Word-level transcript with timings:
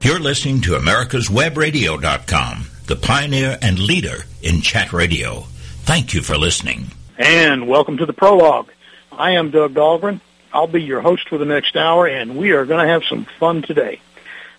You're 0.00 0.20
listening 0.20 0.60
to 0.60 0.70
America'sWebRadio.com, 0.78 2.66
the 2.86 2.94
pioneer 2.94 3.58
and 3.60 3.80
leader 3.80 4.26
in 4.40 4.60
chat 4.60 4.92
radio. 4.92 5.40
Thank 5.82 6.14
you 6.14 6.22
for 6.22 6.38
listening. 6.38 6.92
And 7.18 7.66
welcome 7.66 7.96
to 7.96 8.06
the 8.06 8.12
prologue. 8.12 8.70
I 9.10 9.32
am 9.32 9.50
Doug 9.50 9.74
Dahlgren. 9.74 10.20
I'll 10.52 10.68
be 10.68 10.84
your 10.84 11.00
host 11.00 11.28
for 11.28 11.36
the 11.36 11.44
next 11.44 11.74
hour, 11.74 12.06
and 12.06 12.36
we 12.36 12.52
are 12.52 12.64
going 12.64 12.86
to 12.86 12.92
have 12.92 13.02
some 13.04 13.26
fun 13.40 13.62
today. 13.62 14.00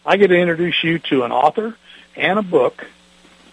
I 0.05 0.17
get 0.17 0.27
to 0.27 0.35
introduce 0.35 0.83
you 0.83 0.99
to 0.99 1.23
an 1.23 1.31
author 1.31 1.77
and 2.17 2.37
a 2.37 2.43
book, 2.43 2.85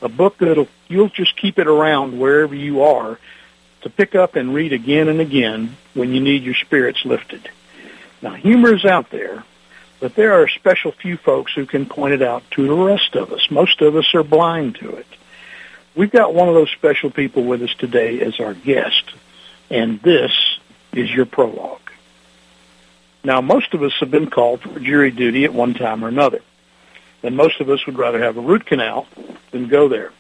a 0.03 0.09
book 0.09 0.39
that'll 0.39 0.67
you'll 0.89 1.09
just 1.09 1.37
keep 1.37 1.57
it 1.57 1.69
around 1.69 2.19
wherever 2.19 2.55
you 2.57 2.83
are 2.83 3.17
to 3.83 3.91
pick 3.91 4.17
up 4.17 4.35
and 4.35 4.53
read 4.53 4.73
again 4.73 5.07
and 5.07 5.21
again 5.21 5.77
when 5.95 6.13
you 6.13 6.21
need 6.21 6.43
your 6.43 6.57
spirits 6.57 7.05
lifted. 7.05 7.49
Now, 8.23 8.35
humor 8.35 8.75
is 8.75 8.85
out 8.85 9.11
there, 9.11 9.45
but 10.01 10.15
there 10.15 10.35
are 10.35 10.45
a 10.45 10.51
special 10.51 10.93
few 10.93 11.17
folks 11.17 11.53
who 11.55 11.67
can 11.67 11.87
point 11.87 12.15
it 12.15 12.23
out 12.23 12.43
to 12.53 12.67
the 12.67 12.75
rest 12.75 13.15
of 13.17 13.33
us. 13.33 13.51
Most 13.51 13.81
of 13.81 13.97
us 13.97 14.15
are 14.15 14.23
blind 14.23 14.77
to 14.77 14.97
it. 14.97 15.07
We've 15.95 16.11
got 16.11 16.35
one 16.35 16.49
of 16.49 16.55
those 16.55 16.71
special 16.71 17.11
people 17.11 17.45
with 17.45 17.63
us 17.63 17.75
today 17.75 18.21
as 18.21 18.39
our 18.39 18.53
guest, 18.53 19.05
and 19.71 20.01
this 20.03 20.59
is 20.93 21.11
your 21.11 21.27
prologue. 21.27 21.81
Now, 23.25 23.41
most 23.41 23.75
of 23.75 23.83
us 23.83 23.93
have 24.01 24.11
been 24.11 24.31
called 24.31 24.61
for 24.61 24.79
jury 24.79 25.11
duty 25.11 25.45
at 25.45 25.55
one 25.55 25.75
time 25.75 26.05
or 26.05 26.09
another, 26.09 26.43
and 27.23 27.37
most 27.37 27.61
of 27.61 27.71
us 27.71 27.85
would 27.87 27.99
rather 27.99 28.23
have 28.23 28.37
a 28.37 28.43
root 28.43 28.67
canal 28.67 29.07
than 29.51 29.69
go 29.69 29.89
there. 29.89 30.13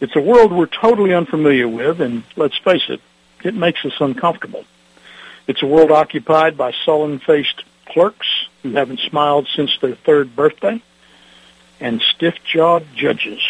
It's 0.00 0.16
a 0.16 0.20
world 0.20 0.52
we're 0.52 0.66
totally 0.66 1.14
unfamiliar 1.14 1.68
with, 1.68 2.00
and 2.00 2.24
let's 2.36 2.58
face 2.58 2.82
it, 2.88 3.00
it 3.44 3.54
makes 3.54 3.84
us 3.84 3.94
uncomfortable. 4.00 4.64
It's 5.46 5.62
a 5.62 5.66
world 5.66 5.92
occupied 5.92 6.56
by 6.56 6.72
sullen-faced 6.84 7.62
clerks 7.86 8.43
who 8.64 8.72
haven't 8.72 8.98
smiled 8.98 9.46
since 9.54 9.78
their 9.80 9.94
third 9.94 10.34
birthday, 10.34 10.82
and 11.80 12.00
stiff-jawed 12.00 12.86
judges, 12.96 13.40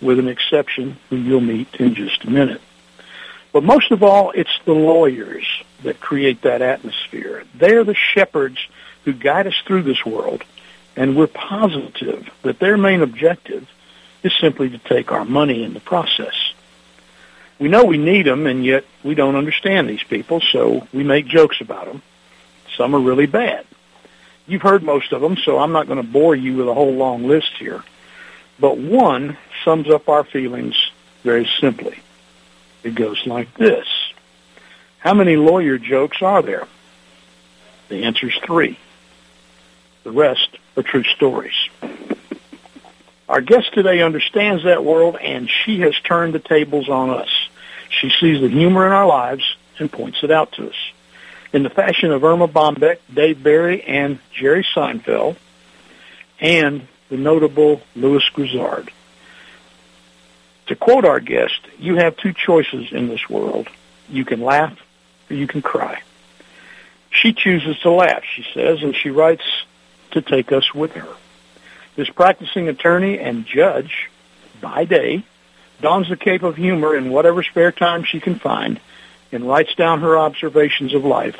with 0.00 0.18
an 0.18 0.26
exception 0.26 0.96
who 1.10 1.16
you'll 1.16 1.40
meet 1.40 1.72
in 1.76 1.94
just 1.94 2.24
a 2.24 2.30
minute. 2.30 2.60
But 3.52 3.62
most 3.62 3.90
of 3.90 4.02
all, 4.02 4.30
it's 4.30 4.58
the 4.64 4.72
lawyers 4.72 5.46
that 5.82 6.00
create 6.00 6.42
that 6.42 6.62
atmosphere. 6.62 7.44
They're 7.54 7.84
the 7.84 7.94
shepherds 7.94 8.58
who 9.04 9.12
guide 9.12 9.46
us 9.46 9.60
through 9.66 9.82
this 9.82 10.06
world, 10.06 10.42
and 10.96 11.16
we're 11.16 11.26
positive 11.26 12.28
that 12.42 12.58
their 12.58 12.78
main 12.78 13.02
objective 13.02 13.68
is 14.22 14.32
simply 14.40 14.70
to 14.70 14.78
take 14.78 15.12
our 15.12 15.26
money 15.26 15.62
in 15.62 15.74
the 15.74 15.80
process. 15.80 16.54
We 17.58 17.68
know 17.68 17.84
we 17.84 17.98
need 17.98 18.24
them, 18.24 18.46
and 18.46 18.64
yet 18.64 18.86
we 19.04 19.14
don't 19.14 19.36
understand 19.36 19.88
these 19.88 20.02
people, 20.02 20.40
so 20.40 20.88
we 20.94 21.04
make 21.04 21.26
jokes 21.26 21.60
about 21.60 21.86
them. 21.86 22.00
Some 22.76 22.94
are 22.96 23.00
really 23.00 23.26
bad. 23.26 23.66
You've 24.46 24.62
heard 24.62 24.82
most 24.82 25.12
of 25.12 25.20
them, 25.20 25.36
so 25.36 25.58
I'm 25.58 25.72
not 25.72 25.86
going 25.86 26.02
to 26.02 26.08
bore 26.08 26.34
you 26.34 26.56
with 26.56 26.68
a 26.68 26.74
whole 26.74 26.92
long 26.92 27.26
list 27.26 27.52
here. 27.58 27.82
But 28.58 28.78
one 28.78 29.36
sums 29.64 29.88
up 29.88 30.08
our 30.08 30.24
feelings 30.24 30.76
very 31.22 31.48
simply. 31.60 31.98
It 32.82 32.94
goes 32.94 33.26
like 33.26 33.54
this. 33.54 33.86
How 34.98 35.14
many 35.14 35.36
lawyer 35.36 35.78
jokes 35.78 36.22
are 36.22 36.42
there? 36.42 36.66
The 37.88 38.04
answer 38.04 38.28
is 38.28 38.36
three. 38.44 38.78
The 40.04 40.10
rest 40.10 40.48
are 40.76 40.82
true 40.82 41.04
stories. 41.04 41.54
Our 43.28 43.40
guest 43.40 43.72
today 43.72 44.02
understands 44.02 44.64
that 44.64 44.84
world, 44.84 45.16
and 45.16 45.48
she 45.48 45.80
has 45.80 45.94
turned 46.00 46.34
the 46.34 46.40
tables 46.40 46.88
on 46.88 47.10
us. 47.10 47.30
She 47.88 48.10
sees 48.10 48.40
the 48.40 48.48
humor 48.48 48.86
in 48.86 48.92
our 48.92 49.06
lives 49.06 49.56
and 49.78 49.90
points 49.90 50.22
it 50.22 50.30
out 50.30 50.52
to 50.52 50.68
us 50.68 50.76
in 51.52 51.62
the 51.62 51.70
fashion 51.70 52.10
of 52.10 52.24
Erma 52.24 52.48
Bombeck, 52.48 52.98
Dave 53.12 53.42
Barry, 53.42 53.82
and 53.82 54.18
Jerry 54.32 54.66
Seinfeld, 54.74 55.36
and 56.40 56.86
the 57.08 57.16
notable 57.16 57.82
Lewis 57.94 58.28
Grizzard. 58.30 58.90
To 60.66 60.76
quote 60.76 61.04
our 61.04 61.20
guest, 61.20 61.60
you 61.78 61.96
have 61.96 62.16
two 62.16 62.32
choices 62.32 62.92
in 62.92 63.08
this 63.08 63.28
world. 63.28 63.68
You 64.08 64.24
can 64.24 64.40
laugh 64.40 64.78
or 65.28 65.36
you 65.36 65.46
can 65.46 65.60
cry. 65.60 66.02
She 67.10 67.34
chooses 67.34 67.78
to 67.80 67.90
laugh, 67.90 68.22
she 68.24 68.44
says, 68.54 68.82
and 68.82 68.96
she 68.96 69.10
writes 69.10 69.44
to 70.12 70.22
take 70.22 70.50
us 70.52 70.72
with 70.74 70.92
her. 70.92 71.08
This 71.96 72.08
practicing 72.08 72.68
attorney 72.68 73.18
and 73.18 73.44
judge, 73.44 74.08
by 74.62 74.86
day, 74.86 75.24
dons 75.82 76.08
the 76.08 76.16
cape 76.16 76.42
of 76.42 76.56
humor 76.56 76.96
in 76.96 77.10
whatever 77.10 77.42
spare 77.42 77.72
time 77.72 78.04
she 78.04 78.20
can 78.20 78.38
find 78.38 78.80
and 79.32 79.48
writes 79.48 79.74
down 79.74 80.00
her 80.00 80.16
observations 80.16 80.94
of 80.94 81.04
life 81.04 81.36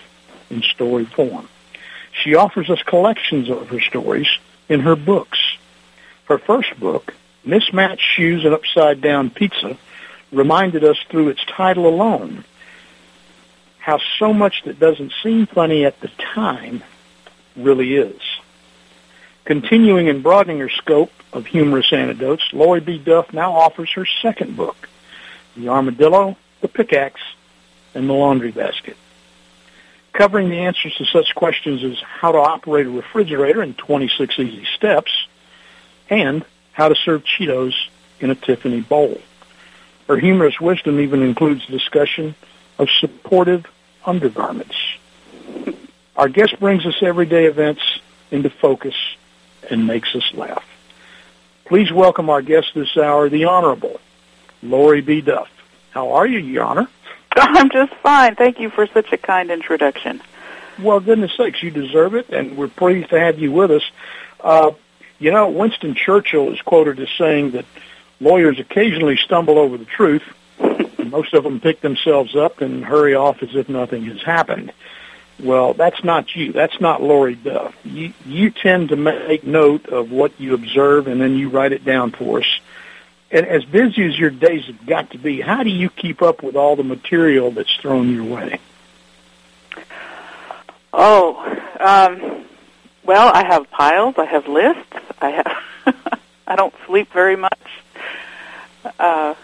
in 0.50 0.62
story 0.62 1.04
form. 1.04 1.48
She 2.12 2.34
offers 2.34 2.68
us 2.70 2.82
collections 2.82 3.48
of 3.50 3.68
her 3.68 3.80
stories 3.80 4.28
in 4.68 4.80
her 4.80 4.96
books. 4.96 5.38
Her 6.24 6.38
first 6.38 6.78
book, 6.80 7.14
Mismatched 7.44 8.02
Shoes 8.02 8.44
and 8.44 8.54
Upside 8.54 9.00
Down 9.00 9.30
Pizza, 9.30 9.76
reminded 10.30 10.82
us 10.84 10.98
through 11.08 11.28
its 11.28 11.44
title 11.44 11.86
alone 11.86 12.44
how 13.78 13.98
so 14.18 14.32
much 14.32 14.62
that 14.64 14.78
doesn't 14.78 15.12
seem 15.22 15.46
funny 15.46 15.84
at 15.84 16.00
the 16.00 16.08
time 16.34 16.82
really 17.56 17.96
is. 17.96 18.20
Continuing 19.44 20.08
and 20.08 20.22
broadening 20.22 20.60
her 20.60 20.68
scope 20.68 21.10
of 21.32 21.46
humorous 21.46 21.92
anecdotes, 21.92 22.44
Lori 22.52 22.80
B. 22.80 22.98
Duff 22.98 23.32
now 23.32 23.52
offers 23.52 23.90
her 23.94 24.06
second 24.06 24.56
book, 24.56 24.88
The 25.56 25.68
Armadillo, 25.68 26.36
The 26.60 26.68
Pickaxe, 26.68 27.20
and 27.94 28.08
the 28.08 28.12
laundry 28.12 28.50
basket. 28.50 28.96
Covering 30.12 30.50
the 30.50 30.58
answers 30.58 30.94
to 30.96 31.04
such 31.06 31.34
questions 31.34 31.82
as 31.82 31.98
how 32.00 32.32
to 32.32 32.38
operate 32.38 32.86
a 32.86 32.90
refrigerator 32.90 33.62
in 33.62 33.74
26 33.74 34.38
easy 34.38 34.66
steps 34.76 35.26
and 36.10 36.44
how 36.72 36.88
to 36.88 36.94
serve 36.94 37.24
Cheetos 37.24 37.74
in 38.20 38.30
a 38.30 38.34
Tiffany 38.34 38.80
bowl. 38.80 39.20
Her 40.08 40.16
humorous 40.16 40.60
wisdom 40.60 41.00
even 41.00 41.22
includes 41.22 41.66
discussion 41.66 42.34
of 42.78 42.90
supportive 42.90 43.66
undergarments. 44.04 44.76
Our 46.16 46.28
guest 46.28 46.58
brings 46.60 46.84
us 46.84 47.02
everyday 47.02 47.46
events 47.46 47.82
into 48.30 48.50
focus 48.50 48.94
and 49.70 49.86
makes 49.86 50.14
us 50.14 50.34
laugh. 50.34 50.64
Please 51.64 51.90
welcome 51.90 52.28
our 52.28 52.42
guest 52.42 52.72
this 52.74 52.96
hour, 52.96 53.28
the 53.28 53.44
Honorable 53.44 54.00
Lori 54.62 55.00
B. 55.00 55.20
Duff. 55.20 55.48
How 55.90 56.12
are 56.12 56.26
you, 56.26 56.38
Your 56.38 56.64
Honor? 56.64 56.88
I'm 57.36 57.70
just 57.70 57.94
fine. 57.96 58.34
Thank 58.34 58.60
you 58.60 58.70
for 58.70 58.86
such 58.86 59.12
a 59.12 59.16
kind 59.16 59.50
introduction. 59.50 60.20
Well, 60.78 61.00
goodness 61.00 61.32
sakes, 61.36 61.62
you 61.62 61.70
deserve 61.70 62.14
it, 62.14 62.28
and 62.30 62.56
we're 62.56 62.68
pleased 62.68 63.10
to 63.10 63.20
have 63.20 63.38
you 63.38 63.52
with 63.52 63.70
us. 63.70 63.82
Uh, 64.40 64.72
you 65.18 65.30
know, 65.30 65.48
Winston 65.48 65.94
Churchill 65.94 66.52
is 66.52 66.60
quoted 66.60 66.98
as 66.98 67.08
saying 67.16 67.52
that 67.52 67.64
lawyers 68.20 68.58
occasionally 68.58 69.16
stumble 69.16 69.58
over 69.58 69.78
the 69.78 69.84
truth. 69.84 70.22
and 70.58 71.10
Most 71.10 71.32
of 71.34 71.44
them 71.44 71.60
pick 71.60 71.80
themselves 71.80 72.36
up 72.36 72.60
and 72.60 72.84
hurry 72.84 73.14
off 73.14 73.42
as 73.42 73.54
if 73.54 73.68
nothing 73.68 74.04
has 74.06 74.22
happened. 74.22 74.72
Well, 75.38 75.74
that's 75.74 76.04
not 76.04 76.34
you. 76.36 76.52
That's 76.52 76.80
not 76.80 77.02
Lori 77.02 77.34
Duff. 77.34 77.74
You, 77.84 78.12
you 78.26 78.50
tend 78.50 78.90
to 78.90 78.96
make 78.96 79.44
note 79.44 79.86
of 79.86 80.10
what 80.10 80.38
you 80.38 80.54
observe, 80.54 81.06
and 81.06 81.20
then 81.20 81.36
you 81.36 81.48
write 81.48 81.72
it 81.72 81.84
down 81.84 82.12
for 82.12 82.40
us 82.40 82.60
and 83.32 83.46
as 83.46 83.64
busy 83.64 84.06
as 84.06 84.18
your 84.18 84.30
days 84.30 84.66
have 84.66 84.86
got 84.86 85.10
to 85.12 85.18
be, 85.18 85.40
how 85.40 85.62
do 85.62 85.70
you 85.70 85.88
keep 85.88 86.20
up 86.20 86.42
with 86.42 86.54
all 86.54 86.76
the 86.76 86.84
material 86.84 87.50
that's 87.50 87.74
thrown 87.76 88.14
your 88.14 88.24
way? 88.24 88.60
Oh, 90.92 91.38
um, 91.80 92.44
well, 93.04 93.30
I 93.34 93.44
have 93.44 93.70
piles. 93.70 94.16
I 94.18 94.26
have 94.26 94.46
lists. 94.46 94.94
I 95.20 95.30
have. 95.30 96.20
I 96.46 96.56
don't 96.56 96.74
sleep 96.86 97.10
very 97.12 97.36
much. 97.36 97.58
Uh, 98.98 99.34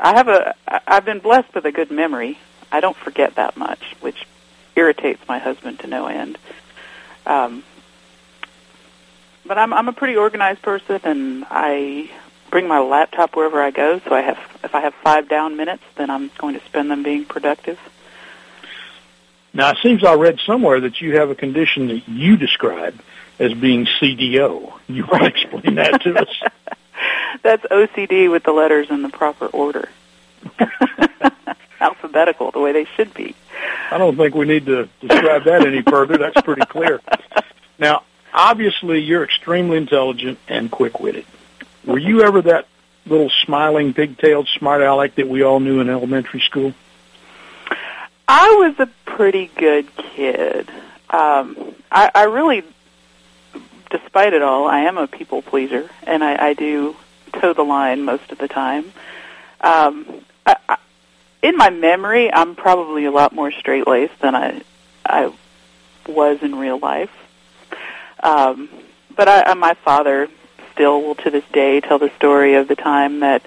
I 0.00 0.14
have 0.14 0.28
a. 0.28 0.54
I've 0.66 1.04
been 1.04 1.18
blessed 1.18 1.54
with 1.54 1.66
a 1.66 1.72
good 1.72 1.90
memory. 1.90 2.38
I 2.70 2.80
don't 2.80 2.96
forget 2.96 3.34
that 3.34 3.58
much, 3.58 3.82
which 4.00 4.26
irritates 4.74 5.20
my 5.28 5.38
husband 5.38 5.80
to 5.80 5.86
no 5.86 6.06
end. 6.06 6.38
Um, 7.26 7.62
but 9.44 9.58
I'm 9.58 9.74
I'm 9.74 9.88
a 9.88 9.92
pretty 9.92 10.16
organized 10.16 10.62
person, 10.62 11.00
and 11.04 11.44
I 11.50 12.10
bring 12.52 12.68
my 12.68 12.78
laptop 12.78 13.34
wherever 13.34 13.60
I 13.60 13.72
go. 13.72 13.98
So 14.00 14.14
I 14.14 14.20
have, 14.20 14.38
if 14.62 14.74
I 14.76 14.82
have 14.82 14.94
five 15.02 15.28
down 15.28 15.56
minutes, 15.56 15.82
then 15.96 16.10
I'm 16.10 16.30
going 16.38 16.54
to 16.56 16.64
spend 16.66 16.90
them 16.90 17.02
being 17.02 17.24
productive. 17.24 17.80
Now 19.54 19.70
it 19.70 19.78
seems 19.82 20.04
I 20.04 20.14
read 20.14 20.38
somewhere 20.46 20.80
that 20.80 21.00
you 21.00 21.16
have 21.16 21.30
a 21.30 21.34
condition 21.34 21.88
that 21.88 22.08
you 22.08 22.36
describe 22.36 23.00
as 23.38 23.54
being 23.54 23.86
CDO. 23.86 24.72
You 24.86 25.06
want 25.06 25.22
to 25.22 25.28
explain 25.28 25.74
that 25.76 26.02
to 26.02 26.20
us? 26.20 26.42
That's 27.42 27.64
OCD 27.64 28.30
with 28.30 28.44
the 28.44 28.52
letters 28.52 28.88
in 28.90 29.02
the 29.02 29.08
proper 29.08 29.46
order. 29.46 29.88
Alphabetical, 31.80 32.50
the 32.52 32.60
way 32.60 32.72
they 32.72 32.84
should 32.96 33.12
be. 33.14 33.34
I 33.90 33.98
don't 33.98 34.16
think 34.16 34.34
we 34.34 34.46
need 34.46 34.66
to 34.66 34.88
describe 35.00 35.44
that 35.44 35.66
any 35.66 35.82
further. 35.82 36.18
That's 36.18 36.40
pretty 36.42 36.66
clear. 36.66 37.00
Now, 37.78 38.04
obviously, 38.32 39.00
you're 39.00 39.24
extremely 39.24 39.76
intelligent 39.76 40.38
and 40.46 40.70
quick-witted. 40.70 41.24
Were 41.84 41.98
you 41.98 42.22
ever 42.22 42.42
that 42.42 42.66
little 43.06 43.30
smiling, 43.44 43.94
pigtailed 43.94 44.48
smart 44.48 44.82
aleck 44.82 45.16
that 45.16 45.28
we 45.28 45.42
all 45.42 45.60
knew 45.60 45.80
in 45.80 45.88
elementary 45.88 46.40
school? 46.40 46.74
I 48.28 48.48
was 48.60 48.78
a 48.78 48.90
pretty 49.04 49.50
good 49.56 49.94
kid. 49.96 50.68
Um, 51.10 51.74
I, 51.90 52.10
I 52.14 52.24
really 52.24 52.64
despite 53.92 54.32
it 54.32 54.42
all, 54.42 54.66
I 54.66 54.80
am 54.80 54.98
a 54.98 55.06
people 55.06 55.42
pleaser, 55.42 55.88
and 56.04 56.24
I, 56.24 56.48
I 56.48 56.54
do 56.54 56.96
toe 57.34 57.52
the 57.52 57.62
line 57.62 58.02
most 58.02 58.32
of 58.32 58.38
the 58.38 58.48
time. 58.48 58.92
Um, 59.60 60.24
I, 60.46 60.56
I, 60.68 60.78
in 61.42 61.56
my 61.56 61.70
memory, 61.70 62.32
I'm 62.32 62.56
probably 62.56 63.04
a 63.04 63.10
lot 63.10 63.32
more 63.32 63.52
straight 63.52 63.86
laced 63.86 64.18
than 64.20 64.34
I 64.34 64.62
I 65.04 65.32
was 66.08 66.42
in 66.42 66.54
real 66.54 66.78
life. 66.78 67.10
Um, 68.22 68.68
but 69.14 69.28
I, 69.28 69.52
my 69.54 69.74
father 69.74 70.28
still 70.72 71.02
will 71.02 71.14
to 71.16 71.30
this 71.30 71.44
day 71.52 71.80
tell 71.80 71.98
the 71.98 72.10
story 72.16 72.54
of 72.54 72.68
the 72.68 72.76
time 72.76 73.20
that 73.20 73.42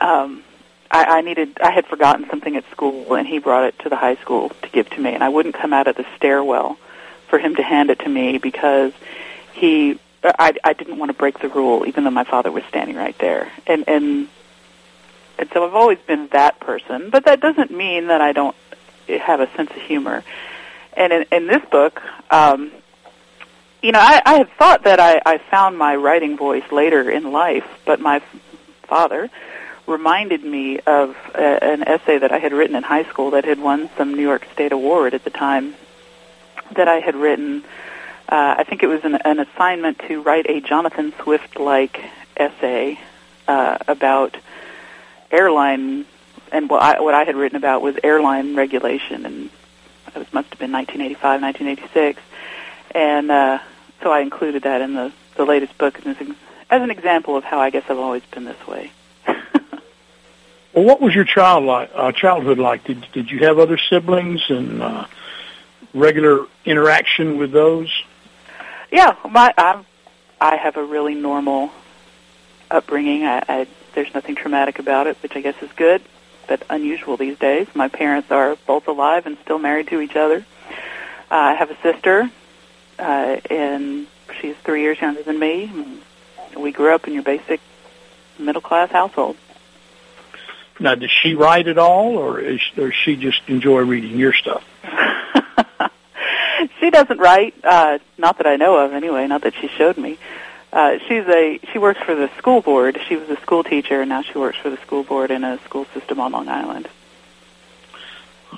um, 0.00 0.42
I, 0.90 1.18
I 1.18 1.20
needed 1.20 1.58
I 1.60 1.70
had 1.70 1.86
forgotten 1.86 2.26
something 2.28 2.56
at 2.56 2.68
school 2.70 3.14
and 3.14 3.26
he 3.26 3.38
brought 3.38 3.64
it 3.64 3.78
to 3.80 3.88
the 3.88 3.96
high 3.96 4.16
school 4.16 4.50
to 4.62 4.68
give 4.70 4.88
to 4.90 5.00
me. 5.00 5.14
And 5.14 5.22
I 5.22 5.28
wouldn't 5.28 5.54
come 5.54 5.72
out 5.72 5.86
of 5.86 5.96
the 5.96 6.06
stairwell 6.16 6.78
for 7.28 7.38
him 7.38 7.56
to 7.56 7.62
hand 7.62 7.90
it 7.90 8.00
to 8.00 8.08
me 8.08 8.38
because 8.38 8.92
he 9.52 9.98
I, 10.24 10.54
I 10.64 10.72
didn't 10.72 10.98
want 10.98 11.10
to 11.10 11.16
break 11.16 11.38
the 11.38 11.48
rule 11.48 11.86
even 11.86 12.04
though 12.04 12.10
my 12.10 12.24
father 12.24 12.50
was 12.50 12.64
standing 12.64 12.96
right 12.96 13.16
there. 13.18 13.50
And 13.66 13.84
and 13.86 14.28
and 15.38 15.48
so 15.52 15.66
I've 15.66 15.74
always 15.74 15.98
been 16.06 16.28
that 16.28 16.60
person 16.60 17.10
but 17.10 17.24
that 17.26 17.40
doesn't 17.40 17.70
mean 17.70 18.08
that 18.08 18.20
I 18.20 18.32
don't 18.32 18.56
have 19.08 19.40
a 19.40 19.50
sense 19.56 19.70
of 19.70 19.82
humor. 19.82 20.24
And 20.96 21.12
in, 21.12 21.26
in 21.30 21.46
this 21.46 21.64
book 21.70 22.02
um, 22.30 22.72
you 23.82 23.92
know 23.92 24.00
I, 24.00 24.22
I 24.24 24.34
had 24.34 24.50
thought 24.52 24.84
that 24.84 25.00
I, 25.00 25.20
I 25.24 25.38
found 25.38 25.78
my 25.78 25.96
writing 25.96 26.36
voice 26.36 26.70
later 26.72 27.10
in 27.10 27.32
life 27.32 27.66
but 27.84 28.00
my 28.00 28.20
father 28.82 29.30
reminded 29.88 30.44
me 30.44 30.78
of 30.80 31.16
a, 31.34 31.64
an 31.64 31.82
essay 31.88 32.18
that 32.18 32.30
I 32.30 32.38
had 32.38 32.52
written 32.52 32.76
in 32.76 32.82
high 32.82 33.04
school 33.04 33.30
that 33.32 33.44
had 33.44 33.58
won 33.58 33.88
some 33.96 34.14
New 34.14 34.22
York 34.22 34.46
State 34.52 34.72
award 34.72 35.14
at 35.14 35.24
the 35.24 35.30
time 35.30 35.74
that 36.72 36.88
I 36.88 37.00
had 37.00 37.16
written. 37.16 37.64
Uh, 38.28 38.56
I 38.58 38.64
think 38.64 38.82
it 38.82 38.86
was 38.86 39.02
an, 39.04 39.14
an 39.14 39.40
assignment 39.40 40.00
to 40.00 40.20
write 40.20 40.46
a 40.48 40.60
Jonathan 40.60 41.14
Swift-like 41.22 42.04
essay 42.36 43.00
uh, 43.48 43.78
about 43.88 44.36
airline, 45.30 46.04
and 46.52 46.68
what 46.68 46.82
I, 46.82 47.00
what 47.00 47.14
I 47.14 47.24
had 47.24 47.36
written 47.36 47.56
about 47.56 47.80
was 47.80 47.96
airline 48.04 48.54
regulation, 48.54 49.24
and 49.24 49.50
it 50.08 50.18
was, 50.18 50.32
must 50.32 50.50
have 50.50 50.58
been 50.58 50.72
1985, 50.72 51.42
1986, 51.42 52.22
and 52.94 53.30
uh, 53.30 53.58
so 54.02 54.12
I 54.12 54.20
included 54.20 54.62
that 54.62 54.80
in 54.80 54.94
the 54.94 55.12
the 55.36 55.44
latest 55.44 55.78
book 55.78 56.04
as, 56.04 56.16
as 56.70 56.82
an 56.82 56.90
example 56.90 57.36
of 57.36 57.44
how 57.44 57.60
I 57.60 57.70
guess 57.70 57.84
I've 57.88 57.98
always 57.98 58.22
been 58.32 58.44
this 58.44 58.66
way. 58.66 58.90
Well, 60.74 60.84
what 60.84 61.00
was 61.00 61.14
your 61.14 61.24
child 61.24 61.64
like, 61.64 61.90
uh, 61.94 62.12
childhood 62.12 62.58
like? 62.58 62.84
Did 62.84 63.04
did 63.12 63.30
you 63.30 63.40
have 63.40 63.58
other 63.58 63.78
siblings 63.78 64.42
and 64.48 64.82
uh, 64.82 65.06
regular 65.94 66.46
interaction 66.64 67.38
with 67.38 67.52
those? 67.52 67.90
Yeah, 68.92 69.16
my 69.28 69.52
I'm, 69.56 69.86
I 70.40 70.56
have 70.56 70.76
a 70.76 70.84
really 70.84 71.14
normal 71.14 71.72
upbringing. 72.70 73.24
I, 73.24 73.42
I 73.48 73.66
there's 73.94 74.12
nothing 74.14 74.36
traumatic 74.36 74.78
about 74.78 75.06
it, 75.06 75.16
which 75.22 75.34
I 75.34 75.40
guess 75.40 75.60
is 75.62 75.70
good, 75.72 76.02
but 76.46 76.62
unusual 76.70 77.16
these 77.16 77.38
days. 77.38 77.66
My 77.74 77.88
parents 77.88 78.30
are 78.30 78.56
both 78.66 78.86
alive 78.88 79.26
and 79.26 79.36
still 79.42 79.58
married 79.58 79.88
to 79.88 80.00
each 80.00 80.16
other. 80.16 80.44
Uh, 81.30 81.34
I 81.34 81.54
have 81.54 81.70
a 81.70 81.76
sister, 81.82 82.30
uh, 82.98 83.40
and 83.50 84.06
she's 84.40 84.56
three 84.64 84.82
years 84.82 85.00
younger 85.00 85.22
than 85.22 85.38
me. 85.38 85.70
And 86.52 86.62
We 86.62 86.72
grew 86.72 86.94
up 86.94 87.06
in 87.06 87.14
your 87.14 87.22
basic 87.22 87.60
middle 88.38 88.62
class 88.62 88.90
household. 88.90 89.36
Now, 90.80 90.94
does 90.94 91.10
she 91.10 91.34
write 91.34 91.66
at 91.66 91.78
all, 91.78 92.16
or 92.18 92.40
is 92.40 92.60
or 92.76 92.92
she 92.92 93.16
just 93.16 93.40
enjoy 93.48 93.80
reading 93.80 94.16
your 94.16 94.32
stuff? 94.32 94.64
she 96.80 96.90
doesn't 96.90 97.18
write, 97.18 97.54
uh, 97.64 97.98
not 98.16 98.38
that 98.38 98.46
I 98.46 98.56
know 98.56 98.84
of, 98.84 98.92
anyway. 98.92 99.26
Not 99.26 99.42
that 99.42 99.54
she 99.54 99.66
showed 99.68 99.98
me. 99.98 100.18
Uh, 100.72 100.98
she's 101.08 101.24
a 101.26 101.58
she 101.72 101.78
works 101.78 102.00
for 102.04 102.14
the 102.14 102.30
school 102.38 102.60
board. 102.60 103.00
She 103.08 103.16
was 103.16 103.28
a 103.30 103.40
school 103.40 103.64
teacher, 103.64 104.02
and 104.02 104.08
now 104.08 104.22
she 104.22 104.38
works 104.38 104.58
for 104.58 104.70
the 104.70 104.76
school 104.78 105.02
board 105.02 105.30
in 105.30 105.42
a 105.42 105.58
school 105.64 105.86
system 105.94 106.20
on 106.20 106.30
Long 106.32 106.48
Island. 106.48 106.88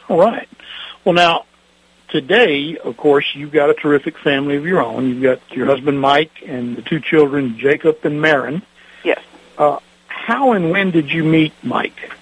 All 0.08 0.19
right. 0.19 0.48
Well, 1.04 1.14
now 1.14 1.46
today, 2.11 2.77
of 2.77 2.97
course, 2.97 3.25
you've 3.35 3.53
got 3.53 3.71
a 3.71 3.75
terrific 3.75 4.19
family 4.19 4.57
of 4.57 4.67
your 4.67 4.83
own. 4.83 5.09
You've 5.09 5.23
got 5.23 5.41
your 5.57 5.67
husband 5.67 6.01
Mike 6.01 6.43
and 6.47 6.77
the 6.77 6.83
two 6.83 7.01
children, 7.01 7.59
Jacob 7.59 7.99
and 8.05 8.21
Marin. 8.21 8.62
Yes. 9.05 9.21
Uh, 9.57 9.79
how 10.09 10.53
and 10.53 10.71
when 10.71 10.91
did 10.91 11.11
you 11.11 11.25
meet 11.25 11.53
Mike? 11.62 12.12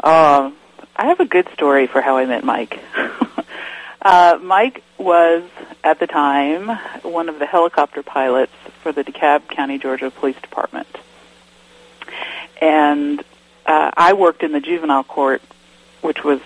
Uh, 0.00 0.50
I 0.96 1.06
have 1.06 1.20
a 1.20 1.24
good 1.24 1.48
story 1.54 1.86
for 1.86 2.00
how 2.00 2.18
I 2.18 2.26
met 2.26 2.44
Mike. 2.44 2.78
uh, 4.02 4.38
Mike 4.42 4.82
was, 4.98 5.44
at 5.82 6.00
the 6.00 6.06
time, 6.06 6.68
one 7.02 7.28
of 7.28 7.38
the 7.38 7.46
helicopter 7.46 8.02
pilots 8.02 8.52
for 8.82 8.92
the 8.92 9.04
DeKalb 9.04 9.48
County, 9.48 9.78
Georgia 9.78 10.10
Police 10.10 10.40
Department. 10.40 10.88
And 12.60 13.20
uh, 13.66 13.90
I 13.96 14.14
worked 14.14 14.42
in 14.42 14.52
the 14.52 14.60
juvenile 14.60 15.04
court, 15.04 15.42
which 16.00 16.24
was 16.24 16.40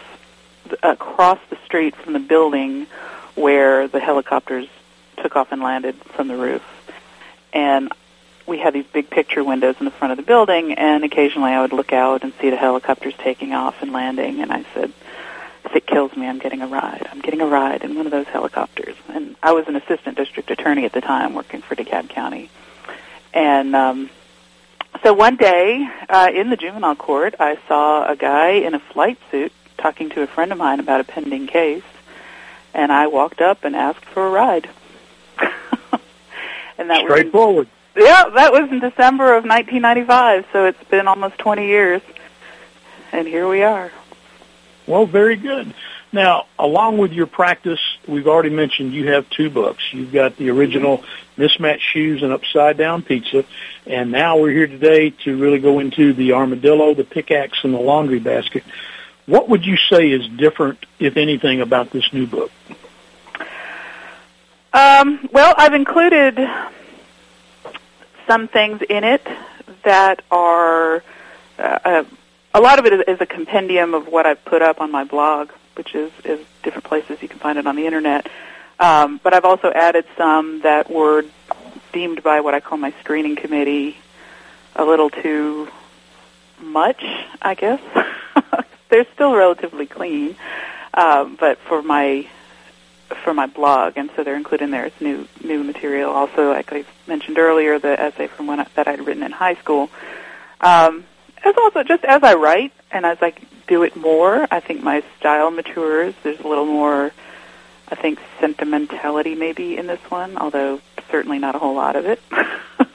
across 0.83 1.39
the 1.51 1.57
street 1.65 1.95
from 1.97 2.13
the 2.13 2.21
building 2.21 2.87
where 3.35 3.89
the 3.89 4.01
helicopters 4.01 4.69
took 5.23 5.37
off 5.37 5.53
and 5.53 5.63
landed 5.63 5.97
from 5.97 6.29
the 6.29 6.37
roof. 6.37 6.63
And 7.53 7.93
we 8.47 8.59
had 8.59 8.75
these 8.75 8.87
big 8.93 9.09
picture 9.09 9.45
windows 9.45 9.77
in 9.79 9.85
the 9.85 9.91
front 9.91 10.13
of 10.13 10.17
the 10.17 10.25
building, 10.25 10.73
and 10.73 11.05
occasionally 11.05 11.53
I 11.53 11.63
would 11.63 11.73
look 11.73 11.93
out 11.93 12.23
and 12.23 12.33
see 12.41 12.51
the 12.51 12.57
helicopters 12.57 13.15
taking 13.19 13.53
off 13.53 13.83
and 13.83 13.93
landing, 13.93 14.41
and 14.41 14.53
I 14.53 14.65
said, 14.75 14.93
if 15.65 15.77
it 15.77 15.87
kills 15.87 16.15
me, 16.17 16.27
I'm 16.27 16.39
getting 16.39 16.61
a 16.61 16.67
ride. 16.67 17.07
I'm 17.11 17.21
getting 17.21 17.41
a 17.41 17.47
ride 17.47 17.83
in 17.83 17.95
one 17.95 18.07
of 18.07 18.13
those 18.13 18.27
helicopters. 18.27 18.97
And 19.09 19.37
I 19.43 19.53
was 19.53 19.69
an 19.69 19.77
assistant 19.77 20.17
district 20.17 20.51
attorney 20.51 20.85
at 20.85 20.93
the 20.93 21.01
time 21.01 21.35
working 21.35 21.63
for 21.63 21.77
DeKalb 21.77 22.09
County. 22.09 22.51
And 23.33 23.75
um, 23.77 24.11
so 25.03 25.15
one 25.15 25.37
day 25.37 25.89
uh, 26.09 26.31
in 26.35 26.51
the 26.51 26.57
juvenile 26.57 26.97
court, 26.97 27.37
I 27.39 27.59
saw 27.69 28.07
a 28.07 28.17
guy 28.17 28.51
in 28.51 28.75
a 28.75 28.81
flight 28.81 29.19
suit 29.31 29.53
talking 29.83 30.11
to 30.11 30.23
a 30.23 30.27
friend 30.27 30.53
of 30.53 30.59
mine 30.59 30.81
about 30.81 31.01
a 31.01 31.05
pending 31.05 31.49
case, 31.49 31.83
and 32.73 32.93
I 32.93 33.09
walked 33.09 33.41
up 33.41 33.65
and 33.65 33.75
asked 33.75 34.05
for 34.05 34.27
a 34.27 34.31
ride. 34.31 34.71
and 36.79 36.89
that 36.89 37.01
straightforward. 37.03 37.69
Was 37.97 38.05
yeah, 38.05 38.29
that 38.31 38.53
was 38.53 38.71
in 38.71 38.79
December 38.79 39.35
of 39.37 39.45
1995, 39.45 40.47
so 40.53 40.65
it's 40.67 40.83
been 40.85 41.09
almost 41.09 41.37
20 41.39 41.67
years, 41.67 42.01
and 43.11 43.27
here 43.27 43.47
we 43.49 43.63
are. 43.63 43.91
Well, 44.87 45.05
very 45.05 45.37
good. 45.37 45.75
Now, 46.13 46.47
along 46.59 46.99
with 46.99 47.13
your 47.13 47.27
practice, 47.27 47.81
we've 48.07 48.29
already 48.29 48.51
mentioned 48.51 48.93
you 48.93 49.13
have 49.13 49.29
two 49.31 49.51
books. 49.51 49.83
You've 49.93 50.13
got 50.13 50.37
the 50.37 50.51
original 50.51 51.05
Mismatched 51.37 51.83
Shoes 51.83 52.23
and 52.23 52.33
Upside 52.33 52.77
Down 52.77 53.03
Pizza, 53.03 53.45
and 53.87 54.13
now 54.13 54.39
we're 54.39 54.51
here 54.51 54.67
today 54.67 55.11
to 55.25 55.37
really 55.37 55.59
go 55.59 55.79
into 55.79 56.13
the 56.13 56.33
armadillo, 56.33 56.95
the 56.95 57.05
pickaxe, 57.05 57.65
and 57.65 57.75
the 57.75 57.79
laundry 57.79 58.21
basket. 58.21 58.63
What 59.27 59.49
would 59.49 59.65
you 59.65 59.77
say 59.77 60.11
is 60.11 60.27
different, 60.29 60.85
if 60.99 61.17
anything, 61.17 61.61
about 61.61 61.91
this 61.91 62.13
new 62.13 62.27
book? 62.27 62.51
Um, 64.73 65.29
well, 65.33 65.55
I've 65.57 65.75
included 65.75 66.39
some 68.27 68.49
things 68.49 68.83
in 68.89 69.05
it 69.05 69.27
that 69.85 70.23
are 70.31 71.03
uh, 71.59 71.79
uh, 71.85 72.05
a 72.55 72.61
lot 72.61 72.79
of 72.79 72.87
it 72.87 73.09
is, 73.09 73.21
a 73.21 73.27
compendium 73.27 73.95
of 73.95 74.09
what 74.09 74.27
I've 74.27 74.45
put 74.45 74.63
up 74.63 74.81
on 74.81 74.91
my 74.91 75.05
blog, 75.05 75.51
which 75.75 75.95
is, 75.95 76.13
is 76.25 76.45
different 76.63 76.85
places 76.85 77.23
you 77.23 77.29
can 77.29 77.39
find 77.39 77.59
it 77.59 77.67
on 77.67 77.77
the 77.77 77.87
internet. 77.87 78.29
Um, 78.79 79.21
but 79.23 79.35
I've 79.35 79.45
also 79.45 79.71
added 79.71 80.05
some 80.17 80.61
that 80.63 80.91
were 80.91 81.25
deemed 81.93 82.23
by 82.23 82.41
what 82.41 82.55
I 82.55 82.61
call 82.61 82.79
my 82.79 82.93
screening 83.01 83.37
committee 83.37 83.97
a 84.75 84.85
little 84.85 85.11
too 85.11 85.69
much, 86.61 87.03
I 87.41 87.55
guess. 87.55 87.81
They're 88.93 89.07
still 89.15 89.35
relatively 89.35 89.87
clean, 89.87 90.37
uh, 90.93 91.25
but 91.25 91.57
for 91.61 91.81
my 91.81 92.29
for 93.25 93.33
my 93.33 93.47
blog, 93.47 93.95
and 93.97 94.11
so 94.15 94.23
they're 94.23 94.37
included 94.37 94.65
in 94.65 94.71
there 94.71 94.85
as 94.85 94.93
new 95.01 95.27
new 95.43 95.65
material. 95.65 96.11
Also, 96.11 96.51
like 96.51 96.71
I 96.75 96.85
mentioned 97.07 97.39
earlier, 97.39 97.79
the 97.79 97.99
essay 97.99 98.27
from 98.27 98.49
when 98.49 98.61
I, 98.61 98.67
that 98.75 98.89
I'd 98.89 99.01
written 99.07 99.23
in 99.23 99.33
high 99.33 99.55
school. 99.55 99.89
Um, 100.61 101.05
as 101.43 101.55
also 101.57 101.83
just 101.85 102.05
as 102.05 102.23
I 102.23 102.35
write 102.35 102.75
and 102.91 103.07
as 103.07 103.17
I 103.23 103.33
do 103.67 103.83
it 103.83 103.97
more, 103.97 104.47
I 104.51 104.61
think 104.61 104.83
my 104.83 105.03
style 105.19 105.51
matures. 105.51 106.15
There's 106.23 106.41
a 106.41 106.47
little 106.47 106.67
more, 106.67 107.13
I 107.89 107.95
think, 107.95 108.21
sentimentality 108.41 109.35
maybe 109.35 109.79
in 109.79 109.87
this 109.87 110.03
one, 110.11 110.37
although 110.37 110.83
certainly 111.11 111.39
not 111.39 111.55
a 111.55 111.59
whole 111.59 111.75
lot 111.75 111.97
of 111.97 112.05
it. 112.05 112.21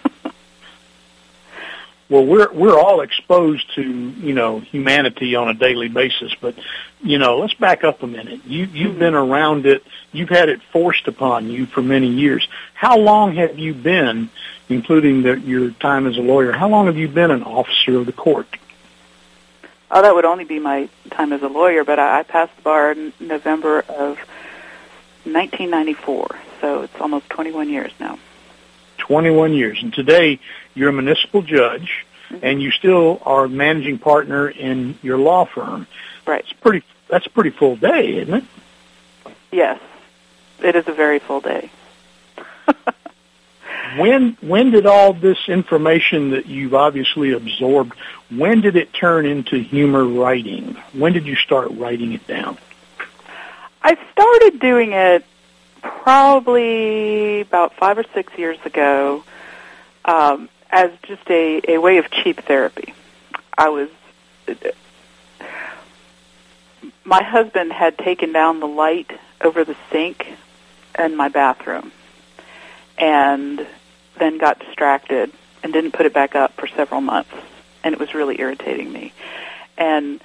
well, 2.09 2.25
we're 2.25 2.51
we're 2.53 2.79
all 2.79 3.01
exposed 3.01 3.75
to 3.75 3.81
you 3.81 4.33
know 4.33 4.59
humanity 4.59 5.35
on 5.35 5.49
a 5.49 5.53
daily 5.53 5.89
basis, 5.89 6.33
but 6.39 6.55
you 7.01 7.17
know, 7.17 7.39
let's 7.39 7.53
back 7.53 7.83
up 7.83 8.01
a 8.01 8.07
minute. 8.07 8.45
You 8.45 8.65
you've 8.65 8.97
been 8.97 9.13
around 9.13 9.65
it. 9.65 9.83
You've 10.13 10.29
had 10.29 10.49
it 10.49 10.61
forced 10.71 11.07
upon 11.07 11.49
you 11.49 11.65
for 11.65 11.81
many 11.81 12.07
years. 12.07 12.47
How 12.73 12.97
long 12.97 13.35
have 13.35 13.59
you 13.59 13.73
been, 13.73 14.29
including 14.69 15.23
the, 15.23 15.39
your 15.39 15.71
time 15.71 16.07
as 16.07 16.17
a 16.17 16.21
lawyer? 16.21 16.53
How 16.53 16.69
long 16.69 16.85
have 16.85 16.97
you 16.97 17.09
been 17.09 17.31
an 17.31 17.43
officer 17.43 17.97
of 17.97 18.05
the 18.05 18.13
court? 18.13 18.47
Oh, 19.91 20.01
that 20.01 20.15
would 20.15 20.25
only 20.25 20.43
be 20.43 20.59
my 20.59 20.89
time 21.11 21.31
as 21.33 21.41
a 21.41 21.47
lawyer, 21.47 21.83
but 21.83 21.99
I, 21.99 22.19
I 22.19 22.23
passed 22.23 22.55
the 22.57 22.61
bar 22.61 22.91
in 22.91 23.13
November 23.19 23.79
of 23.79 24.17
1994, 25.23 26.27
so 26.61 26.81
it's 26.81 26.95
almost 26.99 27.29
21 27.29 27.69
years 27.69 27.91
now. 27.99 28.17
21 28.97 29.53
years. 29.53 29.81
And 29.81 29.93
today, 29.93 30.39
you're 30.77 30.89
a 30.89 30.93
municipal 30.93 31.41
judge, 31.41 32.05
mm-hmm. 32.29 32.45
and 32.45 32.61
you 32.61 32.71
still 32.71 33.21
are 33.25 33.45
a 33.45 33.49
managing 33.49 33.97
partner 33.97 34.47
in 34.47 34.97
your 35.01 35.17
law 35.17 35.45
firm. 35.45 35.87
Right. 36.25 36.41
It's 36.41 36.53
pretty. 36.53 36.85
That's 37.09 37.25
a 37.25 37.29
pretty 37.29 37.51
full 37.51 37.75
day, 37.77 38.17
isn't 38.17 38.33
it? 38.33 38.43
Yes, 39.51 39.79
it 40.59 40.75
is 40.75 40.87
a 40.87 40.93
very 40.93 41.19
full 41.19 41.41
day. 41.41 41.71
when 43.97 44.37
when 44.41 44.71
did 44.71 44.85
all 44.85 45.13
this 45.13 45.37
information 45.47 46.31
that 46.31 46.45
you've 46.45 46.73
obviously 46.73 47.31
absorbed? 47.31 47.93
When 48.29 48.61
did 48.61 48.75
it 48.75 48.93
turn 48.93 49.25
into 49.25 49.57
humor 49.57 50.05
writing? 50.05 50.75
When 50.93 51.13
did 51.13 51.25
you 51.25 51.35
start 51.35 51.69
writing 51.71 52.13
it 52.13 52.27
down? 52.27 52.57
I 53.81 53.97
started 54.11 54.59
doing 54.59 54.91
it 54.91 55.25
probably 55.81 57.41
about 57.41 57.73
five 57.75 57.97
or 57.97 58.05
six 58.13 58.37
years 58.37 58.57
ago 58.65 59.23
um, 60.03 60.49
as 60.69 60.91
just 61.03 61.29
a, 61.29 61.61
a 61.67 61.77
way 61.77 61.97
of 61.97 62.09
cheap 62.11 62.41
therapy. 62.43 62.93
I 63.57 63.69
was 63.69 63.89
my 67.03 67.23
husband 67.23 67.71
had 67.71 67.97
taken 67.97 68.33
down 68.33 68.59
the 68.59 68.67
light 68.67 69.11
over 69.41 69.63
the 69.63 69.75
sink 69.91 70.27
in 70.99 71.15
my 71.15 71.29
bathroom 71.29 71.91
and 72.97 73.65
then 74.19 74.37
got 74.37 74.59
distracted 74.59 75.31
and 75.63 75.71
didn't 75.71 75.93
put 75.93 76.05
it 76.05 76.13
back 76.13 76.35
up 76.35 76.53
for 76.53 76.67
several 76.67 77.01
months 77.01 77.33
and 77.83 77.93
it 77.93 77.99
was 77.99 78.13
really 78.13 78.39
irritating 78.39 78.91
me 78.91 79.13
and 79.77 80.21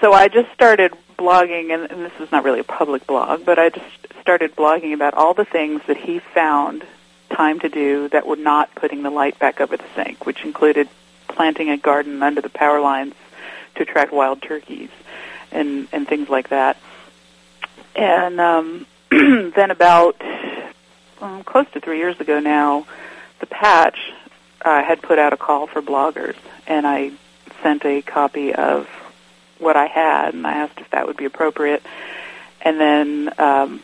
so 0.00 0.12
I 0.12 0.28
just 0.28 0.52
started 0.52 0.92
blogging 1.18 1.72
and, 1.72 1.90
and 1.90 2.04
this 2.04 2.12
is 2.20 2.30
not 2.30 2.44
really 2.44 2.60
a 2.60 2.64
public 2.64 3.06
blog 3.06 3.44
but 3.46 3.58
I 3.58 3.70
just 3.70 3.86
started 4.20 4.54
blogging 4.54 4.92
about 4.92 5.14
all 5.14 5.34
the 5.34 5.44
things 5.46 5.80
that 5.86 5.96
he 5.96 6.18
found 6.18 6.84
time 7.36 7.60
to 7.60 7.68
do 7.68 8.08
that 8.08 8.26
were 8.26 8.36
not 8.36 8.74
putting 8.74 9.02
the 9.02 9.10
light 9.10 9.38
back 9.38 9.60
over 9.60 9.76
the 9.76 9.84
sink 9.94 10.24
which 10.24 10.44
included 10.44 10.88
planting 11.28 11.68
a 11.70 11.76
garden 11.76 12.22
under 12.22 12.40
the 12.40 12.48
power 12.48 12.80
lines 12.80 13.14
to 13.74 13.82
attract 13.82 14.12
wild 14.12 14.40
turkeys 14.42 14.90
and 15.52 15.88
and 15.92 16.08
things 16.08 16.28
like 16.28 16.48
that. 16.48 16.76
And 17.94 18.40
um, 18.40 18.86
then 19.10 19.70
about 19.70 20.20
um, 21.20 21.44
close 21.44 21.66
to 21.72 21.80
three 21.80 21.98
years 21.98 22.18
ago 22.20 22.40
now, 22.40 22.86
the 23.40 23.46
Patch 23.46 23.98
uh, 24.62 24.82
had 24.82 25.02
put 25.02 25.18
out 25.18 25.32
a 25.32 25.36
call 25.36 25.66
for 25.66 25.80
bloggers, 25.80 26.36
and 26.66 26.86
I 26.86 27.12
sent 27.62 27.84
a 27.84 28.02
copy 28.02 28.54
of 28.54 28.88
what 29.58 29.76
I 29.76 29.86
had, 29.86 30.34
and 30.34 30.46
I 30.46 30.52
asked 30.52 30.78
if 30.78 30.90
that 30.90 31.06
would 31.06 31.16
be 31.16 31.24
appropriate. 31.24 31.82
And 32.60 32.80
then 32.80 33.30
um, 33.38 33.82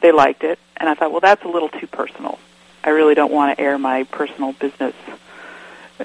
they 0.00 0.12
liked 0.12 0.42
it, 0.42 0.58
and 0.76 0.88
I 0.88 0.94
thought, 0.94 1.12
well, 1.12 1.20
that's 1.20 1.44
a 1.44 1.48
little 1.48 1.68
too 1.68 1.86
personal. 1.86 2.38
I 2.88 2.92
really 2.92 3.14
don't 3.14 3.30
want 3.30 3.54
to 3.54 3.62
air 3.62 3.76
my 3.76 4.04
personal 4.04 4.54
business 4.54 4.94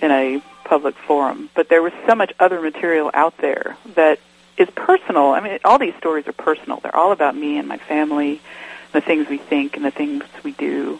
in 0.01 0.11
a 0.11 0.43
public 0.65 0.95
forum. 0.95 1.49
But 1.55 1.69
there 1.69 1.81
was 1.81 1.93
so 2.05 2.13
much 2.13 2.33
other 2.41 2.59
material 2.59 3.09
out 3.13 3.37
there 3.37 3.77
that 3.95 4.19
is 4.57 4.69
personal. 4.75 5.27
I 5.27 5.39
mean, 5.39 5.59
all 5.63 5.79
these 5.79 5.95
stories 5.95 6.27
are 6.27 6.33
personal. 6.33 6.81
They're 6.81 6.93
all 6.93 7.13
about 7.13 7.37
me 7.37 7.57
and 7.57 7.69
my 7.69 7.77
family, 7.77 8.41
the 8.91 8.99
things 8.99 9.29
we 9.29 9.37
think 9.37 9.77
and 9.77 9.85
the 9.85 9.91
things 9.91 10.25
we 10.43 10.51
do. 10.51 10.99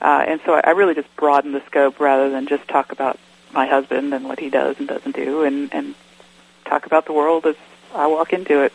Uh, 0.00 0.24
and 0.26 0.40
so 0.46 0.54
I, 0.54 0.60
I 0.64 0.70
really 0.70 0.94
just 0.94 1.14
broaden 1.14 1.52
the 1.52 1.62
scope 1.66 2.00
rather 2.00 2.30
than 2.30 2.46
just 2.46 2.66
talk 2.66 2.90
about 2.90 3.18
my 3.52 3.66
husband 3.66 4.14
and 4.14 4.24
what 4.24 4.40
he 4.40 4.48
does 4.48 4.78
and 4.78 4.88
doesn't 4.88 5.14
do, 5.14 5.42
and, 5.42 5.74
and 5.74 5.94
talk 6.64 6.86
about 6.86 7.04
the 7.04 7.12
world 7.12 7.44
as 7.44 7.56
I 7.94 8.06
walk 8.06 8.32
into 8.32 8.62
it. 8.62 8.72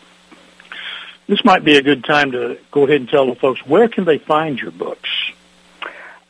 This 1.26 1.44
might 1.44 1.64
be 1.64 1.78
a 1.78 1.82
good 1.82 2.04
time 2.04 2.30
to 2.30 2.58
go 2.70 2.84
ahead 2.84 3.00
and 3.00 3.08
tell 3.08 3.26
the 3.26 3.34
folks 3.34 3.66
where 3.66 3.88
can 3.88 4.04
they 4.04 4.18
find 4.18 4.60
your 4.60 4.70
books. 4.70 5.10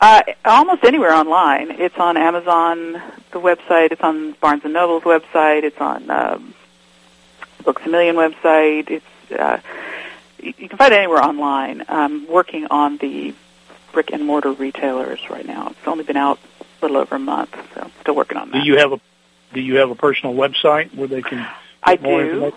Uh, 0.01 0.21
almost 0.43 0.83
anywhere 0.83 1.13
online. 1.13 1.71
It's 1.71 1.97
on 1.97 2.17
Amazon, 2.17 2.93
the 3.31 3.39
website. 3.39 3.91
It's 3.91 4.01
on 4.01 4.33
Barnes 4.33 4.63
and 4.63 4.73
Noble's 4.73 5.03
website. 5.03 5.63
It's 5.63 5.79
on 5.79 6.09
um, 6.09 6.53
Books 7.63 7.81
a 7.85 7.89
Million 7.89 8.15
website. 8.15 8.89
It's 8.89 9.05
uh, 9.31 9.59
you 10.37 10.53
can 10.53 10.77
find 10.77 10.93
it 10.93 10.97
anywhere 10.97 11.23
online. 11.23 11.83
I'm 11.87 12.27
working 12.27 12.67
on 12.69 12.97
the 12.97 13.33
brick 13.93 14.11
and 14.11 14.25
mortar 14.25 14.51
retailers 14.51 15.21
right 15.29 15.45
now. 15.45 15.69
It's 15.69 15.87
only 15.87 16.03
been 16.03 16.17
out 16.17 16.39
a 16.59 16.65
little 16.85 16.97
over 16.97 17.15
a 17.15 17.19
month, 17.19 17.55
so 17.73 17.81
I'm 17.81 17.91
still 18.01 18.15
working 18.15 18.37
on 18.37 18.51
that. 18.51 18.63
Do 18.63 18.67
you 18.67 18.77
have 18.77 18.91
a 18.91 18.99
Do 19.53 19.61
you 19.61 19.77
have 19.77 19.89
a 19.89 19.95
personal 19.95 20.35
website 20.35 20.93
where 20.93 21.07
they 21.07 21.21
can? 21.21 21.47
I 21.81 21.95
do. 21.95 22.51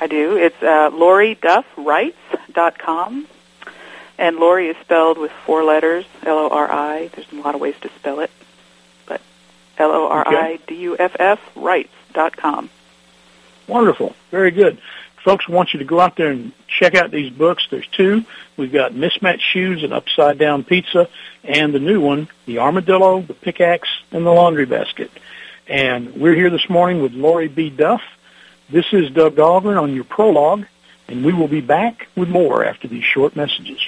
I 0.00 0.08
do. 0.08 0.36
It's 0.36 0.60
uh, 0.62 0.90
LoriDuffWrites.com. 0.90 3.28
And 4.16 4.36
Lori 4.36 4.68
is 4.68 4.76
spelled 4.78 5.18
with 5.18 5.32
four 5.44 5.64
letters, 5.64 6.04
L 6.24 6.38
O 6.38 6.48
R 6.48 6.70
I. 6.70 7.08
There's 7.08 7.30
a 7.32 7.36
lot 7.36 7.54
of 7.54 7.60
ways 7.60 7.74
to 7.82 7.90
spell 7.96 8.20
it, 8.20 8.30
but 9.06 9.20
L 9.76 9.90
O 9.90 10.08
R 10.08 10.26
I 10.26 10.58
D 10.66 10.76
U 10.82 10.96
F 10.96 11.16
F 11.18 11.40
Writes 11.56 11.92
dot 12.12 12.36
com. 12.36 12.70
Wonderful. 13.66 14.14
Very 14.30 14.50
good. 14.50 14.78
Folks, 15.24 15.48
want 15.48 15.72
you 15.72 15.78
to 15.78 15.86
go 15.86 16.00
out 16.00 16.16
there 16.16 16.30
and 16.30 16.52
check 16.68 16.94
out 16.94 17.10
these 17.10 17.32
books. 17.32 17.66
There's 17.70 17.86
two. 17.88 18.24
We've 18.58 18.72
got 18.72 18.94
Mismatched 18.94 19.42
Shoes 19.42 19.82
and 19.82 19.92
Upside 19.92 20.38
Down 20.38 20.64
Pizza, 20.64 21.08
and 21.42 21.74
the 21.74 21.78
new 21.78 21.98
one, 21.98 22.28
The 22.44 22.58
Armadillo, 22.58 23.22
The 23.22 23.32
Pickaxe, 23.32 23.88
and 24.12 24.26
The 24.26 24.30
Laundry 24.30 24.66
Basket. 24.66 25.10
And 25.66 26.14
we're 26.16 26.34
here 26.34 26.50
this 26.50 26.68
morning 26.68 27.00
with 27.00 27.14
Lori 27.14 27.48
B. 27.48 27.70
Duff. 27.70 28.02
This 28.68 28.84
is 28.92 29.10
Doug 29.10 29.36
Dahlgren 29.36 29.80
on 29.80 29.94
your 29.94 30.04
prologue, 30.04 30.66
and 31.08 31.24
we 31.24 31.32
will 31.32 31.48
be 31.48 31.62
back 31.62 32.06
with 32.14 32.28
more 32.28 32.62
after 32.62 32.86
these 32.86 33.04
short 33.04 33.34
messages. 33.34 33.80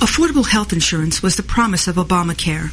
Affordable 0.00 0.46
health 0.46 0.72
insurance 0.72 1.24
was 1.24 1.34
the 1.34 1.42
promise 1.42 1.88
of 1.88 1.96
Obamacare, 1.96 2.70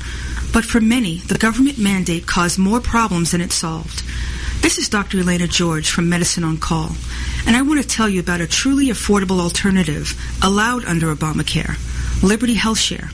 but 0.53 0.63
for 0.63 0.79
many, 0.79 1.17
the 1.22 1.39
government 1.39 1.79
mandate 1.79 2.27
caused 2.27 2.60
more 2.60 2.79
problems 2.79 3.32
than 3.32 3.41
it 3.41 3.51
solved. 3.51 4.03
This 4.62 4.77
is 4.77 4.89
Dr. 4.89 5.17
Elena 5.17 5.48
George 5.48 5.89
from 5.89 6.08
Medicine 6.08 6.44
on 6.44 6.58
Call, 6.58 6.91
and 7.48 7.55
I 7.55 7.63
want 7.63 7.82
to 7.82 7.88
tell 7.88 8.08
you 8.08 8.20
about 8.20 8.41
a 8.41 8.48
truly 8.48 8.88
affordable 8.89 9.39
alternative 9.39 10.13
allowed 10.44 10.86
under 10.86 11.13
Obamacare, 11.13 11.77
Liberty 12.22 12.55
HealthShare. 12.55 13.12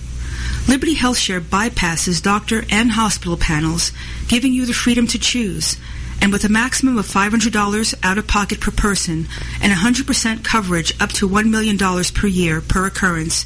Liberty 0.67 0.95
HealthShare 0.95 1.39
bypasses 1.39 2.21
doctor 2.21 2.65
and 2.69 2.91
hospital 2.91 3.37
panels, 3.37 3.93
giving 4.27 4.51
you 4.51 4.65
the 4.65 4.73
freedom 4.73 5.07
to 5.07 5.19
choose. 5.19 5.77
And 6.21 6.33
with 6.33 6.43
a 6.43 6.49
maximum 6.49 6.97
of 6.97 7.07
$500 7.07 7.95
out 8.03 8.17
of 8.17 8.27
pocket 8.27 8.59
per 8.59 8.71
person 8.71 9.27
and 9.61 9.73
100% 9.73 10.43
coverage 10.43 10.93
up 11.01 11.09
to 11.13 11.27
$1 11.27 11.49
million 11.49 11.77
per 11.77 12.27
year 12.27 12.61
per 12.61 12.85
occurrence, 12.85 13.45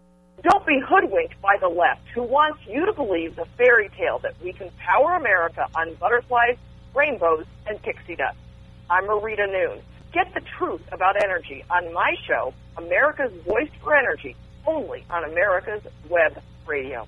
Don't 0.43 0.65
be 0.65 0.79
hoodwinked 0.79 1.39
by 1.39 1.57
the 1.61 1.67
left 1.67 2.01
who 2.15 2.23
wants 2.23 2.59
you 2.67 2.85
to 2.87 2.93
believe 2.93 3.35
the 3.35 3.45
fairy 3.57 3.89
tale 3.95 4.17
that 4.19 4.33
we 4.43 4.53
can 4.53 4.71
power 4.79 5.15
America 5.15 5.67
on 5.75 5.93
butterflies, 5.95 6.57
rainbows, 6.95 7.45
and 7.67 7.79
pixie 7.83 8.15
dust. 8.15 8.37
I'm 8.89 9.03
Marita 9.03 9.47
Noon. 9.51 9.81
Get 10.11 10.33
the 10.33 10.41
truth 10.57 10.81
about 10.91 11.23
energy 11.23 11.63
on 11.69 11.93
my 11.93 12.15
show, 12.25 12.55
America's 12.75 13.31
Voice 13.43 13.69
for 13.83 13.95
Energy, 13.95 14.35
only 14.65 15.05
on 15.11 15.25
America's 15.25 15.83
Web 16.09 16.41
Radio. 16.65 17.07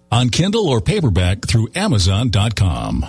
on 0.11 0.29
Kindle 0.29 0.67
or 0.67 0.81
paperback 0.81 1.45
through 1.45 1.69
Amazon.com. 1.75 3.05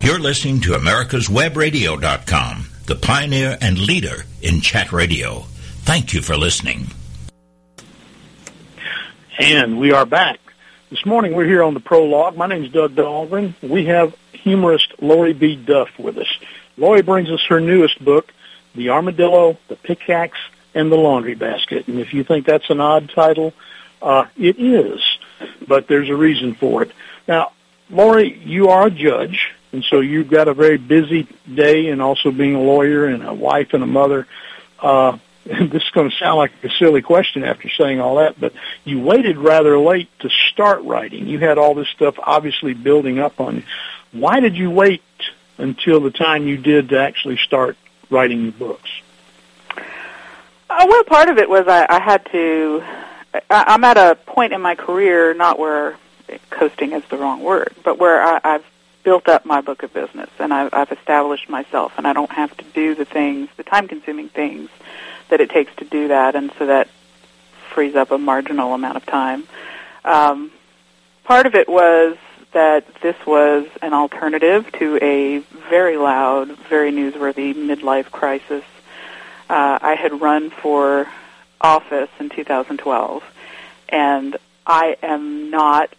You're 0.00 0.18
listening 0.18 0.60
to 0.62 0.74
America's 0.74 1.28
America'sWebRadio.com, 1.28 2.66
the 2.86 2.96
pioneer 2.96 3.56
and 3.60 3.78
leader 3.78 4.24
in 4.42 4.60
chat 4.60 4.92
radio. 4.92 5.44
Thank 5.84 6.12
you 6.12 6.20
for 6.20 6.36
listening. 6.36 6.88
And 9.38 9.78
we 9.78 9.92
are 9.92 10.04
back. 10.04 10.40
This 10.90 11.06
morning 11.06 11.34
we're 11.34 11.46
here 11.46 11.62
on 11.62 11.74
the 11.74 11.80
prologue. 11.80 12.36
My 12.36 12.46
name 12.46 12.64
is 12.64 12.70
Doug 12.70 12.94
Dahlgren. 12.94 13.54
We 13.62 13.86
have 13.86 14.14
humorist 14.32 14.92
Lori 15.00 15.32
B. 15.32 15.56
Duff 15.56 15.88
with 15.98 16.18
us. 16.18 16.28
Lori 16.76 17.02
brings 17.02 17.30
us 17.30 17.42
her 17.48 17.60
newest 17.60 18.04
book, 18.04 18.32
The 18.74 18.90
Armadillo, 18.90 19.56
the 19.68 19.76
Pickaxe, 19.76 20.38
and 20.74 20.92
the 20.92 20.96
Laundry 20.96 21.34
Basket. 21.34 21.88
And 21.88 21.98
if 21.98 22.12
you 22.12 22.24
think 22.24 22.46
that's 22.46 22.68
an 22.68 22.80
odd 22.80 23.10
title, 23.10 23.54
uh, 24.02 24.26
it 24.36 24.58
is, 24.58 25.13
but 25.66 25.86
there's 25.88 26.08
a 26.08 26.16
reason 26.16 26.54
for 26.54 26.82
it. 26.82 26.92
Now, 27.26 27.52
Lori, 27.90 28.38
you 28.38 28.68
are 28.68 28.86
a 28.86 28.90
judge, 28.90 29.50
and 29.72 29.84
so 29.84 30.00
you've 30.00 30.30
got 30.30 30.48
a 30.48 30.54
very 30.54 30.78
busy 30.78 31.26
day 31.52 31.88
and 31.88 32.00
also 32.00 32.30
being 32.30 32.54
a 32.54 32.60
lawyer 32.60 33.06
and 33.06 33.26
a 33.26 33.34
wife 33.34 33.74
and 33.74 33.82
a 33.82 33.86
mother. 33.86 34.26
Uh, 34.80 35.18
this 35.44 35.82
is 35.82 35.90
going 35.90 36.10
to 36.10 36.16
sound 36.16 36.38
like 36.38 36.52
a 36.62 36.70
silly 36.70 37.02
question 37.02 37.44
after 37.44 37.68
saying 37.68 38.00
all 38.00 38.16
that, 38.16 38.40
but 38.40 38.54
you 38.84 39.00
waited 39.00 39.36
rather 39.36 39.78
late 39.78 40.08
to 40.20 40.30
start 40.52 40.82
writing. 40.84 41.26
You 41.26 41.38
had 41.38 41.58
all 41.58 41.74
this 41.74 41.88
stuff 41.88 42.14
obviously 42.18 42.72
building 42.72 43.18
up 43.18 43.40
on 43.40 43.56
you. 43.56 43.62
Why 44.12 44.40
did 44.40 44.56
you 44.56 44.70
wait 44.70 45.02
until 45.58 46.00
the 46.00 46.10
time 46.10 46.48
you 46.48 46.56
did 46.56 46.90
to 46.90 46.98
actually 46.98 47.36
start 47.36 47.76
writing 48.10 48.42
your 48.42 48.52
books? 48.52 48.90
Uh, 50.70 50.86
well, 50.88 51.04
part 51.04 51.28
of 51.28 51.36
it 51.38 51.48
was 51.48 51.66
I, 51.68 51.86
I 51.88 52.00
had 52.00 52.24
to. 52.32 52.82
I'm 53.50 53.84
at 53.84 53.96
a 53.96 54.14
point 54.14 54.52
in 54.52 54.60
my 54.60 54.74
career, 54.74 55.34
not 55.34 55.58
where 55.58 55.96
coasting 56.50 56.92
is 56.92 57.02
the 57.10 57.16
wrong 57.16 57.42
word, 57.42 57.74
but 57.84 57.98
where 57.98 58.22
I, 58.22 58.40
I've 58.42 58.64
built 59.02 59.28
up 59.28 59.44
my 59.44 59.60
book 59.60 59.82
of 59.82 59.92
business 59.92 60.30
and 60.38 60.52
I've, 60.52 60.72
I've 60.72 60.92
established 60.92 61.48
myself, 61.48 61.92
and 61.98 62.06
I 62.06 62.12
don't 62.12 62.32
have 62.32 62.56
to 62.56 62.64
do 62.72 62.94
the 62.94 63.04
things, 63.04 63.48
the 63.56 63.62
time-consuming 63.62 64.30
things 64.30 64.70
that 65.28 65.40
it 65.40 65.50
takes 65.50 65.74
to 65.76 65.84
do 65.84 66.08
that, 66.08 66.34
and 66.34 66.52
so 66.58 66.66
that 66.66 66.88
frees 67.70 67.94
up 67.94 68.10
a 68.10 68.18
marginal 68.18 68.72
amount 68.72 68.96
of 68.96 69.04
time. 69.04 69.44
Um, 70.04 70.52
part 71.24 71.46
of 71.46 71.54
it 71.54 71.68
was 71.68 72.16
that 72.52 72.86
this 73.02 73.16
was 73.26 73.66
an 73.82 73.92
alternative 73.92 74.70
to 74.72 74.98
a 75.02 75.38
very 75.68 75.96
loud, 75.96 76.56
very 76.68 76.92
newsworthy 76.92 77.52
midlife 77.52 78.10
crisis. 78.10 78.64
Uh, 79.50 79.78
I 79.82 79.94
had 79.94 80.20
run 80.20 80.50
for 80.50 81.08
office 81.64 82.10
in 82.20 82.28
2012, 82.28 83.24
and 83.88 84.36
I 84.66 84.96
am 85.02 85.50
not 85.50 85.90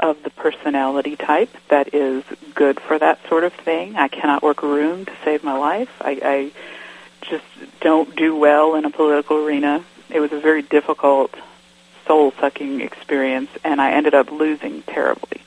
of 0.00 0.22
the 0.24 0.30
personality 0.30 1.14
type 1.14 1.50
that 1.68 1.94
is 1.94 2.24
good 2.54 2.80
for 2.80 2.98
that 2.98 3.20
sort 3.28 3.44
of 3.44 3.52
thing. 3.52 3.94
I 3.94 4.08
cannot 4.08 4.42
work 4.42 4.64
a 4.64 4.66
room 4.66 5.06
to 5.06 5.12
save 5.24 5.44
my 5.44 5.56
life. 5.56 5.88
I, 6.00 6.20
I 6.22 6.52
just 7.30 7.44
don't 7.80 8.14
do 8.16 8.34
well 8.34 8.74
in 8.74 8.84
a 8.84 8.90
political 8.90 9.46
arena. 9.46 9.84
It 10.10 10.18
was 10.18 10.32
a 10.32 10.40
very 10.40 10.62
difficult, 10.62 11.34
soul 12.06 12.32
sucking 12.40 12.80
experience, 12.80 13.50
and 13.62 13.80
I 13.80 13.92
ended 13.92 14.14
up 14.14 14.32
losing 14.32 14.82
terribly. 14.82 15.40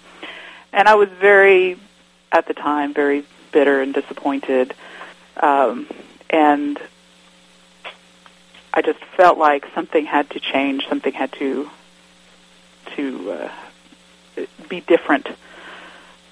And 0.72 0.88
I 0.88 0.96
was 0.96 1.10
very, 1.10 1.78
at 2.32 2.48
the 2.48 2.54
time, 2.54 2.94
very 2.94 3.26
bitter 3.52 3.82
and 3.82 3.94
disappointed. 3.94 4.74
Um, 5.36 5.88
and 6.30 6.80
I 8.78 8.84
just 8.84 9.04
felt 9.16 9.40
like 9.40 9.66
something 9.74 10.06
had 10.06 10.30
to 10.30 10.40
change, 10.40 10.88
something 10.88 11.12
had 11.12 11.32
to 11.34 11.68
to 12.96 13.32
uh, 13.32 14.46
be 14.70 14.82
different 14.82 15.28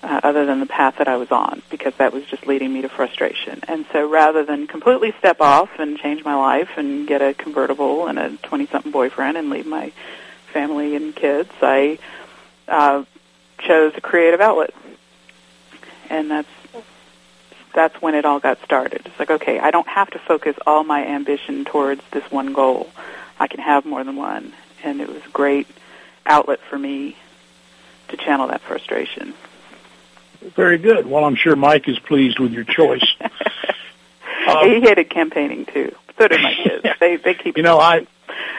uh, 0.03 0.19
other 0.21 0.45
than 0.45 0.59
the 0.59 0.67
path 0.67 0.97
that 0.99 1.07
I 1.07 1.17
was 1.17 1.31
on 1.31 1.63
because 1.71 1.95
that 1.95 2.13
was 2.13 2.23
just 2.25 2.45
leading 2.45 2.71
me 2.71 2.83
to 2.83 2.89
frustration. 2.89 3.61
And 3.67 3.87
so 3.91 4.07
rather 4.07 4.45
than 4.45 4.67
completely 4.67 5.11
step 5.17 5.41
off 5.41 5.71
and 5.79 5.97
change 5.97 6.23
my 6.23 6.35
life 6.35 6.69
and 6.77 7.07
get 7.07 7.23
a 7.23 7.33
convertible 7.33 8.05
and 8.05 8.19
a 8.19 8.37
20 8.37 8.67
something 8.67 8.91
boyfriend 8.91 9.37
and 9.37 9.49
leave 9.49 9.65
my 9.65 9.91
family 10.53 10.95
and 10.95 11.15
kids, 11.15 11.49
I 11.63 11.97
uh, 12.67 13.05
chose 13.57 13.93
a 13.95 14.01
creative 14.01 14.39
outlet. 14.39 14.75
And 16.11 16.29
that's 16.29 16.47
that's 17.75 18.01
when 18.01 18.15
it 18.15 18.25
all 18.25 18.39
got 18.39 18.63
started. 18.63 19.01
It's 19.05 19.19
like, 19.19 19.29
okay, 19.29 19.59
I 19.59 19.69
don't 19.69 19.87
have 19.87 20.09
to 20.11 20.19
focus 20.19 20.55
all 20.65 20.83
my 20.83 21.05
ambition 21.05 21.65
towards 21.65 22.01
this 22.11 22.23
one 22.31 22.53
goal. 22.53 22.89
I 23.39 23.47
can 23.47 23.59
have 23.59 23.85
more 23.85 24.03
than 24.03 24.15
one. 24.15 24.53
And 24.83 25.01
it 25.01 25.07
was 25.07 25.23
a 25.25 25.29
great 25.29 25.67
outlet 26.25 26.59
for 26.69 26.79
me 26.79 27.15
to 28.07 28.17
channel 28.17 28.47
that 28.47 28.61
frustration. 28.61 29.33
Very 30.55 30.77
good. 30.77 31.05
Well, 31.05 31.25
I'm 31.25 31.35
sure 31.35 31.55
Mike 31.55 31.87
is 31.87 31.99
pleased 31.99 32.39
with 32.39 32.53
your 32.53 32.63
choice. 32.63 33.05
um, 34.47 34.69
he 34.69 34.79
hated 34.79 35.09
campaigning 35.09 35.65
too. 35.65 35.95
So 36.17 36.27
did 36.27 36.41
my 36.41 36.53
kids. 36.53 36.85
they 36.99 37.17
they 37.17 37.33
keep. 37.33 37.57
You 37.57 37.63
know, 37.63 37.79
I 37.79 38.05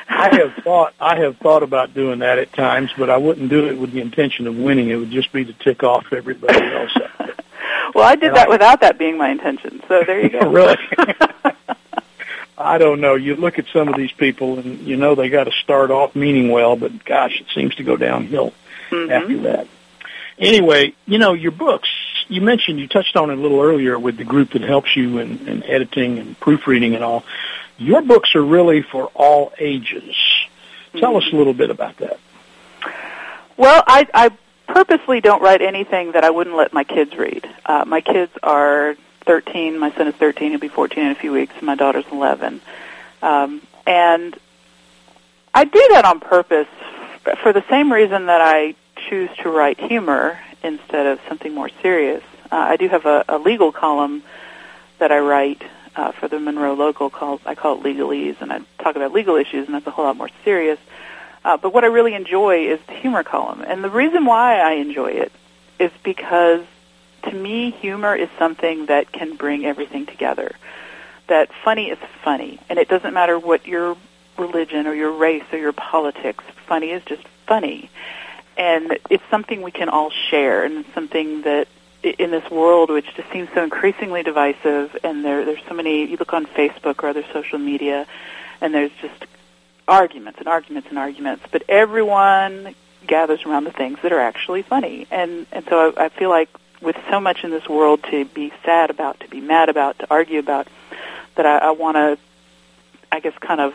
I 0.09 0.37
have 0.41 0.65
thought 0.65 0.95
I 1.01 1.21
have 1.21 1.37
thought 1.39 1.63
about 1.63 1.95
doing 1.95 2.19
that 2.21 2.39
at 2.39 2.53
times, 2.53 2.91
but 2.99 3.09
I 3.09 3.19
wouldn't 3.19 3.49
do 3.49 3.69
it 3.69 3.79
with 3.79 3.93
the 3.93 4.01
intention 4.01 4.49
of 4.49 4.57
winning. 4.57 4.91
It 4.91 4.97
would 4.97 5.11
just 5.11 5.33
be 5.33 5.45
to 5.45 5.53
tick 5.53 5.85
off 5.85 6.07
everybody 6.13 6.61
else. 6.61 6.97
Well, 7.95 8.05
I 8.05 8.17
did 8.17 8.35
that 8.35 8.49
without 8.49 8.81
that 8.81 8.99
being 8.99 9.17
my 9.19 9.31
intention. 9.31 9.83
So 9.89 10.03
there 10.05 10.21
you 10.21 10.29
go. 10.29 10.51
really. 10.51 10.77
I 12.59 12.79
don't 12.79 13.01
know. 13.01 13.15
You 13.17 13.37
look 13.37 13.59
at 13.59 13.67
some 13.73 13.89
of 13.89 13.97
these 13.97 14.13
people, 14.13 14.59
and 14.59 14.81
you 14.81 14.97
know 14.97 15.15
they 15.15 15.29
got 15.29 15.45
to 15.45 15.53
start 15.53 15.91
off 15.91 16.17
meaning 16.17 16.51
well, 16.51 16.77
but 16.77 17.05
gosh, 17.05 17.41
it 17.41 17.47
seems 17.55 17.75
to 17.77 17.85
go 17.85 17.97
downhill 17.97 18.53
mm-hmm. 18.91 19.13
after 19.13 19.39
that. 19.43 19.69
Anyway, 20.39 20.95
you 21.07 21.19
know 21.19 21.35
your 21.35 21.53
books. 21.53 21.89
You 22.29 22.41
mentioned 22.41 22.79
you 22.79 22.89
touched 22.89 23.17
on 23.17 23.31
it 23.31 23.39
a 23.39 23.41
little 23.41 23.61
earlier 23.61 23.99
with 23.99 24.17
the 24.17 24.25
group 24.25 24.53
that 24.53 24.63
helps 24.63 24.97
you 24.97 25.19
in, 25.19 25.47
in 25.47 25.63
editing 25.65 26.19
and 26.19 26.39
proofreading 26.41 26.95
and 26.95 27.05
all. 27.05 27.25
Your 27.79 28.03
books 28.03 28.35
are 28.35 28.43
really 28.43 28.83
for 28.83 29.07
all 29.15 29.53
ages. 29.59 30.17
Tell 30.93 31.13
mm-hmm. 31.13 31.27
us 31.27 31.33
a 31.33 31.37
little 31.37 31.55
bit 31.55 31.71
about 31.71 31.99
that. 31.99 32.19
Well, 33.57 33.83
I, 33.87 34.07
I 34.13 34.31
purposely 34.77 35.23
don't 35.23 35.41
write 35.41 35.63
anything 35.63 36.13
that 36.13 36.23
I 36.23 36.29
wouldn't 36.29 36.55
let 36.55 36.75
my 36.75 36.85
kids 36.85 37.17
read. 37.17 37.49
Uh, 37.65 37.87
my 37.87 38.03
kids 38.03 38.31
are 38.43 38.95
13. 39.25 39.79
My 39.79 39.91
son 39.93 40.07
is 40.07 40.15
13. 40.17 40.51
He'll 40.51 40.61
be 40.61 40.69
14 40.69 41.03
in 41.03 41.13
a 41.13 41.15
few 41.15 41.33
weeks. 41.33 41.55
My 41.63 41.77
daughter's 41.77 42.05
11. 42.13 42.61
Um, 43.23 43.63
and 43.87 44.39
I 45.55 45.65
do 45.65 45.89
that 45.93 46.05
on 46.05 46.21
purpose 46.21 46.69
for 47.43 47.55
the 47.55 47.65
same 47.71 47.91
reason 47.91 48.27
that 48.27 48.43
I 48.43 48.75
choose 49.09 49.31
to 49.39 49.49
write 49.49 49.81
humor 49.81 50.39
instead 50.63 51.07
of 51.07 51.21
something 51.27 51.55
more 51.55 51.71
serious. 51.81 52.23
Uh, 52.53 52.57
I 52.57 52.77
do 52.77 52.87
have 52.89 53.07
a, 53.07 53.25
a 53.31 53.39
legal 53.39 53.73
column 53.73 54.25
that 54.99 55.11
I 55.11 55.21
write 55.21 55.63
uh, 55.97 56.13
for 56.13 56.29
the 56.29 56.39
Monroe 56.39 56.75
Local 56.75 57.09
called 57.09 57.41
I 57.47 57.55
call 57.55 57.79
it 57.79 57.83
Legalese, 57.83 58.43
and 58.43 58.53
I 58.53 58.61
talk 58.83 58.95
about 58.95 59.15
legal 59.15 59.37
issues, 59.37 59.65
and 59.65 59.75
that's 59.75 59.87
a 59.87 59.91
whole 59.91 60.05
lot 60.05 60.19
more 60.19 60.29
serious. 60.45 60.79
Uh, 60.79 60.83
Uh, 61.47 61.57
but 61.57 61.73
what 61.73 61.85
I 61.85 61.87
really 61.87 62.15
enjoy 62.15 62.67
is 62.67 62.81
the 62.89 62.95
humor 62.95 63.23
column, 63.23 63.63
and 63.63 63.85
the 63.85 63.89
reason 63.89 64.25
why 64.25 64.59
I 64.59 64.73
enjoy 64.73 65.13
it 65.13 65.31
is 65.79 65.93
because 66.03 66.65
to 67.23 67.33
me, 67.33 67.71
humor 67.71 68.17
is 68.17 68.29
something 68.37 68.87
that 68.87 69.13
can 69.13 69.37
bring 69.37 69.65
everything 69.65 70.07
together. 70.07 70.57
That 71.29 71.51
funny 71.65 71.91
is 71.91 71.99
funny, 72.25 72.59
and 72.69 72.81
it 72.81 72.89
doesn't 72.89 73.15
matter 73.15 73.39
what 73.39 73.65
your 73.65 73.97
religion 74.37 74.89
or 74.89 74.95
your 74.95 75.13
race 75.13 75.45
or 75.53 75.59
your 75.59 75.73
politics. 75.73 76.43
Funny 76.67 76.91
is 76.91 77.05
just 77.05 77.23
funny, 77.47 77.91
and 78.57 78.99
it's 79.09 79.25
something 79.31 79.63
we 79.63 79.71
can 79.71 79.89
all 79.89 80.11
share, 80.11 80.65
and 80.65 80.85
something 80.95 81.43
that 81.43 81.69
in 82.03 82.33
this 82.33 82.51
world 82.51 82.91
which 82.91 83.07
just 83.15 83.31
seems 83.31 83.49
so 83.55 83.63
increasingly 83.63 84.25
divisive 84.25 84.97
and 85.03 85.25
there 85.25 85.45
there's 85.45 85.63
so 85.69 85.75
many 85.75 86.05
you 86.07 86.17
look 86.17 86.33
on 86.33 86.45
Facebook 86.47 87.03
or 87.03 87.09
other 87.09 87.25
social 87.33 87.59
media 87.59 88.07
and 88.61 88.73
there's 88.73 88.93
just 89.01 89.27
arguments 89.89 90.39
and 90.39 90.49
arguments 90.49 90.89
and 90.89 90.99
arguments 90.99 91.45
but 91.51 91.63
everyone 91.69 92.75
gathers 93.07 93.45
around 93.45 93.65
the 93.65 93.73
things 93.73 93.99
that 94.03 94.13
are 94.13 94.21
actually 94.21 94.63
funny 94.63 95.07
and 95.11 95.47
and 95.53 95.65
so 95.69 95.93
I, 95.97 96.07
I 96.07 96.09
feel 96.09 96.31
like 96.31 96.49
with 96.81 96.97
so 97.09 97.21
much 97.21 97.45
in 97.45 97.51
this 97.51 97.69
world 97.69 98.03
to 98.11 98.25
be 98.25 98.53
sad 98.65 98.91
about 98.91 99.21
to 99.21 99.29
be 99.29 99.41
mad 99.41 99.69
about 99.69 99.99
to 100.01 100.07
argue 100.11 100.39
about 100.39 100.69
that 101.37 101.47
I, 101.47 101.59
I 101.59 101.71
want 101.71 101.97
to 101.97 102.19
I 103.13 103.21
guess 103.21 103.35
kind 103.39 103.61
of 103.61 103.75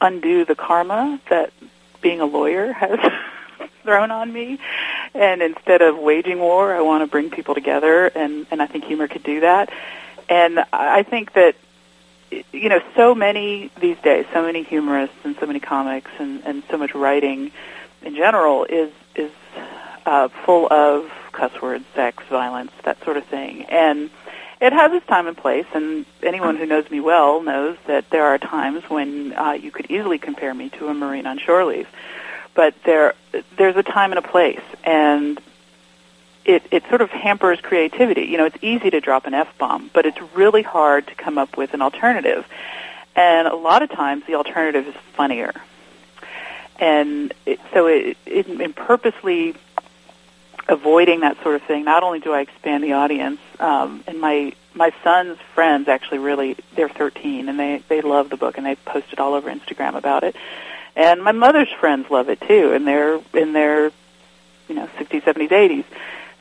undo 0.00 0.44
the 0.44 0.54
karma 0.54 1.20
that 1.30 1.52
being 2.00 2.20
a 2.20 2.26
lawyer 2.26 2.72
has 2.72 2.98
thrown 3.82 4.10
on 4.10 4.32
me. 4.32 4.58
And 5.14 5.42
instead 5.42 5.82
of 5.82 5.98
waging 5.98 6.38
war, 6.38 6.74
I 6.74 6.80
want 6.82 7.02
to 7.02 7.06
bring 7.06 7.30
people 7.30 7.54
together, 7.54 8.06
and, 8.06 8.46
and 8.50 8.60
I 8.60 8.66
think 8.66 8.84
humor 8.84 9.08
could 9.08 9.22
do 9.22 9.40
that. 9.40 9.72
And 10.28 10.64
I 10.72 11.02
think 11.02 11.32
that, 11.34 11.54
you 12.52 12.68
know, 12.68 12.80
so 12.96 13.14
many 13.14 13.70
these 13.80 13.98
days, 13.98 14.26
so 14.32 14.42
many 14.42 14.62
humorists 14.62 15.16
and 15.24 15.36
so 15.38 15.46
many 15.46 15.60
comics 15.60 16.10
and, 16.18 16.42
and 16.44 16.62
so 16.70 16.76
much 16.76 16.94
writing 16.94 17.52
in 18.02 18.14
general 18.14 18.64
is, 18.64 18.92
is 19.14 19.30
uh, 20.06 20.28
full 20.44 20.72
of 20.72 21.10
cuss 21.32 21.52
words, 21.60 21.84
sex, 21.94 22.24
violence, 22.28 22.72
that 22.84 23.02
sort 23.04 23.16
of 23.16 23.24
thing. 23.24 23.64
And 23.64 24.10
it 24.60 24.72
has 24.72 24.92
its 24.92 25.06
time 25.06 25.26
and 25.26 25.36
place, 25.36 25.66
and 25.74 26.06
anyone 26.22 26.56
who 26.56 26.66
knows 26.66 26.90
me 26.90 27.00
well 27.00 27.42
knows 27.42 27.76
that 27.86 28.08
there 28.10 28.24
are 28.24 28.38
times 28.38 28.84
when 28.88 29.32
uh, 29.34 29.52
you 29.52 29.70
could 29.70 29.90
easily 29.90 30.18
compare 30.18 30.54
me 30.54 30.70
to 30.70 30.88
a 30.88 30.94
Marine 30.94 31.26
on 31.26 31.38
shore 31.38 31.64
leave 31.64 31.88
but 32.54 32.74
there 32.84 33.14
there's 33.56 33.76
a 33.76 33.82
time 33.82 34.12
and 34.12 34.18
a 34.18 34.28
place, 34.28 34.60
and 34.84 35.40
it 36.44 36.62
it 36.70 36.82
sort 36.88 37.00
of 37.00 37.10
hampers 37.10 37.60
creativity. 37.60 38.22
You 38.22 38.38
know, 38.38 38.44
it's 38.46 38.62
easy 38.62 38.90
to 38.90 39.00
drop 39.00 39.26
an 39.26 39.34
f 39.34 39.56
bomb, 39.58 39.90
but 39.92 40.06
it's 40.06 40.20
really 40.34 40.62
hard 40.62 41.06
to 41.08 41.14
come 41.14 41.38
up 41.38 41.56
with 41.56 41.74
an 41.74 41.82
alternative. 41.82 42.46
And 43.16 43.46
a 43.48 43.54
lot 43.54 43.82
of 43.82 43.90
times, 43.90 44.24
the 44.26 44.34
alternative 44.34 44.88
is 44.88 44.94
funnier. 45.16 45.52
and 46.78 47.32
it, 47.46 47.60
so 47.72 47.86
it, 47.86 48.16
it, 48.26 48.48
in 48.48 48.72
purposely 48.72 49.54
avoiding 50.68 51.20
that 51.20 51.40
sort 51.42 51.54
of 51.54 51.62
thing, 51.62 51.84
not 51.84 52.02
only 52.02 52.20
do 52.20 52.32
I 52.32 52.40
expand 52.40 52.82
the 52.82 52.94
audience, 52.94 53.38
um, 53.60 54.02
and 54.06 54.20
my 54.20 54.52
my 54.74 54.92
son's 55.04 55.38
friends 55.54 55.86
actually 55.88 56.18
really 56.18 56.56
they're 56.74 56.88
13 56.88 57.48
and 57.48 57.58
they 57.60 57.82
they 57.88 58.00
love 58.00 58.28
the 58.30 58.36
book 58.36 58.56
and 58.58 58.66
they 58.66 58.74
posted 58.74 59.20
all 59.20 59.34
over 59.34 59.48
Instagram 59.50 59.94
about 59.94 60.24
it, 60.24 60.34
and 60.96 61.22
my 61.22 61.32
mother's 61.32 61.70
friends 61.80 62.10
love 62.10 62.28
it 62.28 62.40
too, 62.40 62.72
and 62.72 62.86
they're 62.86 63.20
in 63.34 63.52
their 63.52 63.92
you 64.68 64.74
know 64.74 64.88
60s, 64.98 65.22
70s, 65.22 65.48
80s, 65.50 65.84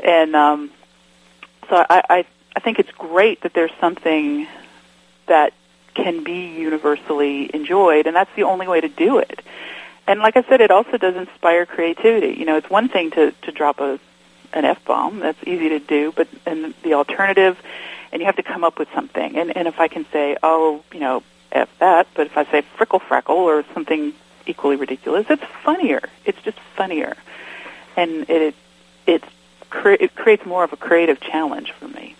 and 0.03 0.35
um, 0.35 0.71
so 1.69 1.85
I, 1.89 2.03
I 2.09 2.25
I 2.55 2.59
think 2.59 2.79
it's 2.79 2.91
great 2.91 3.41
that 3.41 3.53
there's 3.53 3.71
something 3.79 4.47
that 5.27 5.53
can 5.95 6.23
be 6.23 6.47
universally 6.59 7.49
enjoyed, 7.53 8.07
and 8.07 8.15
that's 8.15 8.33
the 8.35 8.43
only 8.43 8.67
way 8.67 8.81
to 8.81 8.89
do 8.89 9.19
it. 9.19 9.41
And 10.05 10.19
like 10.19 10.35
I 10.35 10.43
said, 10.43 10.59
it 10.61 10.71
also 10.71 10.97
does 10.97 11.15
inspire 11.15 11.65
creativity. 11.65 12.37
You 12.39 12.45
know, 12.45 12.57
it's 12.57 12.69
one 12.69 12.89
thing 12.89 13.11
to 13.11 13.31
to 13.31 13.51
drop 13.51 13.79
a 13.79 13.99
an 14.53 14.65
f 14.65 14.83
bomb. 14.85 15.19
That's 15.19 15.41
easy 15.47 15.69
to 15.69 15.79
do, 15.79 16.11
but 16.15 16.27
and 16.45 16.73
the 16.83 16.93
alternative, 16.95 17.57
and 18.11 18.19
you 18.21 18.25
have 18.25 18.35
to 18.35 18.43
come 18.43 18.63
up 18.63 18.77
with 18.77 18.89
something. 18.93 19.37
And 19.37 19.55
and 19.55 19.67
if 19.67 19.79
I 19.79 19.87
can 19.87 20.05
say, 20.11 20.37
oh, 20.43 20.83
you 20.93 20.99
know, 20.99 21.23
f 21.51 21.69
that, 21.79 22.07
but 22.15 22.27
if 22.27 22.37
I 22.37 22.45
say 22.45 22.63
frickle 22.77 23.01
freckle 23.01 23.37
or 23.37 23.63
something 23.73 24.13
equally 24.45 24.75
ridiculous, 24.75 25.25
it's 25.29 25.43
funnier. 25.63 26.01
It's 26.25 26.41
just 26.41 26.59
funnier, 26.75 27.15
and 27.95 28.29
it 28.29 28.55
it's 29.07 29.27
cre- 29.73 30.01
it 30.05 30.15
creates 30.15 30.45
more 30.45 30.63
of 30.63 30.73
a 30.73 30.77
creative 30.77 31.19
challenge 31.19 31.71
for 31.73 31.87
me 31.87 32.15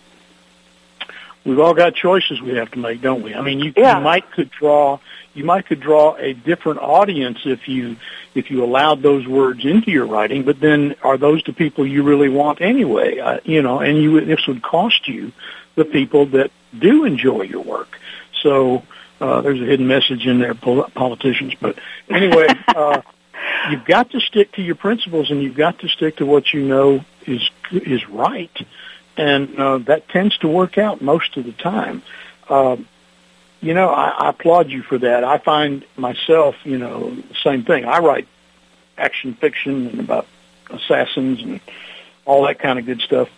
we've 1.44 1.60
all 1.60 1.74
got 1.74 1.94
choices 1.94 2.40
we 2.40 2.56
have 2.56 2.70
to 2.72 2.78
make, 2.78 3.00
don't 3.00 3.22
we? 3.22 3.34
I 3.34 3.42
mean, 3.42 3.60
you, 3.60 3.72
yeah. 3.76 3.98
you 3.98 4.04
might 4.04 4.30
could 4.30 4.50
draw 4.50 4.98
you 5.34 5.44
might 5.44 5.66
could 5.66 5.80
draw 5.80 6.14
a 6.16 6.32
different 6.32 6.80
audience 6.80 7.40
if 7.44 7.68
you 7.68 7.96
if 8.34 8.50
you 8.50 8.64
allowed 8.64 9.02
those 9.02 9.26
words 9.26 9.64
into 9.64 9.90
your 9.90 10.06
writing, 10.06 10.44
but 10.44 10.60
then 10.60 10.94
are 11.02 11.16
those 11.16 11.42
the 11.44 11.52
people 11.52 11.86
you 11.86 12.02
really 12.02 12.28
want 12.28 12.60
anyway? 12.60 13.18
Uh, 13.18 13.40
you 13.44 13.62
know, 13.62 13.80
and 13.80 13.98
you 13.98 14.24
this 14.24 14.46
would 14.46 14.62
cost 14.62 15.08
you 15.08 15.32
the 15.74 15.84
people 15.84 16.26
that 16.26 16.50
do 16.78 17.04
enjoy 17.04 17.42
your 17.42 17.62
work. 17.62 17.98
So 18.42 18.82
uh, 19.20 19.40
there's 19.40 19.60
a 19.60 19.64
hidden 19.64 19.86
message 19.86 20.26
in 20.26 20.38
there, 20.38 20.54
politicians. 20.54 21.54
But 21.60 21.78
anyway, 22.08 22.46
uh, 22.68 23.02
you've 23.70 23.84
got 23.84 24.10
to 24.10 24.20
stick 24.20 24.52
to 24.52 24.62
your 24.62 24.76
principles, 24.76 25.30
and 25.30 25.42
you've 25.42 25.56
got 25.56 25.80
to 25.80 25.88
stick 25.88 26.16
to 26.16 26.26
what 26.26 26.52
you 26.52 26.62
know 26.62 27.04
is 27.26 27.50
is 27.70 28.08
right 28.08 28.66
and 29.16 29.58
uh, 29.58 29.78
that 29.78 30.08
tends 30.08 30.36
to 30.38 30.48
work 30.48 30.78
out 30.78 31.00
most 31.00 31.36
of 31.36 31.44
the 31.44 31.52
time. 31.52 32.02
Uh, 32.48 32.76
you 33.60 33.74
know, 33.74 33.88
I, 33.88 34.08
I 34.08 34.28
applaud 34.30 34.70
you 34.70 34.82
for 34.82 34.98
that. 34.98 35.24
I 35.24 35.38
find 35.38 35.84
myself, 35.96 36.56
you 36.64 36.78
know, 36.78 37.16
same 37.42 37.64
thing. 37.64 37.84
I 37.84 37.98
write 37.98 38.28
action 38.98 39.34
fiction 39.34 39.86
and 39.88 40.00
about 40.00 40.26
assassins 40.70 41.42
and 41.42 41.60
all 42.24 42.44
that 42.46 42.58
kind 42.58 42.78
of 42.78 42.86
good 42.86 43.00
stuff. 43.00 43.28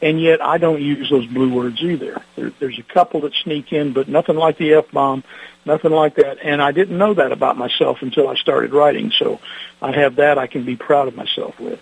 And 0.00 0.20
yet 0.20 0.44
I 0.44 0.58
don't 0.58 0.82
use 0.82 1.10
those 1.10 1.26
blue 1.26 1.52
words 1.54 1.80
either. 1.80 2.20
There, 2.34 2.52
there's 2.58 2.78
a 2.78 2.82
couple 2.82 3.20
that 3.20 3.34
sneak 3.34 3.72
in, 3.72 3.92
but 3.92 4.08
nothing 4.08 4.36
like 4.36 4.58
the 4.58 4.74
F-bomb, 4.74 5.22
nothing 5.64 5.92
like 5.92 6.16
that. 6.16 6.38
And 6.42 6.60
I 6.60 6.72
didn't 6.72 6.98
know 6.98 7.14
that 7.14 7.30
about 7.30 7.56
myself 7.56 8.02
until 8.02 8.28
I 8.28 8.34
started 8.34 8.72
writing. 8.72 9.12
So 9.12 9.40
I 9.80 9.92
have 9.92 10.16
that 10.16 10.38
I 10.38 10.48
can 10.48 10.64
be 10.64 10.74
proud 10.74 11.06
of 11.06 11.14
myself 11.14 11.58
with. 11.60 11.80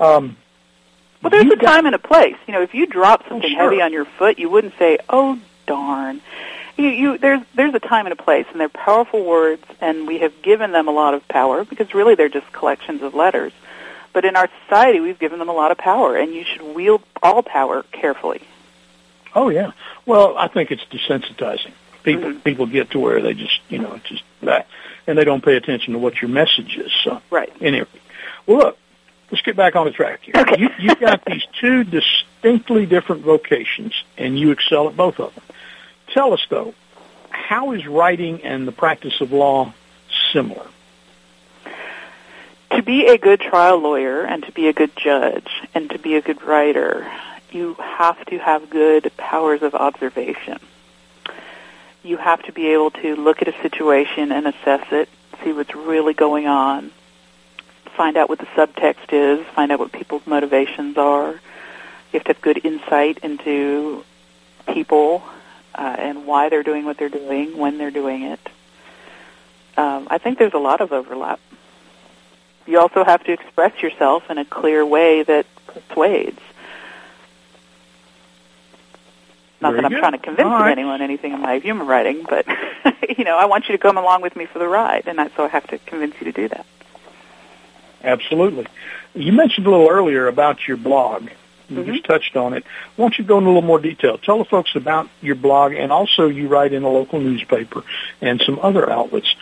Um, 0.00 0.38
well, 1.22 1.30
there's 1.30 1.50
a 1.52 1.56
time 1.56 1.86
and 1.86 1.94
a 1.94 1.98
place. 1.98 2.36
You 2.46 2.52
know, 2.54 2.62
if 2.62 2.74
you 2.74 2.86
drop 2.86 3.22
Oh, 3.26 3.28
something 3.30 3.50
sure. 3.50 3.60
heavy 3.62 3.80
on 3.82 3.92
your 3.92 4.04
foot, 4.04 4.38
you 4.38 4.48
wouldn't 4.48 4.74
say, 4.78 4.98
"Oh 5.08 5.38
darn." 5.66 6.20
You, 6.76 6.88
you, 6.90 7.18
there's 7.18 7.40
there's 7.54 7.74
a 7.74 7.80
time 7.80 8.06
and 8.06 8.12
a 8.12 8.22
place, 8.22 8.46
and 8.52 8.60
they're 8.60 8.68
powerful 8.68 9.24
words, 9.24 9.64
and 9.80 10.06
we 10.06 10.18
have 10.18 10.42
given 10.42 10.70
them 10.72 10.86
a 10.86 10.92
lot 10.92 11.14
of 11.14 11.26
power 11.26 11.64
because 11.64 11.92
really 11.92 12.14
they're 12.14 12.28
just 12.28 12.50
collections 12.52 13.02
of 13.02 13.14
letters. 13.14 13.52
But 14.12 14.24
in 14.24 14.36
our 14.36 14.48
society, 14.64 15.00
we've 15.00 15.18
given 15.18 15.38
them 15.38 15.48
a 15.48 15.52
lot 15.52 15.70
of 15.70 15.78
power, 15.78 16.16
and 16.16 16.32
you 16.32 16.44
should 16.44 16.62
wield 16.62 17.02
all 17.22 17.42
power 17.42 17.82
carefully. 17.92 18.40
Oh 19.34 19.48
yeah. 19.48 19.72
Well, 20.06 20.36
I 20.38 20.48
think 20.48 20.70
it's 20.70 20.84
desensitizing. 20.84 21.72
People 22.04 22.30
Mhm. 22.30 22.44
people 22.44 22.66
get 22.66 22.90
to 22.92 23.00
where 23.00 23.20
they 23.20 23.34
just 23.34 23.60
you 23.68 23.78
know 23.78 24.00
just 24.04 24.22
and 25.06 25.16
they 25.18 25.24
don't 25.24 25.42
pay 25.44 25.56
attention 25.56 25.94
to 25.94 25.98
what 25.98 26.20
your 26.22 26.30
message 26.30 26.76
is. 26.76 26.92
So 27.02 27.20
Right. 27.30 27.52
anyway, 27.60 27.86
well 28.46 28.58
look, 28.58 28.78
let's 29.30 29.42
get 29.42 29.56
back 29.56 29.76
on 29.76 29.86
the 29.86 29.92
track 29.92 30.20
here. 30.22 30.34
Okay. 30.36 30.60
You 30.60 30.70
you've 30.78 31.00
got 31.00 31.24
these 31.24 31.44
two 31.60 31.84
distinctly 31.84 32.86
different 32.86 33.22
vocations, 33.22 33.92
and 34.16 34.38
you 34.38 34.50
excel 34.50 34.88
at 34.88 34.96
both 34.96 35.18
of 35.20 35.34
them. 35.34 35.44
Tell 36.08 36.32
us 36.32 36.44
though, 36.48 36.74
how 37.30 37.72
is 37.72 37.86
writing 37.86 38.42
and 38.42 38.66
the 38.66 38.72
practice 38.72 39.20
of 39.20 39.32
law 39.32 39.72
similar? 40.32 40.66
To 42.72 42.82
be 42.82 43.06
a 43.06 43.18
good 43.18 43.40
trial 43.40 43.78
lawyer 43.78 44.24
and 44.24 44.44
to 44.44 44.52
be 44.52 44.68
a 44.68 44.72
good 44.72 44.94
judge 44.94 45.48
and 45.74 45.88
to 45.90 45.98
be 45.98 46.16
a 46.16 46.20
good 46.20 46.42
writer, 46.42 47.10
you 47.50 47.74
have 47.74 48.24
to 48.26 48.38
have 48.38 48.68
good 48.68 49.10
powers 49.16 49.62
of 49.62 49.74
observation. 49.74 50.58
You 52.02 52.18
have 52.18 52.42
to 52.44 52.52
be 52.52 52.68
able 52.68 52.90
to 52.90 53.16
look 53.16 53.42
at 53.42 53.48
a 53.48 53.62
situation 53.62 54.32
and 54.32 54.46
assess 54.46 54.86
it, 54.92 55.08
see 55.42 55.52
what's 55.52 55.74
really 55.74 56.14
going 56.14 56.46
on, 56.46 56.90
find 57.98 58.16
out 58.16 58.28
what 58.28 58.38
the 58.38 58.46
subtext 58.46 59.12
is, 59.12 59.44
find 59.48 59.72
out 59.72 59.80
what 59.80 59.90
people's 59.90 60.24
motivations 60.24 60.96
are. 60.96 61.32
You 61.32 61.40
have 62.12 62.24
to 62.24 62.32
have 62.32 62.40
good 62.40 62.64
insight 62.64 63.18
into 63.18 64.04
people 64.72 65.24
uh, 65.74 65.96
and 65.98 66.24
why 66.24 66.48
they're 66.48 66.62
doing 66.62 66.84
what 66.84 66.96
they're 66.96 67.08
doing, 67.08 67.58
when 67.58 67.76
they're 67.76 67.90
doing 67.90 68.22
it. 68.22 68.40
Um, 69.76 70.06
I 70.10 70.18
think 70.18 70.38
there's 70.38 70.54
a 70.54 70.58
lot 70.58 70.80
of 70.80 70.92
overlap. 70.92 71.40
You 72.66 72.78
also 72.78 73.04
have 73.04 73.24
to 73.24 73.32
express 73.32 73.82
yourself 73.82 74.30
in 74.30 74.38
a 74.38 74.44
clear 74.44 74.86
way 74.86 75.24
that 75.24 75.46
persuades. 75.66 76.40
Not 79.60 79.72
Very 79.72 79.82
that 79.82 79.86
I'm 79.86 79.92
good. 79.92 79.98
trying 79.98 80.12
to 80.12 80.18
convince 80.18 80.46
right. 80.46 80.70
anyone 80.70 81.02
anything 81.02 81.32
in 81.32 81.40
my 81.40 81.58
humor 81.58 81.84
writing, 81.84 82.24
but 82.28 82.46
you 83.18 83.24
know, 83.24 83.36
I 83.36 83.46
want 83.46 83.68
you 83.68 83.72
to 83.72 83.78
come 83.78 83.96
along 83.98 84.22
with 84.22 84.36
me 84.36 84.46
for 84.46 84.60
the 84.60 84.68
ride, 84.68 85.08
and 85.08 85.20
I, 85.20 85.30
so 85.30 85.44
I 85.44 85.48
have 85.48 85.66
to 85.68 85.78
convince 85.78 86.14
you 86.20 86.26
to 86.26 86.32
do 86.32 86.48
that. 86.48 86.64
Absolutely. 88.02 88.66
You 89.14 89.32
mentioned 89.32 89.66
a 89.66 89.70
little 89.70 89.88
earlier 89.88 90.28
about 90.28 90.66
your 90.66 90.76
blog. 90.76 91.28
You 91.68 91.82
Mhm. 91.82 91.92
just 91.92 92.04
touched 92.04 92.36
on 92.36 92.54
it. 92.54 92.64
Why 92.96 93.04
don't 93.04 93.18
you 93.18 93.24
go 93.24 93.38
into 93.38 93.50
a 93.50 93.52
little 93.52 93.66
more 93.66 93.78
detail? 93.78 94.16
Tell 94.16 94.38
the 94.38 94.44
folks 94.44 94.74
about 94.74 95.08
your 95.20 95.34
blog, 95.34 95.74
and 95.74 95.92
also 95.92 96.28
you 96.28 96.48
write 96.48 96.72
in 96.72 96.82
a 96.82 96.88
local 96.88 97.20
newspaper 97.20 97.82
and 98.22 98.40
some 98.40 98.58
other 98.62 98.88
outlets. 98.90 99.34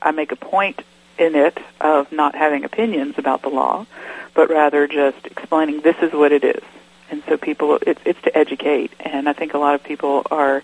I 0.02 0.10
make 0.10 0.32
a 0.32 0.36
point 0.36 0.82
in 1.18 1.34
it 1.34 1.58
of 1.80 2.12
not 2.12 2.34
having 2.34 2.64
opinions 2.64 3.14
about 3.18 3.42
the 3.42 3.48
law, 3.48 3.86
but 4.34 4.50
rather 4.50 4.86
just 4.86 5.26
explaining 5.26 5.80
this 5.80 5.96
is 6.02 6.12
what 6.12 6.32
it 6.32 6.44
is. 6.44 6.62
And 7.10 7.22
so 7.28 7.36
people, 7.36 7.78
it's, 7.86 8.00
it's 8.04 8.20
to 8.22 8.36
educate, 8.36 8.92
and 9.00 9.28
I 9.28 9.32
think 9.32 9.54
a 9.54 9.58
lot 9.58 9.74
of 9.74 9.84
people 9.84 10.26
are 10.30 10.62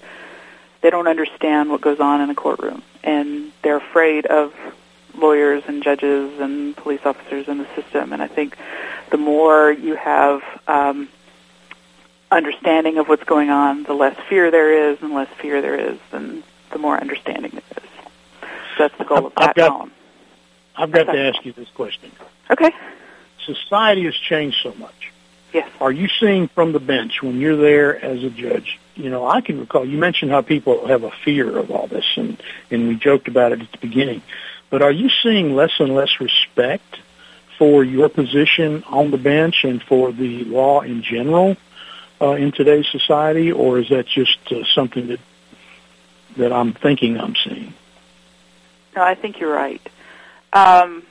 they 0.82 0.90
don't 0.90 1.06
understand 1.06 1.70
what 1.70 1.80
goes 1.80 2.00
on 2.00 2.20
in 2.20 2.28
a 2.28 2.34
courtroom, 2.34 2.82
and 3.04 3.52
they're 3.62 3.76
afraid 3.76 4.26
of 4.26 4.52
lawyers 5.16 5.62
and 5.68 5.82
judges 5.82 6.40
and 6.40 6.76
police 6.76 7.00
officers 7.04 7.46
in 7.48 7.58
the 7.58 7.66
system. 7.76 8.12
And 8.12 8.20
I 8.20 8.26
think 8.26 8.56
the 9.10 9.16
more 9.16 9.70
you 9.70 9.94
have 9.94 10.42
um, 10.66 11.08
understanding 12.32 12.98
of 12.98 13.08
what's 13.08 13.24
going 13.24 13.50
on, 13.50 13.84
the 13.84 13.92
less 13.94 14.16
fear 14.28 14.50
there 14.50 14.90
is, 14.90 14.98
and 15.02 15.12
less 15.14 15.28
fear 15.40 15.60
there 15.62 15.78
is, 15.78 15.98
and 16.12 16.42
the 16.70 16.78
more 16.78 16.98
understanding 17.00 17.52
there 17.52 17.62
is. 17.84 17.90
So 18.76 18.84
that's 18.84 18.98
the 18.98 19.04
goal 19.04 19.26
of 19.26 19.32
I've 19.36 19.46
that 19.48 19.56
got- 19.56 19.70
column. 19.70 19.92
I've 20.74 20.90
got 20.90 21.04
to 21.04 21.18
ask 21.18 21.44
you 21.44 21.52
this 21.52 21.68
question. 21.74 22.10
Okay. 22.50 22.70
Society 23.44 24.04
has 24.04 24.14
changed 24.14 24.56
so 24.62 24.72
much. 24.74 25.12
Yes. 25.52 25.68
Are 25.82 25.92
you 25.92 26.08
seeing 26.18 26.48
from 26.48 26.72
the 26.72 26.80
bench 26.80 27.22
when 27.22 27.38
you're 27.38 27.56
there 27.58 28.02
as 28.02 28.24
a 28.24 28.30
judge? 28.30 28.78
You 28.94 29.10
know, 29.10 29.26
I 29.26 29.42
can 29.42 29.60
recall 29.60 29.84
you 29.84 29.98
mentioned 29.98 30.30
how 30.30 30.40
people 30.40 30.86
have 30.86 31.04
a 31.04 31.10
fear 31.10 31.58
of 31.58 31.70
all 31.70 31.86
this, 31.88 32.06
and 32.16 32.42
and 32.70 32.88
we 32.88 32.94
joked 32.96 33.28
about 33.28 33.52
it 33.52 33.60
at 33.60 33.70
the 33.70 33.78
beginning. 33.78 34.22
But 34.70 34.80
are 34.80 34.90
you 34.90 35.10
seeing 35.22 35.54
less 35.54 35.72
and 35.78 35.94
less 35.94 36.20
respect 36.20 36.96
for 37.58 37.84
your 37.84 38.08
position 38.08 38.82
on 38.86 39.10
the 39.10 39.18
bench 39.18 39.64
and 39.64 39.82
for 39.82 40.10
the 40.10 40.44
law 40.44 40.80
in 40.80 41.02
general 41.02 41.58
uh, 42.22 42.32
in 42.32 42.52
today's 42.52 42.86
society, 42.88 43.50
or 43.50 43.78
is 43.78 43.88
that 43.88 44.06
just 44.06 44.38
uh, 44.52 44.64
something 44.74 45.08
that 45.08 45.20
that 46.36 46.52
I'm 46.52 46.72
thinking 46.72 47.18
I'm 47.18 47.34
seeing? 47.34 47.74
No, 48.96 49.02
I 49.02 49.14
think 49.14 49.40
you're 49.40 49.52
right. 49.52 49.82
Um, 50.52 51.02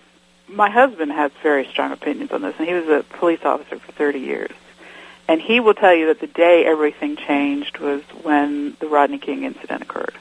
my 0.47 0.69
husband 0.69 1.11
has 1.11 1.31
very 1.43 1.67
strong 1.67 1.91
opinions 1.91 2.31
on 2.31 2.41
this, 2.41 2.55
and 2.57 2.67
he 2.67 2.73
was 2.73 2.87
a 2.87 3.03
police 3.17 3.41
officer 3.43 3.77
for 3.79 3.91
30 3.91 4.19
years. 4.19 4.51
And 5.27 5.41
he 5.41 5.59
will 5.59 5.73
tell 5.73 5.93
you 5.93 6.07
that 6.07 6.19
the 6.19 6.27
day 6.27 6.65
everything 6.65 7.15
changed 7.15 7.77
was 7.77 8.01
when 8.23 8.75
the 8.79 8.87
Rodney 8.87 9.19
King 9.19 9.43
incident 9.43 9.83
occurred. 9.83 10.15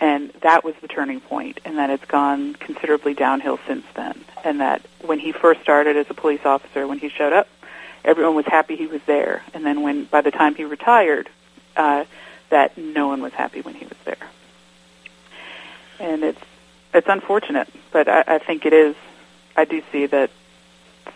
And 0.00 0.30
that 0.42 0.64
was 0.64 0.74
the 0.80 0.88
turning 0.88 1.20
point, 1.20 1.60
and 1.64 1.78
that 1.78 1.90
it's 1.90 2.04
gone 2.04 2.54
considerably 2.54 3.14
downhill 3.14 3.58
since 3.66 3.84
then. 3.94 4.24
And 4.44 4.60
that 4.60 4.82
when 5.02 5.18
he 5.18 5.32
first 5.32 5.60
started 5.60 5.96
as 5.96 6.06
a 6.08 6.14
police 6.14 6.44
officer, 6.44 6.86
when 6.86 6.98
he 6.98 7.08
showed 7.08 7.32
up, 7.32 7.48
everyone 8.04 8.34
was 8.34 8.46
happy 8.46 8.76
he 8.76 8.86
was 8.86 9.00
there. 9.06 9.42
And 9.54 9.64
then 9.64 9.82
when, 9.82 10.04
by 10.04 10.20
the 10.20 10.30
time 10.30 10.54
he 10.54 10.64
retired, 10.64 11.28
uh, 11.76 12.04
that 12.50 12.76
no 12.78 13.08
one 13.08 13.20
was 13.22 13.32
happy 13.32 13.60
when 13.60 13.74
he 13.74 13.84
was 13.84 13.96
there. 14.04 14.16
And 15.98 16.22
it's 16.22 16.40
it's 16.92 17.08
unfortunate, 17.08 17.68
but 17.90 18.08
I, 18.08 18.24
I 18.26 18.38
think 18.38 18.66
it 18.66 18.72
is. 18.72 18.94
I 19.56 19.64
do 19.64 19.82
see 19.90 20.06
that 20.06 20.30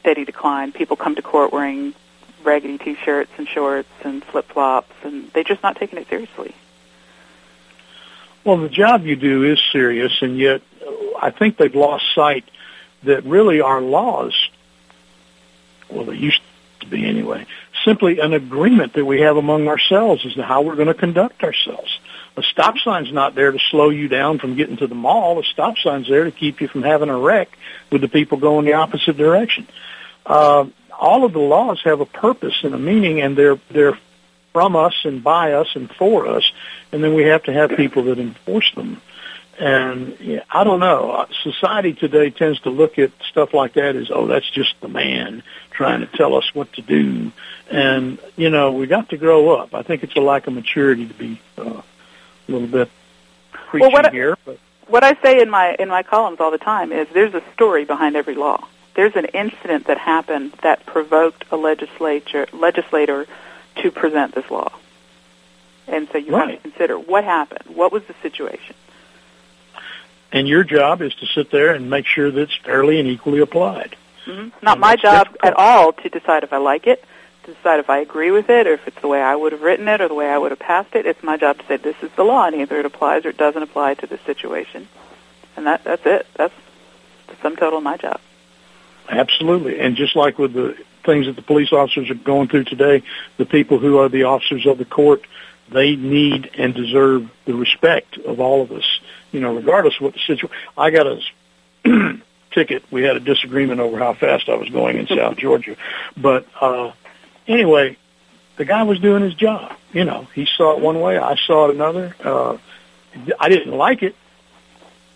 steady 0.01 0.25
decline. 0.25 0.73
People 0.73 0.97
come 0.97 1.15
to 1.15 1.23
court 1.23 1.53
wearing 1.53 1.95
raggedy 2.43 2.79
t-shirts 2.79 3.31
and 3.39 3.47
shorts 3.47 3.89
and 4.05 4.25
flip-flops, 4.25 4.95
and 5.05 5.31
they're 5.33 5.45
just 5.45 5.63
not 5.63 5.77
taking 5.77 5.99
it 5.99 6.09
seriously. 6.09 6.55
Well, 8.45 8.57
the 8.57 8.69
job 8.69 9.05
you 9.05 9.15
do 9.15 9.45
is 9.45 9.61
serious, 9.73 10.23
and 10.23 10.39
yet 10.39 10.63
I 11.21 11.31
think 11.31 11.57
they've 11.57 11.75
lost 11.75 12.05
sight 12.15 12.45
that 13.05 13.25
really 13.25 13.61
our 13.61 13.81
laws, 13.81 14.35
well, 15.89 16.05
they 16.07 16.17
used 16.17 16.41
to 16.81 16.87
be 16.87 17.07
anyway, 17.07 17.47
simply 17.85 18.21
an 18.21 18.33
agreement 18.33 18.95
that 18.95 19.05
we 19.05 19.21
have 19.21 19.37
among 19.37 19.69
ourselves 19.69 20.25
as 20.27 20.35
to 20.35 20.43
how 20.43 20.63
we're 20.63 20.77
going 20.77 20.89
to 20.89 20.95
conduct 20.95 21.43
ourselves. 21.43 21.99
A 22.37 22.43
stop 22.43 22.79
sign's 22.79 23.13
not 23.13 23.35
there 23.35 23.51
to 23.51 23.59
slow 23.71 23.91
you 23.91 24.07
down 24.07 24.39
from 24.39 24.55
getting 24.55 24.77
to 24.77 24.87
the 24.87 24.95
mall. 24.95 25.41
A 25.41 25.45
stop 25.45 25.77
sign's 25.79 26.09
there 26.09 26.25
to 26.25 26.31
keep 26.31 26.61
you 26.61 26.69
from 26.69 26.83
having 26.83 27.09
a 27.09 27.19
wreck 27.19 27.49
with 27.91 28.01
the 28.01 28.09
people 28.09 28.39
going 28.39 28.65
the 28.65 28.75
opposite 28.75 29.17
direction. 29.17 29.67
Uh, 30.25 30.67
all 30.97 31.25
of 31.25 31.33
the 31.33 31.41
laws 31.41 31.81
have 31.85 32.01
a 32.01 32.07
purpose 32.07 32.55
and 32.63 32.75
a 32.75 32.79
meaning, 32.79 33.21
and 33.21 33.37
they're 33.37 33.59
they're 33.71 33.99
from 34.53 34.77
us 34.77 34.95
and 35.05 35.23
by 35.23 35.53
us 35.53 35.69
and 35.75 35.91
for 35.91 36.27
us, 36.27 36.53
and 36.93 37.03
then 37.03 37.15
we 37.15 37.25
have 37.25 37.43
to 37.45 37.53
have 37.53 37.71
people 37.77 38.05
that 38.05 38.19
enforce 38.19 38.73
them. 38.75 39.01
And 39.59 40.21
yeah, 40.21 40.45
I 40.49 40.63
don't 40.63 40.79
know. 40.79 41.11
Uh, 41.11 41.27
society 41.43 41.93
today 41.93 42.31
tends 42.31 42.61
to 42.61 42.71
look 42.71 42.99
at 42.99 43.11
stuff 43.29 43.53
like 43.53 43.75
that 43.75 43.97
as, 43.97 44.09
oh, 44.11 44.29
that's 44.29 44.49
just 44.49 44.75
the 44.81 44.89
man 44.89 45.43
trying 45.73 46.01
to 46.01 46.07
tell 46.07 46.37
us 46.37 46.55
what 46.55 46.73
to 46.75 46.83
do. 46.83 47.33
And 47.69 48.19
you 48.37 48.51
know, 48.51 48.73
we 48.73 48.87
got 48.87 49.09
to 49.11 49.17
grow 49.17 49.57
up. 49.57 49.75
I 49.75 49.83
think 49.83 50.05
it's 50.05 50.15
a 50.15 50.21
lack 50.21 50.47
of 50.47 50.53
maturity 50.53 51.09
to 51.09 51.15
be 51.15 51.41
uh, 51.59 51.63
a 51.63 51.85
little 52.47 52.69
bit 52.69 52.89
preachy 53.53 53.83
well, 53.83 53.91
what 53.91 54.13
here. 54.13 54.39
But. 54.45 54.59
What 54.87 55.05
I 55.05 55.21
say 55.23 55.43
in 55.43 55.51
my 55.51 55.77
in 55.79 55.89
my 55.89 56.03
columns 56.03 56.41
all 56.41 56.51
the 56.51 56.59
time 56.59 56.93
is 56.93 57.09
there's 57.13 57.35
a 57.35 57.43
story 57.53 57.85
behind 57.85 58.17
every 58.17 58.37
law. 58.37 58.67
There's 58.95 59.17
an 59.17 59.27
incident 59.27 59.89
that 59.89 59.99
happened 59.99 60.53
that 60.63 60.87
provoked 60.87 61.45
a 61.51 61.57
legislature 61.57 62.47
legislator 62.53 63.27
to 63.83 63.91
present 63.91 64.35
this 64.35 64.51
law. 64.51 64.73
And 65.89 66.09
so 66.11 66.19
you 66.19 66.33
right. 66.33 66.51
have 66.51 66.63
to 66.63 66.71
consider 66.71 66.99
what 66.99 67.25
happened. 67.25 67.77
What 67.77 67.93
was 67.93 68.05
the 68.05 68.15
situation? 68.23 68.75
And 70.31 70.47
your 70.47 70.65
job 70.65 71.01
is 71.01 71.15
to 71.17 71.27
sit 71.27 71.51
there 71.51 71.75
and 71.75 71.89
make 71.89 72.07
sure 72.07 72.31
that 72.31 72.41
it's 72.41 72.57
fairly 72.57 73.01
and 73.01 73.09
equally 73.09 73.41
applied. 73.41 73.97
Mm-hmm. 74.27 74.49
Not 74.63 74.73
and 74.73 74.81
my 74.81 74.97
job 74.97 75.29
difficult. 75.29 75.53
at 75.53 75.55
all 75.55 75.93
to 75.93 76.09
decide 76.09 76.45
if 76.45 76.53
I 76.53 76.59
like 76.59 76.87
it 76.87 77.05
to 77.49 77.55
decide 77.55 77.81
if 77.81 77.89
I 77.91 77.99
agree 77.99 78.31
with 78.31 78.51
it 78.51 78.67
or 78.67 78.75
if 78.75 78.87
it's 78.87 79.01
the 79.01 79.09
way 79.09 79.23
I 79.23 79.35
would 79.35 79.53
have 79.53 79.63
written 79.63 79.89
it 79.89 80.01
or 80.01 80.09
the 80.09 80.15
way 80.15 80.29
I 80.29 80.39
would 80.39 80.51
have 80.51 80.59
passed 80.59 80.95
it. 80.95 81.07
It's 81.07 81.23
my 81.23 81.37
job 81.37 81.59
to 81.59 81.67
say 81.67 81.77
this 81.79 81.97
is 82.03 82.11
the 82.15 82.25
law 82.25 82.47
and 82.47 82.55
either 82.55 82.79
it 82.79 82.87
applies 82.87 83.25
or 83.25 83.31
it 83.31 83.39
doesn't 83.39 83.63
apply 83.63 83.95
to 83.95 84.07
this 84.07 84.21
situation. 84.23 84.87
And 85.57 85.67
that 85.67 85.83
that's 85.83 86.05
it. 86.05 86.27
That's 86.35 86.55
the 87.27 87.35
sum 87.43 87.57
total 87.57 87.79
of 87.79 87.85
my 87.85 87.97
job. 87.97 88.21
Absolutely. 89.09 89.81
And 89.81 89.97
just 89.97 90.15
like 90.15 90.39
with 90.39 90.53
the 90.53 90.77
things 91.05 91.27
that 91.27 91.37
the 91.37 91.43
police 91.43 91.73
officers 91.73 92.11
are 92.11 92.15
going 92.15 92.49
through 92.49 92.65
today, 92.65 93.03
the 93.39 93.47
people 93.47 93.79
who 93.79 93.99
are 93.99 94.11
the 94.11 94.25
officers 94.25 94.67
of 94.67 94.77
the 94.77 94.85
court, 94.85 95.23
they 95.71 95.97
need 95.97 96.51
and 96.59 96.75
deserve 96.75 97.31
the 97.47 97.55
respect 97.55 98.19
of 98.19 98.41
all 98.41 98.63
of 98.63 98.73
us. 98.73 99.01
You 99.33 99.41
know, 99.41 99.55
regardless 99.55 99.97
of 99.97 100.03
what 100.03 100.15
the 100.15 100.21
situation. 100.21 100.51
I 100.77 100.91
got 100.91 101.07
a 101.07 101.21
ticket. 102.53 102.85
We 102.91 103.03
had 103.03 103.17
a 103.17 103.21
disagreement 103.21 103.81
over 103.81 103.99
how 103.99 104.15
fast 104.15 104.49
I 104.49 104.57
was 104.57 104.69
going 104.71 104.97
in 104.97 105.07
South 105.17 105.37
Georgia, 105.37 105.77
but 106.17 106.47
uh, 106.61 106.93
anyway, 107.47 107.97
the 108.57 108.65
guy 108.65 108.83
was 108.85 108.99
doing 109.01 109.23
his 109.23 109.35
job. 109.35 109.77
You 109.93 110.05
know, 110.05 110.27
he 110.35 110.47
saw 110.57 110.77
it 110.77 110.81
one 110.81 111.01
way, 111.01 111.19
I 111.19 111.37
saw 111.47 111.69
it 111.69 111.75
another. 111.75 112.15
Uh, 112.23 112.59
I 113.39 113.49
didn't 113.49 113.73
like 113.73 114.03
it. 114.03 114.15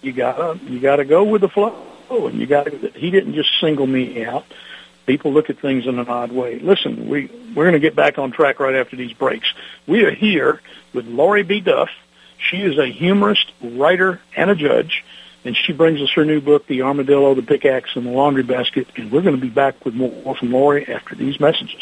You 0.01 0.13
gotta, 0.13 0.59
you 0.65 0.81
gotta 0.81 1.05
go 1.05 1.25
with 1.25 1.43
the 1.43 1.49
flow, 1.49 1.87
and 2.11 2.41
you 2.41 2.47
gotta. 2.47 2.71
He 2.95 3.11
didn't 3.11 3.35
just 3.35 3.51
single 3.61 3.87
me 3.87 4.25
out. 4.25 4.45
People 5.07 5.33
look 5.33 5.51
at 5.51 5.59
things 5.59 5.87
in 5.87 5.99
an 5.99 6.09
odd 6.09 6.33
way. 6.33 6.59
Listen, 6.59 7.09
we 7.09 7.31
we're 7.55 7.65
going 7.65 7.75
to 7.75 7.81
get 7.81 7.95
back 7.95 8.19
on 8.19 8.31
track 8.31 8.61
right 8.61 8.75
after 8.75 8.97
these 8.97 9.13
breaks. 9.13 9.53
We 9.87 10.05
are 10.05 10.11
here 10.11 10.61
with 10.93 11.07
Lori 11.07 11.43
B. 11.43 11.61
Duff. 11.61 11.91
She 12.51 12.59
is 12.59 12.79
a 12.79 12.87
humorist, 12.87 13.53
writer, 13.61 14.21
and 14.37 14.51
a 14.51 14.55
judge 14.55 15.05
and 15.45 15.57
she 15.57 15.73
brings 15.73 16.01
us 16.01 16.13
her 16.13 16.25
new 16.25 16.41
book, 16.41 16.67
The 16.67 16.83
Armadillo, 16.83 17.35
the 17.35 17.43
Pickaxe, 17.43 17.97
and 17.97 18.07
the 18.07 18.11
Laundry 18.11 18.43
Basket. 18.43 18.87
And 18.97 19.11
we're 19.11 19.23
going 19.23 19.35
to 19.35 19.41
be 19.41 19.49
back 19.49 19.85
with 19.85 19.95
more 19.95 20.37
from 20.37 20.53
Lori 20.53 20.87
after 20.89 21.15
these 21.15 21.41
messages. 21.41 21.81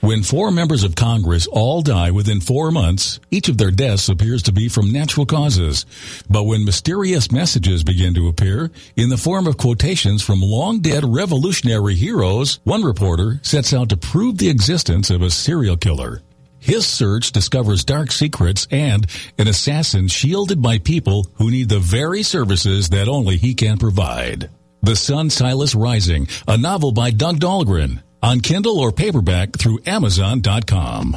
When 0.00 0.24
four 0.24 0.50
members 0.50 0.82
of 0.82 0.96
Congress 0.96 1.46
all 1.46 1.80
die 1.80 2.10
within 2.10 2.40
four 2.40 2.72
months, 2.72 3.20
each 3.30 3.48
of 3.48 3.56
their 3.56 3.70
deaths 3.70 4.08
appears 4.08 4.42
to 4.44 4.52
be 4.52 4.68
from 4.68 4.90
natural 4.90 5.26
causes. 5.26 5.86
But 6.28 6.42
when 6.42 6.64
mysterious 6.64 7.30
messages 7.30 7.84
begin 7.84 8.12
to 8.14 8.26
appear 8.26 8.72
in 8.96 9.10
the 9.10 9.16
form 9.16 9.46
of 9.46 9.58
quotations 9.58 10.20
from 10.20 10.40
long 10.40 10.80
dead 10.80 11.04
revolutionary 11.06 11.94
heroes, 11.94 12.58
one 12.64 12.82
reporter 12.82 13.38
sets 13.42 13.72
out 13.72 13.90
to 13.90 13.96
prove 13.96 14.38
the 14.38 14.48
existence 14.48 15.08
of 15.08 15.22
a 15.22 15.30
serial 15.30 15.76
killer. 15.76 16.20
His 16.62 16.86
search 16.86 17.32
discovers 17.32 17.84
dark 17.84 18.12
secrets 18.12 18.68
and 18.70 19.04
an 19.36 19.48
assassin 19.48 20.06
shielded 20.06 20.62
by 20.62 20.78
people 20.78 21.26
who 21.34 21.50
need 21.50 21.68
the 21.68 21.80
very 21.80 22.22
services 22.22 22.90
that 22.90 23.08
only 23.08 23.36
he 23.36 23.54
can 23.54 23.78
provide. 23.78 24.48
The 24.80 24.94
Sun 24.94 25.30
Silas 25.30 25.74
Rising, 25.74 26.28
a 26.46 26.56
novel 26.56 26.92
by 26.92 27.10
Doug 27.10 27.40
Dahlgren, 27.40 28.00
on 28.22 28.38
Kindle 28.40 28.78
or 28.78 28.92
paperback 28.92 29.58
through 29.58 29.80
Amazon.com. 29.86 31.16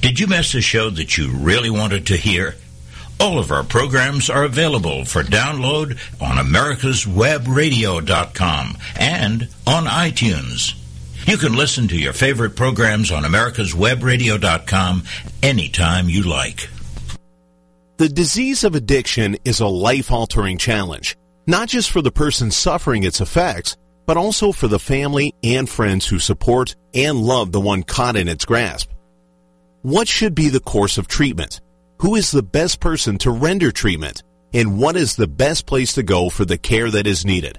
Did 0.00 0.20
you 0.20 0.28
miss 0.28 0.54
a 0.54 0.60
show 0.60 0.90
that 0.90 1.18
you 1.18 1.32
really 1.32 1.70
wanted 1.70 2.06
to 2.06 2.16
hear? 2.16 2.54
All 3.18 3.40
of 3.40 3.50
our 3.50 3.64
programs 3.64 4.30
are 4.30 4.44
available 4.44 5.04
for 5.04 5.24
download 5.24 5.98
on 6.22 6.36
americaswebradio.com 6.36 8.76
and 8.96 9.48
on 9.66 9.86
iTunes. 9.86 10.74
You 11.28 11.36
can 11.36 11.54
listen 11.54 11.88
to 11.88 11.98
your 11.98 12.14
favorite 12.14 12.56
programs 12.56 13.10
on 13.10 13.22
americaswebradio.com 13.22 15.02
anytime 15.42 16.08
you 16.08 16.22
like. 16.22 16.70
The 17.98 18.08
disease 18.08 18.64
of 18.64 18.74
addiction 18.74 19.36
is 19.44 19.60
a 19.60 19.66
life-altering 19.66 20.56
challenge, 20.56 21.18
not 21.46 21.68
just 21.68 21.90
for 21.90 22.00
the 22.00 22.10
person 22.10 22.50
suffering 22.50 23.04
its 23.04 23.20
effects, 23.20 23.76
but 24.06 24.16
also 24.16 24.52
for 24.52 24.68
the 24.68 24.78
family 24.78 25.34
and 25.42 25.68
friends 25.68 26.06
who 26.06 26.18
support 26.18 26.74
and 26.94 27.18
love 27.18 27.52
the 27.52 27.60
one 27.60 27.82
caught 27.82 28.16
in 28.16 28.26
its 28.26 28.46
grasp. 28.46 28.88
What 29.82 30.08
should 30.08 30.34
be 30.34 30.48
the 30.48 30.60
course 30.60 30.96
of 30.96 31.08
treatment? 31.08 31.60
Who 31.98 32.14
is 32.14 32.30
the 32.30 32.42
best 32.42 32.80
person 32.80 33.18
to 33.18 33.30
render 33.30 33.70
treatment? 33.70 34.22
And 34.54 34.78
what 34.78 34.96
is 34.96 35.14
the 35.14 35.28
best 35.28 35.66
place 35.66 35.92
to 35.92 36.02
go 36.02 36.30
for 36.30 36.46
the 36.46 36.56
care 36.56 36.90
that 36.90 37.06
is 37.06 37.26
needed? 37.26 37.58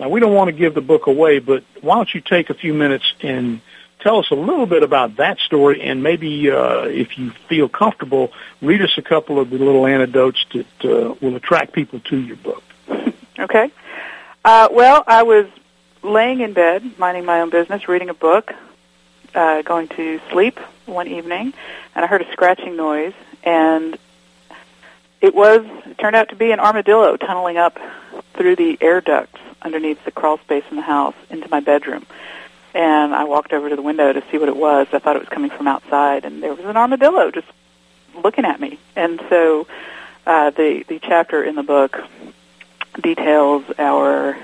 Now, 0.00 0.08
we 0.08 0.18
don't 0.18 0.34
want 0.34 0.48
to 0.48 0.52
give 0.52 0.74
the 0.74 0.80
book 0.80 1.06
away, 1.06 1.38
but 1.38 1.62
why 1.82 1.94
don't 1.94 2.12
you 2.12 2.20
take 2.20 2.50
a 2.50 2.54
few 2.54 2.74
minutes 2.74 3.04
and 3.20 3.60
tell 4.00 4.18
us 4.18 4.28
a 4.32 4.34
little 4.34 4.66
bit 4.66 4.82
about 4.82 5.18
that 5.18 5.38
story, 5.38 5.80
and 5.80 6.02
maybe 6.02 6.50
uh, 6.50 6.82
if 6.86 7.16
you 7.16 7.30
feel 7.48 7.68
comfortable, 7.68 8.32
read 8.60 8.82
us 8.82 8.98
a 8.98 9.02
couple 9.02 9.38
of 9.38 9.50
the 9.50 9.58
little 9.58 9.86
anecdotes 9.86 10.44
that 10.52 10.84
uh, 10.84 11.14
will 11.20 11.36
attract 11.36 11.74
people 11.74 12.00
to 12.00 12.18
your 12.18 12.36
book. 12.36 12.64
Okay. 13.38 13.72
Uh, 14.44 14.68
well, 14.70 15.02
I 15.06 15.22
was 15.22 15.46
laying 16.02 16.40
in 16.40 16.52
bed, 16.52 16.98
minding 16.98 17.24
my 17.24 17.40
own 17.40 17.50
business, 17.50 17.88
reading 17.88 18.08
a 18.08 18.14
book, 18.14 18.52
uh, 19.34 19.62
going 19.62 19.88
to 19.88 20.20
sleep 20.30 20.58
one 20.86 21.08
evening, 21.08 21.52
and 21.94 22.04
I 22.04 22.08
heard 22.08 22.22
a 22.22 22.32
scratching 22.32 22.76
noise, 22.76 23.14
and 23.42 23.98
it 25.20 25.34
was 25.34 25.64
it 25.86 25.98
turned 25.98 26.16
out 26.16 26.30
to 26.30 26.36
be 26.36 26.50
an 26.50 26.60
armadillo 26.60 27.16
tunneling 27.16 27.56
up 27.56 27.78
through 28.34 28.56
the 28.56 28.76
air 28.80 29.00
ducts 29.00 29.40
underneath 29.62 30.04
the 30.04 30.10
crawl 30.10 30.38
space 30.38 30.64
in 30.70 30.76
the 30.76 30.82
house 30.82 31.14
into 31.30 31.48
my 31.48 31.60
bedroom. 31.60 32.04
And 32.74 33.14
I 33.14 33.24
walked 33.24 33.52
over 33.52 33.68
to 33.68 33.76
the 33.76 33.82
window 33.82 34.12
to 34.12 34.22
see 34.30 34.38
what 34.38 34.48
it 34.48 34.56
was. 34.56 34.88
I 34.92 34.98
thought 34.98 35.16
it 35.16 35.20
was 35.20 35.28
coming 35.28 35.50
from 35.50 35.68
outside, 35.68 36.24
and 36.24 36.42
there 36.42 36.54
was 36.54 36.64
an 36.64 36.76
armadillo 36.76 37.30
just 37.30 37.48
looking 38.22 38.44
at 38.44 38.60
me. 38.60 38.78
And 38.96 39.22
so, 39.28 39.66
uh, 40.26 40.50
the 40.50 40.84
the 40.88 40.98
chapter 40.98 41.42
in 41.42 41.54
the 41.54 41.62
book 41.62 42.00
details 43.00 43.64
our 43.78 44.36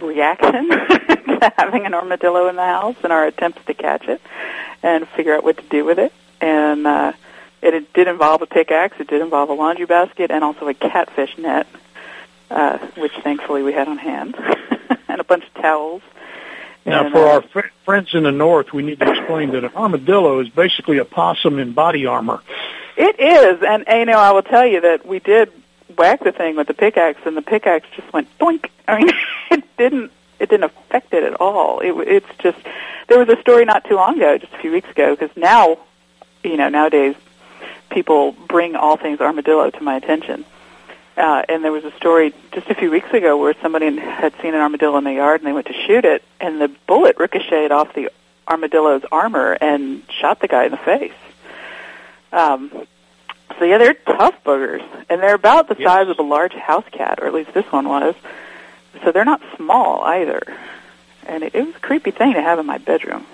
reaction 0.00 0.68
to 0.68 1.52
having 1.56 1.86
an 1.86 1.94
armadillo 1.94 2.48
in 2.48 2.56
the 2.56 2.64
house 2.64 2.96
and 3.02 3.12
our 3.12 3.26
attempts 3.26 3.64
to 3.66 3.74
catch 3.74 4.08
it 4.08 4.20
and 4.82 5.06
figure 5.08 5.34
out 5.34 5.44
what 5.44 5.56
to 5.56 5.64
do 5.64 5.84
with 5.84 5.98
it. 5.98 6.12
And 6.40 6.86
uh, 6.86 7.12
it, 7.62 7.74
it 7.74 7.92
did 7.92 8.08
involve 8.08 8.42
a 8.42 8.46
pickaxe, 8.46 8.98
it 9.00 9.08
did 9.08 9.22
involve 9.22 9.48
a 9.48 9.54
laundry 9.54 9.86
basket, 9.86 10.30
and 10.30 10.44
also 10.44 10.68
a 10.68 10.74
catfish 10.74 11.36
net, 11.38 11.66
uh, 12.50 12.78
which 12.96 13.12
thankfully 13.22 13.62
we 13.62 13.72
had 13.72 13.88
on 13.88 13.98
hand, 13.98 14.36
and 15.08 15.20
a 15.20 15.24
bunch 15.24 15.44
of 15.44 15.54
towels. 15.54 16.02
Now, 16.84 17.04
And, 17.04 17.12
for 17.12 17.26
uh, 17.26 17.32
our 17.32 17.42
fr- 17.42 17.72
friends 17.84 18.10
in 18.14 18.22
the 18.22 18.32
north, 18.32 18.72
we 18.72 18.82
need 18.82 19.00
to 19.00 19.10
explain 19.10 19.50
that 19.52 19.64
an 19.64 19.72
armadillo 19.74 20.40
is 20.40 20.48
basically 20.48 20.98
a 20.98 21.04
possum 21.04 21.58
in 21.58 21.72
body 21.72 22.06
armor. 22.06 22.42
It 22.96 23.18
is, 23.18 23.62
and 23.66 23.88
uh, 23.88 23.96
you 23.96 24.04
know, 24.06 24.18
I 24.18 24.30
will 24.32 24.42
tell 24.42 24.66
you 24.66 24.80
that 24.82 25.04
we 25.04 25.18
did 25.18 25.52
whack 25.96 26.22
the 26.24 26.32
thing 26.32 26.56
with 26.56 26.66
the 26.66 26.74
pickaxe, 26.74 27.20
and 27.24 27.36
the 27.36 27.42
pickaxe 27.42 27.86
just 27.96 28.12
went 28.12 28.28
doink. 28.38 28.68
I 28.86 28.98
mean, 28.98 29.12
it 29.50 29.76
didn't 29.76 30.12
it 30.38 30.50
didn't 30.50 30.64
affect 30.64 31.14
it 31.14 31.24
at 31.24 31.40
all. 31.40 31.80
It, 31.80 31.92
it's 32.08 32.38
just 32.38 32.58
there 33.08 33.18
was 33.18 33.28
a 33.28 33.40
story 33.40 33.64
not 33.64 33.84
too 33.84 33.96
long 33.96 34.16
ago, 34.16 34.38
just 34.38 34.52
a 34.52 34.58
few 34.58 34.72
weeks 34.72 34.90
ago, 34.90 35.16
because 35.16 35.34
now, 35.36 35.78
you 36.42 36.56
know, 36.56 36.68
nowadays 36.68 37.14
people 37.90 38.32
bring 38.32 38.76
all 38.76 38.96
things 38.96 39.20
armadillo 39.20 39.70
to 39.70 39.82
my 39.82 39.96
attention. 39.96 40.44
Uh, 41.16 41.42
and 41.48 41.64
there 41.64 41.72
was 41.72 41.84
a 41.84 41.92
story 41.92 42.34
just 42.52 42.68
a 42.68 42.74
few 42.74 42.90
weeks 42.90 43.10
ago 43.10 43.38
where 43.38 43.54
somebody 43.62 43.96
had 43.96 44.34
seen 44.42 44.54
an 44.54 44.60
armadillo 44.60 44.98
in 44.98 45.04
the 45.04 45.14
yard 45.14 45.40
and 45.40 45.48
they 45.48 45.52
went 45.52 45.66
to 45.66 45.72
shoot 45.86 46.04
it, 46.04 46.22
and 46.40 46.60
the 46.60 46.68
bullet 46.86 47.16
ricocheted 47.18 47.72
off 47.72 47.94
the 47.94 48.10
armadillo's 48.46 49.02
armor 49.10 49.56
and 49.60 50.02
shot 50.20 50.40
the 50.40 50.48
guy 50.48 50.66
in 50.66 50.72
the 50.72 50.76
face. 50.76 51.12
Um, 52.32 52.70
so 53.58 53.64
yeah, 53.64 53.78
they're 53.78 53.94
tough 53.94 54.34
boogers, 54.44 54.82
and 55.08 55.22
they're 55.22 55.34
about 55.34 55.68
the 55.68 55.76
Yes. 55.78 55.86
size 55.88 56.08
of 56.08 56.18
a 56.18 56.22
large 56.22 56.52
house 56.52 56.84
cat, 56.92 57.18
or 57.20 57.26
at 57.26 57.34
least 57.34 57.52
this 57.54 57.66
one 57.72 57.88
was. 57.88 58.14
So 59.04 59.12
they're 59.12 59.24
not 59.24 59.40
small 59.56 60.02
either, 60.04 60.42
and 61.26 61.42
it, 61.44 61.54
it 61.54 61.66
was 61.66 61.74
a 61.76 61.80
creepy 61.80 62.10
thing 62.10 62.32
to 62.34 62.40
have 62.42 62.58
in 62.58 62.66
my 62.66 62.78
bedroom. 62.78 63.26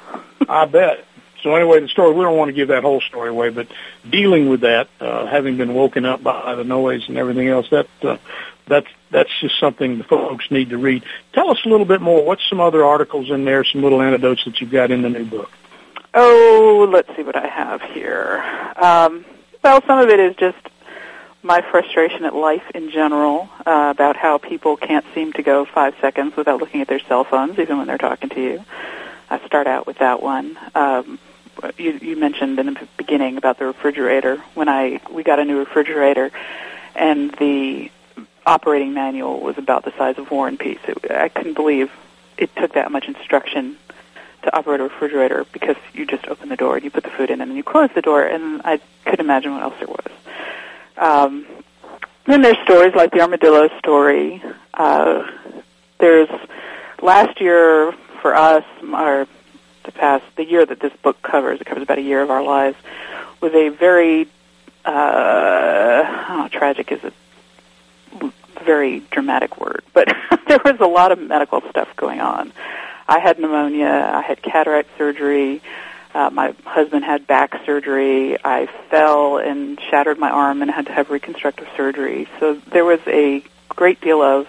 I 0.48 0.64
bet. 0.66 1.04
So 1.42 1.54
anyway, 1.54 1.80
the 1.80 1.88
story, 1.88 2.12
we 2.14 2.22
don't 2.22 2.36
want 2.36 2.48
to 2.50 2.52
give 2.52 2.68
that 2.68 2.82
whole 2.82 3.00
story 3.00 3.30
away, 3.30 3.48
but 3.48 3.66
dealing 4.08 4.48
with 4.50 4.60
that, 4.60 4.88
uh, 5.00 5.24
having 5.26 5.56
been 5.56 5.72
woken 5.72 6.04
up 6.04 6.22
by 6.22 6.54
the 6.54 6.64
noise 6.64 7.08
and 7.08 7.16
everything 7.16 7.48
else, 7.48 7.66
that, 7.70 7.86
uh, 8.02 8.18
that's, 8.66 8.86
that's 9.10 9.30
just 9.40 9.58
something 9.58 9.96
the 9.96 10.04
folks 10.04 10.50
need 10.50 10.68
to 10.70 10.76
read. 10.78 11.02
Tell 11.32 11.50
us 11.50 11.58
a 11.64 11.68
little 11.70 11.86
bit 11.86 12.02
more. 12.02 12.22
What's 12.26 12.46
some 12.48 12.60
other 12.60 12.84
articles 12.84 13.30
in 13.30 13.46
there, 13.46 13.64
some 13.64 13.82
little 13.82 14.02
anecdotes 14.02 14.44
that 14.44 14.60
you've 14.60 14.70
got 14.70 14.90
in 14.90 15.00
the 15.00 15.08
new 15.08 15.24
book? 15.24 15.50
Oh, 16.12 16.88
let's 16.92 17.08
see 17.16 17.22
what 17.22 17.36
I 17.36 17.46
have 17.46 17.80
here. 17.82 18.44
Um, 18.76 19.24
well, 19.62 19.82
some 19.86 19.98
of 19.98 20.08
it 20.08 20.20
is 20.20 20.36
just 20.36 20.58
my 21.42 21.62
frustration 21.62 22.24
at 22.24 22.34
life 22.34 22.70
in 22.74 22.90
general 22.90 23.48
uh, 23.66 23.92
about 23.94 24.16
how 24.16 24.38
people 24.38 24.76
can't 24.76 25.04
seem 25.14 25.32
to 25.32 25.42
go 25.42 25.64
five 25.64 25.94
seconds 26.00 26.36
without 26.36 26.60
looking 26.60 26.80
at 26.80 26.88
their 26.88 27.00
cell 27.00 27.24
phones, 27.24 27.58
even 27.58 27.78
when 27.78 27.86
they're 27.86 27.98
talking 27.98 28.28
to 28.30 28.40
you. 28.40 28.64
I 29.30 29.44
start 29.46 29.66
out 29.66 29.86
with 29.86 29.98
that 29.98 30.22
one. 30.22 30.58
Um, 30.74 31.18
you, 31.78 31.92
you 31.92 32.16
mentioned 32.16 32.58
in 32.58 32.66
the 32.66 32.88
beginning 32.96 33.36
about 33.36 33.58
the 33.58 33.66
refrigerator. 33.66 34.36
When 34.54 34.68
I 34.68 35.00
we 35.10 35.22
got 35.22 35.38
a 35.38 35.44
new 35.44 35.58
refrigerator, 35.58 36.30
and 36.94 37.30
the 37.32 37.90
operating 38.46 38.94
manual 38.94 39.40
was 39.40 39.58
about 39.58 39.84
the 39.84 39.92
size 39.96 40.18
of 40.18 40.30
War 40.30 40.48
and 40.48 40.58
Peace. 40.58 40.80
It, 40.88 41.10
I 41.10 41.28
couldn't 41.28 41.54
believe 41.54 41.90
it 42.36 42.54
took 42.56 42.74
that 42.74 42.90
much 42.90 43.06
instruction 43.06 43.76
to 44.42 44.56
operate 44.56 44.80
a 44.80 44.84
refrigerator 44.84 45.44
because 45.52 45.76
you 45.92 46.06
just 46.06 46.26
open 46.28 46.48
the 46.48 46.56
door 46.56 46.76
and 46.76 46.84
you 46.84 46.90
put 46.90 47.04
the 47.04 47.10
food 47.10 47.30
in 47.30 47.40
and 47.40 47.50
then 47.50 47.56
you 47.56 47.62
close 47.62 47.90
the 47.94 48.02
door, 48.02 48.24
and 48.24 48.62
I 48.64 48.80
couldn't 49.04 49.24
imagine 49.24 49.52
what 49.52 49.62
else 49.62 49.74
there 49.78 49.88
was. 49.88 50.06
Um, 50.96 51.46
then 52.26 52.42
there's 52.42 52.58
stories 52.64 52.94
like 52.94 53.12
the 53.12 53.20
armadillo 53.20 53.68
story. 53.78 54.42
Uh, 54.74 55.26
there's 55.98 56.28
last 57.02 57.40
year 57.40 57.92
for 58.20 58.34
us, 58.34 58.64
or 58.82 59.26
the 59.84 59.92
past 59.92 60.24
the 60.36 60.44
year 60.44 60.64
that 60.64 60.80
this 60.80 60.92
book 61.02 61.20
covers, 61.22 61.60
it 61.60 61.66
covers 61.66 61.82
about 61.82 61.98
a 61.98 62.02
year 62.02 62.22
of 62.22 62.30
our 62.30 62.42
lives, 62.42 62.76
was 63.40 63.52
a 63.54 63.70
very 63.70 64.28
uh, 64.84 66.02
oh, 66.28 66.48
tragic 66.50 66.92
is 66.92 67.02
a 67.04 67.12
very 68.64 69.00
dramatic 69.10 69.58
word, 69.60 69.82
but 69.92 70.08
there 70.48 70.60
was 70.64 70.76
a 70.80 70.86
lot 70.86 71.12
of 71.12 71.18
medical 71.18 71.62
stuff 71.70 71.88
going 71.96 72.20
on. 72.20 72.52
I 73.10 73.18
had 73.18 73.40
pneumonia. 73.40 73.88
I 74.14 74.22
had 74.22 74.40
cataract 74.40 74.96
surgery. 74.96 75.60
Uh, 76.14 76.30
my 76.30 76.54
husband 76.64 77.04
had 77.04 77.26
back 77.26 77.60
surgery. 77.66 78.38
I 78.44 78.66
fell 78.88 79.38
and 79.38 79.80
shattered 79.90 80.16
my 80.16 80.30
arm 80.30 80.62
and 80.62 80.70
had 80.70 80.86
to 80.86 80.92
have 80.92 81.10
reconstructive 81.10 81.66
surgery. 81.76 82.28
So 82.38 82.54
there 82.70 82.84
was 82.84 83.00
a 83.08 83.42
great 83.68 84.00
deal 84.00 84.22
of 84.22 84.46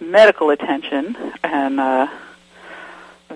medical 0.00 0.50
attention, 0.50 1.16
and 1.44 1.78
uh, 1.78 2.08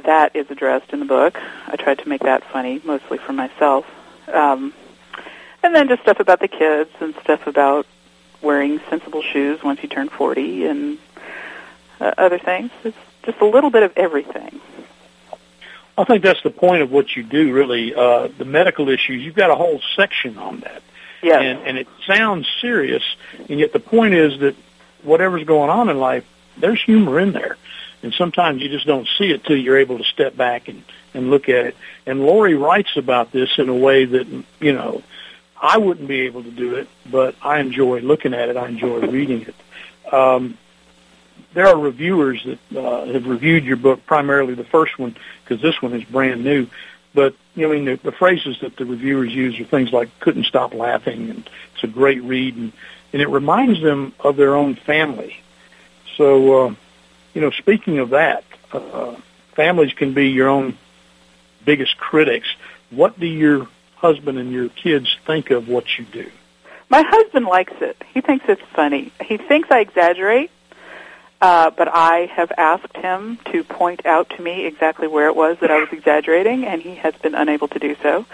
that 0.05 0.35
is 0.35 0.51
addressed 0.51 0.93
in 0.93 0.99
the 0.99 1.07
book. 1.07 1.39
I 1.69 1.77
tried 1.77 2.01
to 2.01 2.09
make 2.09 2.23
that 2.23 2.43
funny, 2.51 2.81
mostly 2.85 3.19
for 3.19 3.33
myself. 3.33 3.87
Um, 4.27 4.75
and 5.63 5.73
then 5.73 5.87
just 5.87 6.03
stuff 6.03 6.19
about 6.19 6.41
the 6.41 6.49
kids 6.49 6.91
and 6.99 7.15
stuff 7.23 7.47
about 7.47 7.87
wearing 8.43 8.81
sensible 8.91 9.23
shoes 9.23 9.63
once 9.63 9.85
you 9.85 9.89
turn 9.89 10.09
40 10.09 10.67
and 10.67 10.99
uh, 12.01 12.13
other 12.19 12.41
things. 12.41 12.73
It's 12.83 12.97
just 13.29 13.43
a 13.43 13.47
little 13.47 13.69
bit 13.69 13.83
of 13.83 13.93
everything. 13.97 14.59
I 15.99 16.05
think 16.05 16.23
that's 16.23 16.43
the 16.43 16.51
point 16.51 16.81
of 16.81 16.91
what 16.91 17.15
you 17.15 17.23
do, 17.23 17.53
really. 17.53 17.95
Uh, 17.95 18.29
the 18.39 18.47
medical 18.47 18.89
issues, 18.89 19.23
you've 19.23 19.35
got 19.35 19.51
a 19.51 19.55
whole 19.55 19.83
section 19.97 20.39
on 20.39 20.61
that. 20.61 20.83
Yes. 21.23 21.43
And, 21.43 21.67
and 21.67 21.79
it 21.79 21.89
sounds 22.07 22.47
serious, 22.61 23.03
and 23.51 23.61
yet 23.61 23.73
the 23.73 23.81
point 23.81 24.15
is 24.15 24.39
that 24.41 24.57
whatever's 25.03 25.45
going 25.45 25.69
on 25.69 25.91
in 25.91 25.99
life, 25.99 26.25
there's 26.57 26.83
humor 26.83 27.21
in 27.21 27.33
there. 27.33 27.59
And 28.03 28.15
sometimes 28.15 28.63
you 28.63 28.69
just 28.69 28.87
don't 28.87 29.09
see 29.19 29.31
it 29.31 29.45
till 29.45 29.57
you're 29.57 29.79
able 29.79 29.99
to 29.99 30.05
step 30.05 30.37
back 30.37 30.69
and, 30.69 30.83
and 31.13 31.31
look 31.31 31.49
at 31.49 31.67
it. 31.67 31.77
And 32.07 32.25
Lori 32.25 32.55
writes 32.55 32.97
about 32.97 33.33
this 33.33 33.51
in 33.59 33.69
a 33.69 33.75
way 33.75 34.05
that, 34.05 34.27
you 34.61 34.73
know, 34.73 35.03
I 35.61 35.77
wouldn't 35.77 36.07
be 36.07 36.21
able 36.21 36.45
to 36.45 36.51
do 36.51 36.77
it, 36.77 36.89
but 37.11 37.35
I 37.43 37.59
enjoy 37.59 38.01
looking 38.01 38.33
at 38.33 38.49
it. 38.49 38.57
I 38.57 38.69
enjoy 38.69 39.01
reading 39.01 39.43
it. 39.43 40.15
Um, 40.15 40.57
there 41.55 41.67
are 41.67 41.79
reviewers 41.79 42.45
that 42.45 42.79
uh, 42.79 43.07
have 43.07 43.27
reviewed 43.27 43.65
your 43.65 43.77
book, 43.77 44.05
primarily 44.07 44.55
the 44.55 44.65
first 44.65 44.99
one, 44.99 45.17
because 45.45 45.63
this 45.63 45.81
one 45.81 45.93
is 45.95 46.05
brand 46.05 46.45
new. 46.45 46.67
But 47.15 47.35
you 47.55 47.67
know, 47.67 47.73
I 47.73 47.77
mean, 47.77 47.85
the, 47.87 47.97
the 47.97 48.13
phrases 48.13 48.61
that 48.61 48.77
the 48.77 48.85
reviewers 48.85 49.33
use 49.33 49.59
are 49.59 49.65
things 49.65 49.93
like 49.93 50.09
"couldn't 50.21 50.45
stop 50.45 50.75
laughing" 50.75 51.31
and 51.31 51.51
"it's 51.75 51.85
a 51.85 51.89
great 51.89 52.23
read," 52.23 52.57
and, 52.57 52.73
and 53.13 53.23
it 53.23 53.29
reminds 53.29 53.83
them 53.83 54.13
of 54.21 54.37
their 54.37 54.55
own 54.55 54.75
family. 54.75 55.41
So, 56.17 56.67
uh, 56.67 56.75
you 57.35 57.41
know, 57.41 57.51
speaking 57.51 57.99
of 57.99 58.11
that, 58.11 58.45
uh, 58.73 59.17
families 59.53 59.93
can 59.95 60.13
be 60.13 60.29
your 60.29 60.49
own 60.49 60.77
biggest 61.65 61.97
critics. 61.97 62.49
What 62.91 63.19
do 63.19 63.27
your 63.27 63.69
husband 63.97 64.39
and 64.39 64.53
your 64.53 64.69
kids 64.69 65.17
think 65.27 65.51
of 65.51 65.69
what 65.69 65.99
you 65.99 66.05
do? 66.05 66.31
My 66.89 67.03
husband 67.03 67.47
likes 67.47 67.75
it. 67.81 68.03
He 68.15 68.21
thinks 68.21 68.47
it's 68.49 68.63
funny. 68.75 69.13
He 69.23 69.37
thinks 69.37 69.69
I 69.71 69.81
exaggerate, 69.81 70.51
uh, 71.41 71.71
but 71.71 71.89
I 71.89 72.27
have 72.35 72.53
asked 72.57 72.97
him 72.97 73.39
to 73.53 73.63
point 73.65 74.05
out 74.05 74.31
to 74.31 74.43
me 74.43 74.67
exactly 74.67 75.07
where 75.07 75.29
it 75.29 75.37
was 75.37 75.59
that 75.61 75.71
I 75.71 75.79
was 75.79 75.89
exaggerating, 75.93 76.65
and 76.65 76.83
he 76.83 76.97
has 76.97 77.15
been 77.17 77.35
unable 77.35 77.69
to 77.69 77.79
do 77.79 77.97
so. 78.03 78.27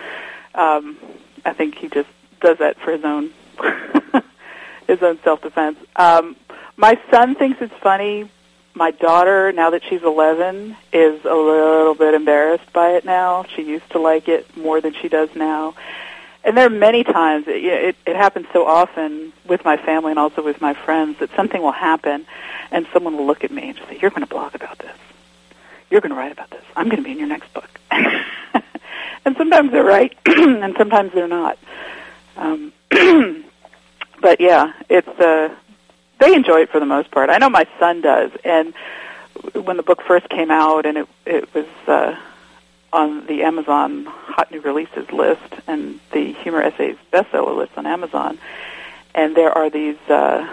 Um, 0.54 0.96
I 1.44 1.52
think 1.52 1.76
he 1.76 1.88
just 1.88 2.08
does 2.40 2.58
that 2.58 2.78
for 2.78 2.92
his 2.92 3.04
own 3.04 3.30
his 4.86 5.02
own 5.02 5.18
self 5.22 5.42
defense. 5.42 5.78
Um, 5.96 6.36
my 6.76 6.98
son 7.10 7.34
thinks 7.34 7.60
it's 7.60 7.74
funny. 7.82 8.30
My 8.76 8.90
daughter, 8.90 9.52
now 9.52 9.70
that 9.70 9.82
she's 9.88 10.02
11, 10.02 10.76
is 10.92 11.24
a 11.24 11.34
little 11.34 11.94
bit 11.94 12.14
embarrassed 12.14 12.72
by 12.72 12.90
it 12.92 13.04
now. 13.04 13.44
She 13.54 13.62
used 13.62 13.88
to 13.90 14.00
like 14.00 14.28
it 14.28 14.56
more 14.56 14.80
than 14.80 14.94
she 14.94 15.08
does 15.08 15.28
now. 15.36 15.74
And 16.44 16.56
there 16.56 16.66
are 16.66 16.70
many 16.70 17.04
times, 17.04 17.48
it, 17.48 17.64
it, 17.64 17.96
it 18.06 18.16
happens 18.16 18.46
so 18.52 18.66
often 18.66 19.32
with 19.46 19.64
my 19.64 19.78
family 19.78 20.10
and 20.10 20.18
also 20.18 20.42
with 20.42 20.60
my 20.60 20.74
friends 20.74 21.18
that 21.20 21.30
something 21.34 21.62
will 21.62 21.72
happen 21.72 22.26
and 22.70 22.86
someone 22.92 23.16
will 23.16 23.26
look 23.26 23.44
at 23.44 23.50
me 23.50 23.70
and 23.70 23.78
say, 23.88 23.98
you're 24.00 24.10
going 24.10 24.22
to 24.22 24.28
blog 24.28 24.54
about 24.54 24.78
this. 24.78 24.96
You're 25.90 26.02
going 26.02 26.10
to 26.10 26.16
write 26.16 26.32
about 26.32 26.50
this. 26.50 26.62
I'm 26.76 26.88
going 26.88 26.98
to 26.98 27.02
be 27.02 27.12
in 27.12 27.18
your 27.18 27.28
next 27.28 27.52
book. 27.54 27.80
and 29.24 29.36
sometimes 29.36 29.72
they're 29.72 29.84
right 29.84 30.14
and 30.26 30.74
sometimes 30.76 31.12
they're 31.14 31.28
not. 31.28 31.58
Um, 32.36 32.72
but 34.20 34.40
yeah, 34.40 34.72
it's 34.88 35.08
uh, 35.08 35.54
they 36.18 36.34
enjoy 36.34 36.62
it 36.62 36.70
for 36.70 36.80
the 36.80 36.86
most 36.86 37.10
part. 37.10 37.30
I 37.30 37.38
know 37.38 37.48
my 37.48 37.66
son 37.78 38.00
does, 38.00 38.30
and 38.44 38.74
when 39.54 39.76
the 39.76 39.82
book 39.82 40.02
first 40.02 40.28
came 40.28 40.50
out, 40.50 40.86
and 40.86 40.98
it 40.98 41.08
it 41.26 41.54
was 41.54 41.66
uh, 41.86 42.16
on 42.94 43.26
the 43.26 43.42
Amazon 43.42 44.06
Hot 44.06 44.50
New 44.52 44.60
Releases 44.60 45.10
list 45.10 45.42
and 45.66 45.98
the 46.12 46.32
Humor 46.32 46.62
Essays 46.62 46.96
bestseller 47.12 47.56
list 47.56 47.72
on 47.76 47.86
Amazon, 47.86 48.38
and 49.14 49.36
there 49.36 49.50
are 49.50 49.68
these. 49.68 49.98
Uh, 50.08 50.46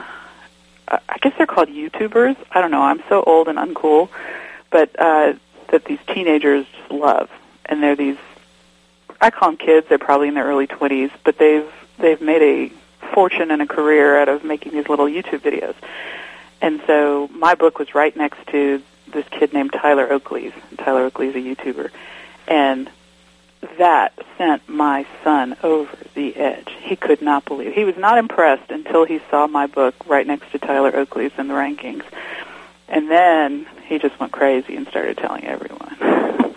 I 0.87 1.17
guess 1.21 1.33
they're 1.37 1.47
called 1.47 1.69
YouTubers. 1.69 2.35
I 2.51 2.59
don't 2.59 2.71
know. 2.71 2.81
I'm 2.81 3.01
so 3.07 3.23
old 3.23 3.47
and 3.47 3.57
uncool, 3.57 4.09
but 4.71 4.89
uh, 4.99 5.33
that 5.69 5.85
these 5.85 5.99
teenagers 6.07 6.65
just 6.77 6.91
love, 6.91 7.29
and 7.65 7.81
they're 7.81 7.95
these. 7.95 8.17
I 9.21 9.29
call 9.29 9.51
them 9.51 9.57
kids. 9.57 9.87
They're 9.87 9.99
probably 9.99 10.27
in 10.27 10.33
their 10.33 10.45
early 10.45 10.67
twenties, 10.67 11.11
but 11.23 11.37
they've 11.37 11.71
they've 11.99 12.21
made 12.21 12.41
a 12.41 13.07
fortune 13.13 13.51
and 13.51 13.61
a 13.61 13.67
career 13.67 14.19
out 14.19 14.29
of 14.29 14.43
making 14.43 14.73
these 14.73 14.89
little 14.89 15.05
YouTube 15.05 15.41
videos. 15.41 15.75
And 16.59 16.81
so 16.87 17.29
my 17.33 17.55
book 17.55 17.79
was 17.79 17.93
right 17.93 18.15
next 18.15 18.45
to 18.47 18.81
this 19.13 19.27
kid 19.29 19.53
named 19.53 19.73
Tyler 19.73 20.11
Oakley's. 20.11 20.53
Tyler 20.77 21.05
Oakley's 21.05 21.35
a 21.35 21.39
YouTuber. 21.39 21.91
And 22.47 22.89
that 23.77 24.13
sent 24.37 24.67
my 24.67 25.05
son 25.23 25.55
over 25.63 25.95
the 26.13 26.35
edge. 26.35 26.69
He 26.81 26.95
could 26.95 27.21
not 27.21 27.45
believe. 27.45 27.73
He 27.73 27.83
was 27.83 27.97
not 27.97 28.17
impressed 28.17 28.71
until 28.71 29.05
he 29.05 29.21
saw 29.29 29.47
my 29.47 29.67
book 29.67 29.95
right 30.07 30.25
next 30.25 30.51
to 30.51 30.59
Tyler 30.59 30.95
Oakley's 30.95 31.31
in 31.37 31.47
the 31.47 31.53
rankings. 31.53 32.03
And 32.87 33.09
then 33.09 33.67
he 33.87 33.99
just 33.99 34.19
went 34.19 34.31
crazy 34.31 34.75
and 34.75 34.87
started 34.87 35.17
telling 35.17 35.45
everyone. 35.45 35.95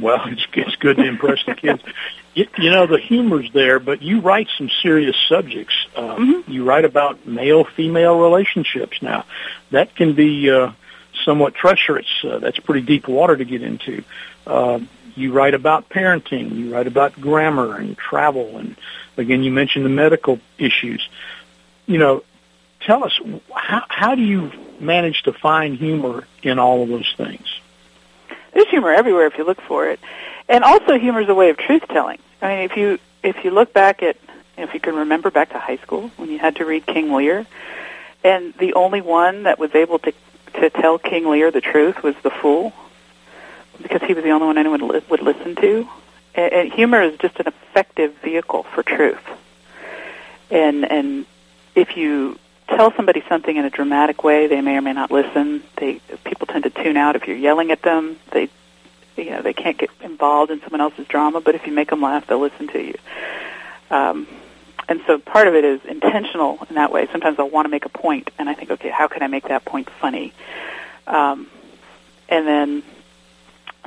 well, 0.00 0.22
it's, 0.26 0.46
it's 0.54 0.76
good 0.76 0.96
to 0.96 1.04
impress 1.04 1.44
the 1.46 1.54
kids. 1.54 1.82
You, 2.34 2.48
you 2.58 2.70
know, 2.70 2.86
the 2.86 2.98
humor's 2.98 3.50
there, 3.52 3.78
but 3.78 4.02
you 4.02 4.20
write 4.20 4.48
some 4.58 4.68
serious 4.82 5.16
subjects. 5.28 5.74
Uh, 5.94 6.16
mm-hmm. 6.16 6.50
You 6.50 6.64
write 6.64 6.84
about 6.84 7.26
male-female 7.26 8.18
relationships. 8.18 9.00
Now, 9.02 9.24
that 9.70 9.94
can 9.94 10.14
be 10.14 10.50
uh, 10.50 10.72
somewhat 11.24 11.54
treacherous. 11.54 12.06
Uh, 12.22 12.38
that's 12.38 12.58
pretty 12.58 12.82
deep 12.82 13.08
water 13.08 13.36
to 13.36 13.44
get 13.44 13.62
into. 13.62 14.04
Uh, 14.46 14.80
you 15.16 15.32
write 15.32 15.54
about 15.54 15.88
parenting. 15.88 16.56
You 16.56 16.72
write 16.72 16.86
about 16.86 17.20
grammar 17.20 17.76
and 17.76 17.96
travel, 17.96 18.58
and 18.58 18.76
again, 19.16 19.42
you 19.42 19.50
mentioned 19.50 19.84
the 19.84 19.90
medical 19.90 20.40
issues. 20.58 21.08
You 21.86 21.98
know, 21.98 22.24
tell 22.80 23.04
us 23.04 23.18
how 23.54 23.84
how 23.88 24.14
do 24.14 24.22
you 24.22 24.52
manage 24.80 25.22
to 25.22 25.32
find 25.32 25.76
humor 25.76 26.26
in 26.42 26.58
all 26.58 26.82
of 26.82 26.88
those 26.88 27.12
things? 27.16 27.46
There's 28.52 28.68
humor 28.68 28.92
everywhere 28.92 29.26
if 29.26 29.38
you 29.38 29.44
look 29.44 29.60
for 29.62 29.88
it, 29.88 30.00
and 30.48 30.64
also 30.64 30.98
humor 30.98 31.20
is 31.20 31.28
a 31.28 31.34
way 31.34 31.50
of 31.50 31.56
truth 31.56 31.86
telling. 31.88 32.18
I 32.42 32.48
mean, 32.48 32.58
if 32.70 32.76
you 32.76 32.98
if 33.22 33.44
you 33.44 33.50
look 33.50 33.72
back 33.72 34.02
at 34.02 34.16
if 34.56 34.74
you 34.74 34.80
can 34.80 34.96
remember 34.96 35.30
back 35.30 35.50
to 35.50 35.58
high 35.58 35.78
school 35.78 36.10
when 36.16 36.30
you 36.30 36.38
had 36.38 36.56
to 36.56 36.64
read 36.64 36.86
King 36.86 37.12
Lear, 37.12 37.46
and 38.22 38.54
the 38.54 38.74
only 38.74 39.00
one 39.00 39.44
that 39.44 39.58
was 39.58 39.74
able 39.74 39.98
to 40.00 40.12
to 40.54 40.70
tell 40.70 40.98
King 40.98 41.28
Lear 41.28 41.50
the 41.50 41.60
truth 41.60 42.02
was 42.02 42.14
the 42.22 42.30
fool, 42.30 42.72
because 43.82 44.02
he 44.02 44.14
was 44.14 44.24
the 44.24 44.30
only 44.30 44.46
one 44.46 44.58
anyone 44.58 44.86
li- 44.86 45.02
would 45.08 45.22
listen 45.22 45.56
to. 45.56 45.88
And, 46.34 46.52
and 46.52 46.72
humor 46.72 47.02
is 47.02 47.18
just 47.18 47.38
an 47.40 47.46
effective 47.46 48.14
vehicle 48.22 48.64
for 48.64 48.82
truth. 48.82 49.22
And 50.50 50.84
and 50.90 51.26
if 51.74 51.96
you 51.96 52.38
tell 52.68 52.92
somebody 52.94 53.22
something 53.28 53.56
in 53.56 53.64
a 53.64 53.70
dramatic 53.70 54.22
way, 54.22 54.46
they 54.46 54.60
may 54.60 54.76
or 54.76 54.82
may 54.82 54.92
not 54.92 55.10
listen. 55.10 55.62
They 55.76 56.00
people 56.24 56.46
tend 56.46 56.64
to 56.64 56.70
tune 56.70 56.96
out 56.96 57.16
if 57.16 57.26
you're 57.26 57.36
yelling 57.36 57.70
at 57.70 57.82
them. 57.82 58.18
They 58.30 58.48
you 59.16 59.30
know 59.30 59.42
they 59.42 59.52
can't 59.52 59.78
get 59.78 59.90
involved 60.02 60.50
in 60.50 60.60
someone 60.60 60.80
else's 60.80 61.06
drama, 61.06 61.40
but 61.40 61.54
if 61.54 61.66
you 61.66 61.72
make 61.72 61.90
them 61.90 62.02
laugh, 62.02 62.26
they'll 62.26 62.40
listen 62.40 62.68
to 62.68 62.82
you. 62.82 62.94
Um, 63.90 64.26
and 64.88 65.00
so 65.06 65.18
part 65.18 65.48
of 65.48 65.54
it 65.54 65.64
is 65.64 65.80
intentional 65.84 66.58
in 66.68 66.76
that 66.76 66.92
way. 66.92 67.06
Sometimes 67.10 67.38
I'll 67.38 67.48
want 67.48 67.66
to 67.66 67.70
make 67.70 67.84
a 67.84 67.88
point, 67.90 68.30
and 68.38 68.48
I 68.48 68.54
think, 68.54 68.70
okay, 68.70 68.90
how 68.90 69.08
can 69.08 69.22
I 69.22 69.28
make 69.28 69.48
that 69.48 69.64
point 69.64 69.88
funny? 69.88 70.32
Um, 71.06 71.48
and 72.28 72.46
then 72.46 72.82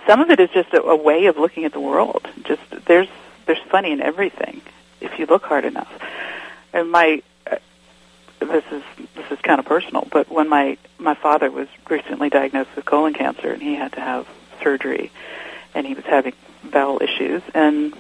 some 0.05 0.21
of 0.21 0.29
it 0.29 0.39
is 0.39 0.49
just 0.51 0.73
a, 0.73 0.81
a 0.81 0.95
way 0.95 1.25
of 1.25 1.37
looking 1.37 1.65
at 1.65 1.73
the 1.73 1.79
world. 1.79 2.27
Just 2.43 2.61
there's 2.85 3.07
there's 3.45 3.61
funny 3.69 3.91
in 3.91 4.01
everything 4.01 4.61
if 5.01 5.19
you 5.19 5.25
look 5.25 5.43
hard 5.43 5.65
enough. 5.65 5.91
And 6.73 6.91
my 6.91 7.21
uh, 7.49 7.57
this 8.39 8.63
is 8.71 8.83
this 9.15 9.31
is 9.31 9.39
kind 9.41 9.59
of 9.59 9.65
personal, 9.65 10.07
but 10.11 10.31
when 10.31 10.49
my 10.49 10.77
my 10.97 11.15
father 11.15 11.51
was 11.51 11.67
recently 11.89 12.29
diagnosed 12.29 12.75
with 12.75 12.85
colon 12.85 13.13
cancer 13.13 13.51
and 13.51 13.61
he 13.61 13.75
had 13.75 13.93
to 13.93 14.01
have 14.01 14.27
surgery, 14.61 15.11
and 15.73 15.85
he 15.85 15.93
was 15.93 16.05
having 16.05 16.33
bowel 16.63 17.01
issues, 17.01 17.41
and 17.53 17.93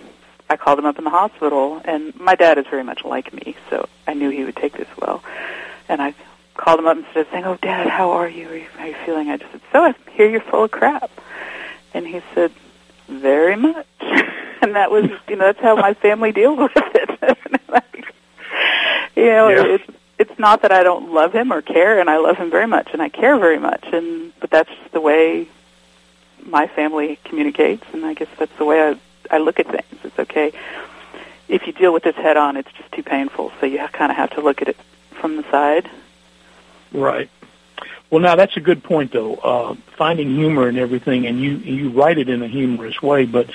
I 0.49 0.57
called 0.57 0.79
him 0.79 0.85
up 0.85 0.97
in 0.97 1.03
the 1.03 1.09
hospital, 1.09 1.81
and 1.83 2.17
my 2.19 2.35
dad 2.35 2.57
is 2.57 2.65
very 2.69 2.83
much 2.83 3.03
like 3.03 3.33
me, 3.33 3.55
so 3.69 3.87
I 4.07 4.13
knew 4.13 4.29
he 4.29 4.45
would 4.45 4.55
take 4.55 4.73
this 4.73 4.87
well. 4.99 5.23
And 5.89 6.01
I 6.01 6.13
called 6.55 6.79
him 6.79 6.87
up 6.87 6.97
instead 6.97 7.17
of 7.17 7.27
saying, 7.31 7.45
"Oh, 7.45 7.57
Dad, 7.61 7.87
how 7.87 8.11
are 8.11 8.29
you? 8.29 8.49
Are 8.49 8.55
you, 8.55 8.65
how 8.75 8.83
are 8.83 8.87
you 8.87 8.95
feeling?" 9.05 9.29
I 9.29 9.37
just 9.37 9.51
said, 9.51 9.61
"So 9.71 9.83
I 9.83 9.93
hear 10.11 10.29
you're 10.29 10.41
full 10.41 10.63
of 10.63 10.71
crap," 10.71 11.11
and 11.93 12.07
he 12.07 12.21
said, 12.33 12.51
"Very 13.07 13.55
much." 13.55 13.85
and 14.61 14.75
that 14.75 14.89
was, 14.89 15.05
you 15.27 15.35
know, 15.35 15.45
that's 15.45 15.59
how 15.59 15.75
my 15.75 15.93
family 15.93 16.31
deals 16.31 16.57
with 16.57 16.71
it. 16.75 17.09
you 19.15 19.25
know, 19.25 19.49
yeah. 19.49 19.63
it's 19.65 19.89
it's 20.17 20.39
not 20.39 20.61
that 20.63 20.71
I 20.71 20.83
don't 20.83 21.13
love 21.13 21.33
him 21.33 21.51
or 21.51 21.61
care, 21.61 21.99
and 21.99 22.09
I 22.09 22.17
love 22.17 22.37
him 22.37 22.49
very 22.49 22.67
much, 22.67 22.89
and 22.93 23.01
I 23.01 23.09
care 23.09 23.37
very 23.37 23.59
much, 23.59 23.83
and 23.91 24.31
but 24.39 24.49
that's 24.49 24.69
just 24.69 24.91
the 24.91 25.01
way 25.01 25.47
my 26.45 26.67
family 26.67 27.19
communicates, 27.23 27.83
and 27.93 28.05
I 28.05 28.13
guess 28.13 28.29
that's 28.37 28.55
the 28.57 28.65
way 28.65 28.81
I 28.81 28.99
I 29.31 29.37
look 29.39 29.59
at 29.59 29.67
things. 29.67 30.01
It's 30.03 30.19
okay 30.19 30.51
if 31.47 31.65
you 31.65 31.73
deal 31.73 31.93
with 31.93 32.03
this 32.03 32.15
head 32.15 32.37
on. 32.37 32.57
It's 32.57 32.71
just 32.73 32.91
too 32.91 33.03
painful, 33.03 33.51
so 33.59 33.65
you 33.65 33.79
kind 33.91 34.11
of 34.11 34.17
have 34.17 34.31
to 34.31 34.41
look 34.41 34.61
at 34.61 34.67
it 34.67 34.77
from 35.19 35.37
the 35.37 35.43
side. 35.43 35.89
Right. 36.91 37.29
Well, 38.09 38.21
now 38.21 38.35
that's 38.35 38.55
a 38.55 38.61
good 38.61 38.83
point, 38.83 39.11
though. 39.11 39.35
Uh, 39.35 39.75
finding 39.97 40.33
humor 40.35 40.69
in 40.69 40.77
everything, 40.77 41.27
and 41.27 41.39
you 41.39 41.57
you 41.57 41.89
write 41.89 42.17
it 42.17 42.29
in 42.29 42.41
a 42.41 42.47
humorous 42.47 43.01
way. 43.01 43.25
But 43.25 43.49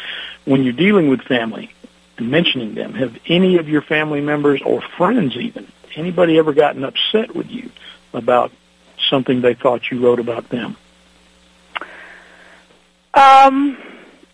when 0.45 0.63
you're 0.63 0.75
dealing 0.75 1.09
with 1.09 1.23
family 1.23 1.73
and 2.19 2.31
mentioning 2.31 2.75
them, 2.75 2.93
have 2.95 3.19
any 3.27 3.57
of 3.57 3.69
your 3.69 3.83
family 3.83 4.21
members 4.21 4.61
or 4.63 4.83
friends 4.97 5.37
even 5.37 5.67
anybody 5.97 6.39
ever 6.39 6.53
gotten 6.53 6.85
upset 6.85 7.35
with 7.35 7.51
you 7.51 7.71
about 8.13 8.53
something 9.09 9.41
they 9.41 9.55
thought 9.55 9.91
you 9.91 10.05
wrote 10.05 10.21
about 10.21 10.49
them? 10.49 10.77
Um, 13.15 13.77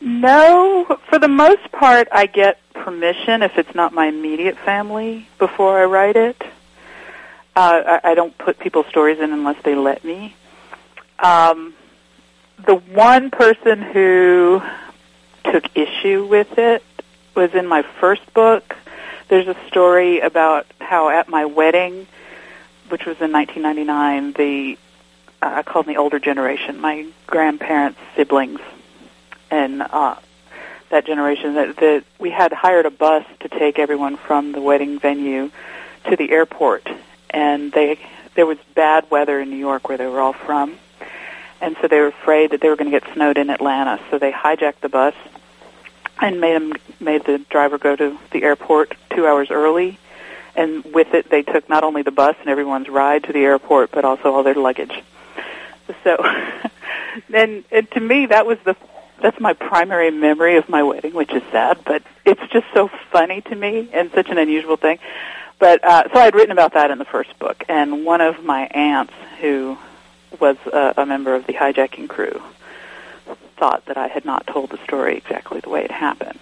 no. 0.01 0.99
For 1.09 1.19
the 1.19 1.29
most 1.29 1.71
part, 1.73 2.09
I 2.13 2.27
get 2.27 2.59
permission 2.73 3.43
if 3.43 3.59
it's 3.59 3.75
not 3.75 3.93
my 3.93 4.07
immediate 4.07 4.57
family 4.59 5.29
before 5.39 5.79
I 5.79 5.85
write 5.85 6.17
it. 6.17 6.41
Uh, 7.57 7.99
I, 8.05 8.11
I 8.13 8.15
don't 8.15 8.37
put 8.39 8.59
people's 8.59 8.87
stories 8.87 9.19
in 9.19 9.33
unless 9.33 9.61
they 9.65 9.75
let 9.75 10.05
me. 10.05 10.35
Um, 11.19 11.75
the 12.65 12.77
one 12.77 13.31
person 13.31 13.83
who 13.83 14.63
took 15.45 15.65
issue 15.77 16.27
with 16.27 16.59
it 16.59 16.83
was 17.35 17.55
in 17.55 17.67
my 17.67 17.83
first 18.01 18.33
book. 18.35 18.77
There's 19.29 19.49
a 19.49 19.57
story 19.69 20.21
about 20.21 20.67
how 20.81 21.09
at 21.11 21.29
my 21.29 21.45
wedding, 21.45 22.07
which 22.89 23.05
was 23.05 23.21
in 23.21 23.33
1999, 23.33 24.33
the 24.33 24.79
uh, 25.41 25.59
I 25.59 25.63
called 25.63 25.87
them 25.87 25.95
the 25.95 26.01
older 26.01 26.19
generation, 26.19 26.81
my 26.81 27.07
grandparents' 27.27 28.01
siblings, 28.17 28.61
and 29.51 29.83
uh, 29.83 30.17
that 30.91 31.07
generation 31.07 31.55
that, 31.55 31.77
that 31.77 32.05
we 32.19 32.31
had 32.31 32.53
hired 32.53 32.87
a 32.87 32.91
bus 32.91 33.25
to 33.41 33.49
take 33.49 33.79
everyone 33.79 34.17
from 34.17 34.53
the 34.53 34.61
wedding 34.61 34.99
venue 34.99 35.51
to 36.09 36.17
the 36.17 36.31
airport, 36.31 36.89
and 37.31 37.73
they 37.73 37.99
there 38.35 38.47
was 38.47 38.59
bad 38.75 39.11
weather 39.11 39.41
in 39.41 39.51
New 39.51 39.57
York 39.57 39.89
where 39.89 39.99
they 39.99 40.07
were 40.07 40.21
all 40.21 40.33
from, 40.33 40.79
and 41.61 41.77
so 41.81 41.89
they 41.89 41.99
were 41.99 42.09
afraid 42.09 42.51
that 42.51 42.61
they 42.61 42.69
were 42.69 42.77
going 42.77 42.91
to 42.91 43.01
get 43.01 43.13
snowed 43.15 43.37
in 43.37 43.51
Atlanta, 43.51 44.01
so 44.11 44.19
they 44.19 44.33
hijacked 44.33 44.81
the 44.81 44.89
bus 44.89 45.15
and 46.21 46.41
made 46.41 46.55
them 46.55 46.73
made 47.01 47.25
the 47.25 47.39
driver 47.51 47.79
go 47.79 47.95
to 47.95 48.19
the 48.33 48.43
airport 48.43 48.95
two 49.15 49.27
hours 49.27 49.51
early. 49.51 49.99
And 50.57 50.85
with 50.93 51.15
it, 51.15 51.31
they 51.31 51.43
took 51.43 51.69
not 51.69 51.85
only 51.85 52.03
the 52.03 52.11
bus 52.11 52.35
and 52.41 52.49
everyone's 52.49 52.89
ride 52.89 53.25
to 53.25 53.33
the 53.33 53.45
airport, 53.45 53.93
but 53.93 54.05
also 54.05 54.35
all 54.35 54.43
their 54.43 54.55
luggage. 54.55 55.05
So, 56.03 56.17
and, 57.33 57.65
and 57.71 57.91
to 57.93 58.01
me, 58.01 58.27
that 58.27 58.45
was 58.45 58.59
the 58.65 58.75
that's 59.21 59.41
my 59.41 59.53
primary 59.53 60.11
memory 60.11 60.57
of 60.57 60.69
my 60.69 60.83
wedding, 60.83 61.15
which 61.15 61.33
is 61.33 61.43
sad, 61.51 61.79
but 61.85 62.03
it's 62.25 62.41
just 62.53 62.67
so 62.75 62.89
funny 63.11 63.41
to 63.43 63.55
me 63.55 63.89
and 63.93 64.11
such 64.13 64.29
an 64.29 64.39
unusual 64.39 64.77
thing. 64.77 64.99
But 65.59 65.85
uh, 65.85 66.05
so 66.13 66.21
I'd 66.21 66.35
written 66.35 66.53
about 66.53 66.75
that 66.75 66.91
in 66.91 66.99
the 66.99 67.05
first 67.05 67.37
book, 67.39 67.65
and 67.69 68.05
one 68.05 68.21
of 68.21 68.45
my 68.45 68.67
aunts, 68.67 69.15
who 69.41 69.77
was 70.41 70.57
a, 70.73 70.95
a 70.99 71.07
member 71.07 71.35
of 71.35 71.47
the 71.47 71.55
hijacking 71.55 72.09
crew, 72.09 72.41
thought 73.57 73.87
that 73.87 73.97
I 73.97 74.07
had 74.07 74.25
not 74.25 74.47
told 74.47 74.71
the 74.71 74.79
story 74.85 75.17
exactly 75.17 75.61
the 75.61 75.69
way 75.69 75.85
it 75.85 75.91
happened. 75.91 76.39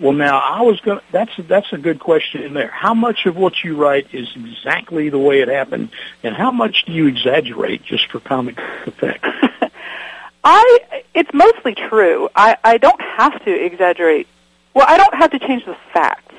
Well, 0.00 0.12
now 0.12 0.38
I 0.38 0.62
was 0.62 0.80
going. 0.80 1.00
That's 1.12 1.32
that's 1.48 1.72
a 1.72 1.78
good 1.78 2.00
question 2.00 2.42
in 2.42 2.54
there. 2.54 2.68
How 2.68 2.94
much 2.94 3.26
of 3.26 3.36
what 3.36 3.62
you 3.62 3.76
write 3.76 4.08
is 4.12 4.28
exactly 4.34 5.08
the 5.08 5.18
way 5.18 5.40
it 5.40 5.48
happened, 5.48 5.90
and 6.22 6.34
how 6.34 6.50
much 6.50 6.84
do 6.84 6.92
you 6.92 7.06
exaggerate 7.06 7.84
just 7.84 8.10
for 8.10 8.20
comic 8.20 8.58
effect? 8.86 9.24
I 10.44 11.02
it's 11.14 11.32
mostly 11.32 11.74
true. 11.74 12.28
I 12.36 12.56
I 12.62 12.78
don't 12.78 13.00
have 13.00 13.42
to 13.44 13.50
exaggerate. 13.64 14.28
Well, 14.74 14.86
I 14.88 14.96
don't 14.96 15.14
have 15.14 15.30
to 15.30 15.38
change 15.38 15.64
the 15.64 15.76
facts. 15.92 16.34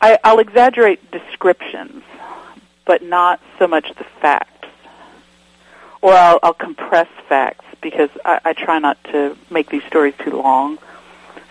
I, 0.00 0.18
I'll 0.24 0.40
exaggerate 0.40 1.10
descriptions, 1.10 2.02
but 2.84 3.02
not 3.02 3.40
so 3.58 3.66
much 3.66 3.94
the 3.94 4.04
facts. 4.20 4.68
Or 6.02 6.12
I'll, 6.12 6.38
I'll 6.42 6.52
compress 6.52 7.08
facts 7.28 7.64
because 7.80 8.10
I, 8.24 8.40
I 8.44 8.52
try 8.52 8.78
not 8.78 9.02
to 9.04 9.36
make 9.50 9.70
these 9.70 9.84
stories 9.84 10.14
too 10.18 10.32
long. 10.32 10.78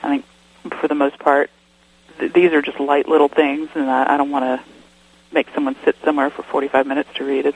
I 0.04 0.10
think 0.10 0.26
for 0.76 0.88
the 0.88 0.94
most 0.94 1.18
part, 1.18 1.50
th- 2.20 2.34
these 2.34 2.52
are 2.52 2.62
just 2.62 2.80
light 2.80 3.08
little 3.08 3.30
things, 3.30 3.70
and 3.74 3.90
I, 3.90 4.14
I 4.14 4.18
don't 4.18 4.30
want 4.30 4.44
to 4.44 4.64
make 5.34 5.48
someone 5.56 5.76
sit 5.84 5.96
somewhere 6.04 6.30
for 6.30 6.44
45 6.44 6.86
minutes 6.86 7.10
to 7.16 7.24
read 7.26 7.48
it, 7.48 7.56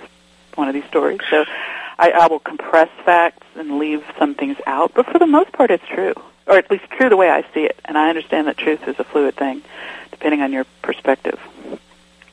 one 0.56 0.68
of 0.68 0.74
these 0.74 0.86
stories. 0.86 1.20
So 1.30 1.46
I, 2.00 2.12
I 2.12 2.28
will 2.28 2.40
compress 2.40 2.90
facts 3.06 3.46
and 3.56 3.80
leave 3.80 4.04
some 4.20 4.36
things 4.36 4.58
out, 4.68 4.94
but 4.94 5.08
for 5.08 5.20
the 5.20 5.28
most 5.28 5.52
part, 5.52 5.72
it's 5.72 5.86
true, 5.88 6.14
or 6.46 6.58
at 6.58 6.70
least 6.70 6.86
true 6.92 7.10
the 7.10 7.18
way 7.18 7.30
I 7.30 7.42
see 7.54 7.62
it. 7.62 7.80
And 7.86 7.98
I 7.98 8.10
understand 8.10 8.48
that 8.48 8.58
truth 8.58 8.88
is 8.88 9.00
a 9.00 9.04
fluid 9.04 9.36
thing, 9.36 9.64
depending 10.12 10.42
on 10.42 10.54
your 10.54 10.66
perspective. 10.82 11.40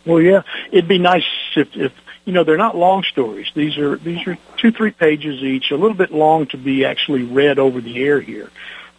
Well, 0.05 0.21
yeah, 0.21 0.43
it'd 0.71 0.89
be 0.89 0.99
nice 0.99 1.25
if, 1.57 1.75
if 1.75 1.93
you 2.27 2.33
know 2.33 2.45
they're 2.45 2.59
not 2.59 2.77
long 2.77 3.05
stories. 3.05 3.47
These 3.55 3.79
are 3.79 3.97
these 3.97 4.27
are 4.27 4.37
two 4.59 4.71
three 4.71 4.91
pages 4.91 5.43
each, 5.43 5.71
a 5.71 5.77
little 5.77 5.97
bit 5.97 6.11
long 6.11 6.47
to 6.49 6.59
be 6.59 6.85
actually 6.85 7.23
read 7.23 7.59
over 7.59 7.81
the 7.81 8.03
air 8.03 8.21
here, 8.21 8.51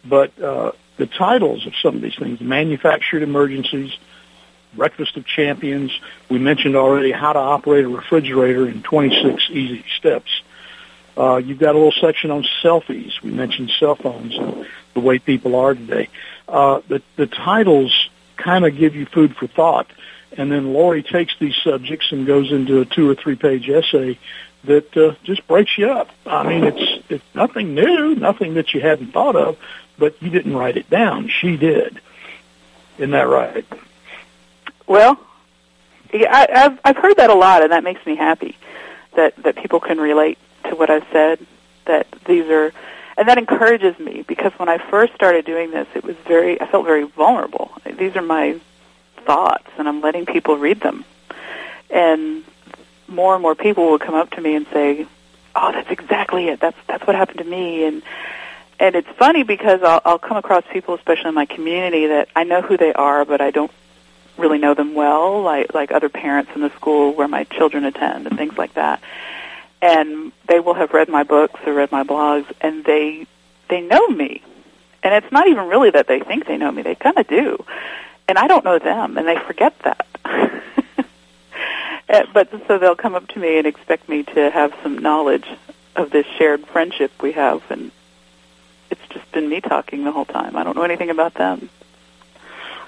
but 0.04 0.36
uh, 0.40 0.72
the 0.96 1.06
titles 1.06 1.66
of 1.66 1.74
some 1.80 1.96
of 1.96 2.02
these 2.02 2.16
things, 2.16 2.40
manufactured 2.40 3.22
emergencies, 3.22 3.96
breakfast 4.74 5.16
of 5.16 5.26
champions. 5.26 5.96
We 6.28 6.38
mentioned 6.38 6.76
already 6.76 7.12
how 7.12 7.32
to 7.32 7.38
operate 7.38 7.84
a 7.84 7.88
refrigerator 7.88 8.68
in 8.68 8.82
26 8.82 9.48
easy 9.50 9.84
steps. 9.98 10.42
Uh, 11.16 11.36
you've 11.36 11.58
got 11.58 11.74
a 11.74 11.78
little 11.78 11.92
section 11.92 12.30
on 12.30 12.44
selfies. 12.62 13.20
We 13.22 13.30
mentioned 13.30 13.70
cell 13.78 13.94
phones 13.94 14.36
and 14.36 14.66
the 14.94 15.00
way 15.00 15.18
people 15.18 15.56
are 15.56 15.74
today. 15.74 16.08
Uh, 16.48 16.80
the, 16.88 17.02
the 17.16 17.26
titles 17.26 18.10
kind 18.36 18.64
of 18.66 18.76
give 18.76 18.94
you 18.94 19.06
food 19.06 19.34
for 19.36 19.46
thought. 19.46 19.86
And 20.36 20.52
then 20.52 20.72
Lori 20.72 21.02
takes 21.02 21.34
these 21.38 21.54
subjects 21.64 22.12
and 22.12 22.26
goes 22.26 22.52
into 22.52 22.80
a 22.80 22.84
two 22.84 23.08
or 23.08 23.14
three 23.14 23.36
page 23.36 23.68
essay 23.68 24.18
that 24.64 24.96
uh, 24.96 25.14
just 25.24 25.46
breaks 25.46 25.78
you 25.78 25.90
up. 25.90 26.10
I 26.26 26.46
mean, 26.46 26.64
it's 26.64 27.04
it's 27.08 27.24
nothing 27.34 27.74
new, 27.74 28.14
nothing 28.14 28.54
that 28.54 28.74
you 28.74 28.80
hadn't 28.80 29.12
thought 29.12 29.36
of, 29.36 29.56
but 29.98 30.20
you 30.20 30.28
didn't 30.28 30.54
write 30.54 30.76
it 30.76 30.90
down. 30.90 31.28
She 31.28 31.56
did. 31.56 32.00
Isn't 32.98 33.12
that 33.12 33.28
right? 33.28 33.64
Well, 34.86 35.18
yeah, 36.12 36.28
I, 36.30 36.64
I've 36.64 36.80
I've 36.84 36.96
heard 36.96 37.16
that 37.16 37.30
a 37.30 37.34
lot, 37.34 37.62
and 37.62 37.72
that 37.72 37.84
makes 37.84 38.04
me 38.04 38.16
happy 38.16 38.56
that 39.14 39.36
that 39.42 39.56
people 39.56 39.80
can 39.80 39.98
relate 39.98 40.38
to 40.70 40.76
what 40.76 40.90
I've 40.90 41.06
said. 41.12 41.44
That 41.86 42.06
these 42.24 42.46
are, 42.46 42.72
and 43.16 43.28
that 43.28 43.38
encourages 43.38 43.98
me 43.98 44.24
because 44.26 44.52
when 44.58 44.68
I 44.68 44.78
first 44.78 45.14
started 45.14 45.44
doing 45.44 45.70
this, 45.70 45.86
it 45.94 46.02
was 46.02 46.16
very 46.26 46.60
I 46.60 46.66
felt 46.66 46.84
very 46.84 47.04
vulnerable. 47.04 47.70
These 47.84 48.16
are 48.16 48.22
my 48.22 48.60
thoughts, 49.24 49.68
and 49.78 49.88
I'm 49.88 50.00
letting 50.00 50.26
people 50.26 50.56
read 50.56 50.80
them, 50.80 51.04
and 51.90 52.44
more 53.08 53.34
and 53.34 53.42
more 53.42 53.54
people 53.54 53.90
will 53.90 53.98
come 53.98 54.14
up 54.14 54.30
to 54.32 54.40
me 54.40 54.56
and 54.56 54.66
say, 54.72 55.06
"Oh, 55.54 55.72
that's 55.72 55.90
exactly 55.90 56.48
it. 56.48 56.60
That's 56.60 56.76
that's 56.86 57.06
what 57.06 57.14
happened 57.14 57.38
to 57.38 57.44
me." 57.44 57.84
And 57.84 58.02
and 58.78 58.94
it's 58.94 59.08
funny 59.10 59.42
because 59.42 59.82
I'll, 59.82 60.02
I'll 60.04 60.18
come 60.18 60.36
across 60.36 60.64
people, 60.70 60.94
especially 60.94 61.28
in 61.28 61.34
my 61.34 61.46
community, 61.46 62.08
that 62.08 62.28
I 62.36 62.44
know 62.44 62.62
who 62.62 62.76
they 62.76 62.92
are, 62.92 63.24
but 63.24 63.40
I 63.40 63.50
don't 63.50 63.70
really 64.36 64.58
know 64.58 64.74
them 64.74 64.94
well, 64.94 65.42
like 65.42 65.72
like 65.74 65.92
other 65.92 66.08
parents 66.08 66.50
in 66.54 66.60
the 66.60 66.70
school 66.70 67.14
where 67.14 67.28
my 67.28 67.44
children 67.44 67.84
attend 67.84 68.26
and 68.26 68.36
things 68.36 68.58
like 68.58 68.74
that. 68.74 69.00
And 69.82 70.32
they 70.48 70.60
will 70.60 70.74
have 70.74 70.92
read 70.92 71.08
my 71.08 71.22
books 71.22 71.60
or 71.66 71.74
read 71.74 71.92
my 71.92 72.02
blogs, 72.02 72.46
and 72.60 72.84
they 72.84 73.26
they 73.68 73.80
know 73.80 74.08
me. 74.08 74.42
And 75.02 75.14
it's 75.14 75.30
not 75.30 75.46
even 75.46 75.68
really 75.68 75.90
that 75.90 76.08
they 76.08 76.20
think 76.20 76.46
they 76.46 76.56
know 76.56 76.72
me; 76.72 76.82
they 76.82 76.94
kind 76.94 77.18
of 77.18 77.26
do. 77.26 77.64
And 78.28 78.38
I 78.38 78.46
don't 78.46 78.64
know 78.64 78.78
them, 78.78 79.16
and 79.18 79.26
they 79.28 79.38
forget 79.38 79.78
that. 79.80 80.06
Uh, 82.08 82.24
but 82.32 82.48
so 82.68 82.78
they'll 82.78 82.94
come 82.94 83.14
up 83.14 83.26
to 83.28 83.38
me 83.38 83.58
and 83.58 83.66
expect 83.66 84.08
me 84.08 84.22
to 84.22 84.50
have 84.50 84.72
some 84.82 84.98
knowledge 84.98 85.46
of 85.96 86.10
this 86.10 86.26
shared 86.38 86.64
friendship 86.68 87.10
we 87.20 87.32
have, 87.32 87.62
and 87.70 87.90
it's 88.90 89.00
just 89.10 89.30
been 89.32 89.48
me 89.48 89.60
talking 89.60 90.04
the 90.04 90.12
whole 90.12 90.24
time. 90.24 90.56
I 90.56 90.62
don't 90.62 90.76
know 90.76 90.84
anything 90.84 91.10
about 91.10 91.34
them. 91.34 91.68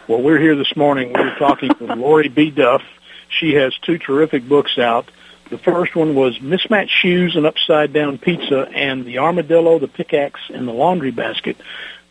Well, 0.06 0.22
we're 0.22 0.38
here 0.38 0.54
this 0.54 0.76
morning. 0.76 1.12
We're 1.12 1.36
talking 1.36 1.70
with 1.80 1.90
Lori 1.98 2.28
B. 2.28 2.50
Duff. 2.50 2.82
She 3.28 3.54
has 3.54 3.76
two 3.78 3.98
terrific 3.98 4.48
books 4.48 4.78
out. 4.78 5.10
The 5.50 5.58
first 5.58 5.96
one 5.96 6.14
was 6.14 6.38
Mismatched 6.42 6.92
Shoes 6.92 7.34
and 7.34 7.46
Upside 7.46 7.94
Down 7.94 8.18
Pizza 8.18 8.68
and 8.68 9.06
The 9.06 9.18
Armadillo, 9.18 9.78
the 9.78 9.88
Pickaxe, 9.88 10.50
and 10.52 10.68
the 10.68 10.72
Laundry 10.72 11.10
Basket. 11.10 11.56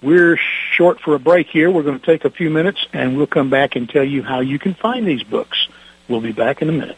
We're 0.01 0.39
short 0.71 0.99
for 1.01 1.13
a 1.13 1.19
break 1.19 1.47
here. 1.47 1.69
We're 1.69 1.83
going 1.83 1.99
to 1.99 2.05
take 2.05 2.25
a 2.25 2.31
few 2.31 2.49
minutes 2.49 2.83
and 2.93 3.15
we'll 3.15 3.27
come 3.27 3.51
back 3.51 3.75
and 3.75 3.87
tell 3.87 4.03
you 4.03 4.23
how 4.23 4.39
you 4.39 4.57
can 4.57 4.73
find 4.73 5.07
these 5.07 5.21
books. 5.21 5.67
We'll 6.07 6.21
be 6.21 6.31
back 6.31 6.63
in 6.63 6.69
a 6.69 6.71
minute. 6.71 6.97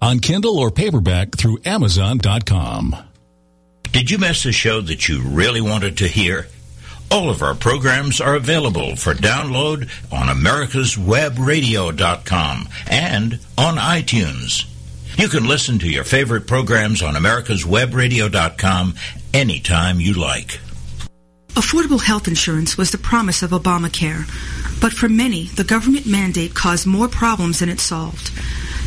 on 0.00 0.20
Kindle 0.20 0.58
or 0.58 0.70
paperback 0.70 1.36
through 1.36 1.58
Amazon.com. 1.64 2.96
Did 3.92 4.10
you 4.10 4.18
miss 4.18 4.46
a 4.46 4.52
show 4.52 4.80
that 4.82 5.08
you 5.08 5.20
really 5.22 5.60
wanted 5.60 5.98
to 5.98 6.08
hear? 6.08 6.46
All 7.10 7.28
of 7.28 7.42
our 7.42 7.56
programs 7.56 8.20
are 8.20 8.36
available 8.36 8.94
for 8.94 9.14
download 9.14 9.90
on 10.12 10.28
americaswebradio.com 10.28 12.68
and 12.88 13.40
on 13.58 13.76
iTunes. 13.76 14.66
You 15.18 15.26
can 15.28 15.48
listen 15.48 15.80
to 15.80 15.90
your 15.90 16.04
favorite 16.04 16.46
programs 16.46 17.02
on 17.02 17.14
americaswebradio.com 17.14 18.94
anytime 19.34 19.98
you 20.00 20.14
like. 20.14 20.60
Affordable 21.54 22.00
health 22.00 22.28
insurance 22.28 22.78
was 22.78 22.92
the 22.92 22.98
promise 22.98 23.42
of 23.42 23.50
Obamacare, 23.50 24.24
but 24.80 24.92
for 24.92 25.08
many, 25.08 25.46
the 25.46 25.64
government 25.64 26.06
mandate 26.06 26.54
caused 26.54 26.86
more 26.86 27.08
problems 27.08 27.58
than 27.58 27.68
it 27.68 27.80
solved. 27.80 28.30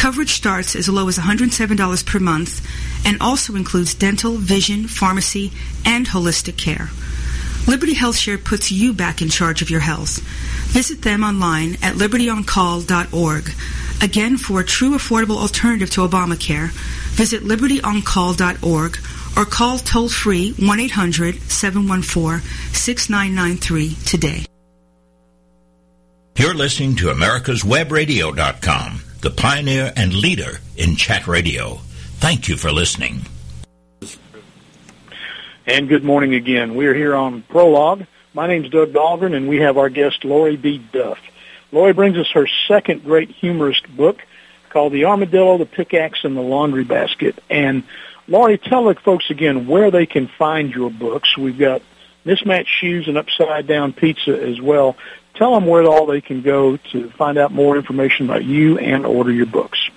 Coverage 0.00 0.32
starts 0.32 0.74
as 0.74 0.88
low 0.88 1.08
as 1.08 1.18
$107 1.18 2.06
per 2.06 2.18
month 2.18 2.66
and 3.04 3.20
also 3.20 3.54
includes 3.54 3.92
dental, 3.92 4.38
vision, 4.38 4.88
pharmacy, 4.88 5.52
and 5.84 6.06
holistic 6.06 6.56
care. 6.56 6.88
Liberty 7.68 7.92
HealthShare 7.94 8.42
puts 8.42 8.72
you 8.72 8.94
back 8.94 9.20
in 9.20 9.28
charge 9.28 9.60
of 9.60 9.68
your 9.68 9.80
health. 9.80 10.20
Visit 10.72 11.02
them 11.02 11.22
online 11.22 11.74
at 11.82 11.96
libertyoncall.org. 11.96 13.50
Again, 14.02 14.38
for 14.38 14.60
a 14.60 14.64
true 14.64 14.92
affordable 14.92 15.36
alternative 15.36 15.90
to 15.90 16.08
Obamacare, 16.08 16.70
visit 17.10 17.42
libertyoncall.org 17.42 18.98
or 19.36 19.44
call 19.44 19.76
toll 19.76 20.08
free 20.08 20.52
1 20.52 20.80
800 20.80 21.42
714 21.42 22.40
6993 22.72 23.96
today. 24.06 24.46
You're 26.38 26.54
listening 26.54 26.96
to 26.96 27.08
America'sWebRadio.com, 27.08 29.02
the 29.20 29.30
pioneer 29.30 29.92
and 29.96 30.14
leader 30.14 30.60
in 30.76 30.96
chat 30.96 31.26
radio. 31.26 31.74
Thank 32.20 32.48
you 32.48 32.56
for 32.56 32.72
listening. 32.72 33.20
And 35.66 35.88
good 35.88 36.04
morning 36.04 36.34
again. 36.34 36.74
We're 36.74 36.94
here 36.94 37.14
on 37.14 37.42
Prologue. 37.42 38.06
My 38.32 38.46
name's 38.46 38.70
Doug 38.70 38.92
Dahlgren, 38.92 39.34
and 39.34 39.48
we 39.48 39.58
have 39.58 39.76
our 39.76 39.88
guest, 39.88 40.24
Lori 40.24 40.56
B. 40.56 40.78
Duff. 40.78 41.18
Lori 41.70 41.92
brings 41.92 42.16
us 42.16 42.30
her 42.32 42.48
second 42.66 43.04
great 43.04 43.30
humorist 43.30 43.86
book 43.94 44.20
called 44.70 44.92
The 44.92 45.04
Armadillo, 45.04 45.58
the 45.58 45.66
Pickaxe, 45.66 46.24
and 46.24 46.36
the 46.36 46.40
Laundry 46.40 46.84
Basket. 46.84 47.38
And 47.50 47.84
Lori, 48.26 48.58
tell 48.58 48.84
the 48.84 48.94
folks 48.94 49.30
again 49.30 49.66
where 49.66 49.90
they 49.90 50.06
can 50.06 50.28
find 50.28 50.72
your 50.72 50.90
books. 50.90 51.36
We've 51.36 51.58
got 51.58 51.82
mismatched 52.24 52.70
shoes 52.80 53.08
and 53.08 53.18
upside 53.18 53.66
down 53.66 53.92
pizza 53.92 54.40
as 54.40 54.60
well. 54.60 54.96
Tell 55.40 55.54
them 55.54 55.64
where 55.64 55.84
all 55.84 56.04
they 56.04 56.20
can 56.20 56.42
go 56.42 56.76
to 56.92 57.08
find 57.12 57.38
out 57.38 57.50
more 57.50 57.74
information 57.74 58.28
about 58.28 58.44
you 58.44 58.76
and 58.76 59.06
order 59.06 59.32
your 59.32 59.46
books. 59.46 59.88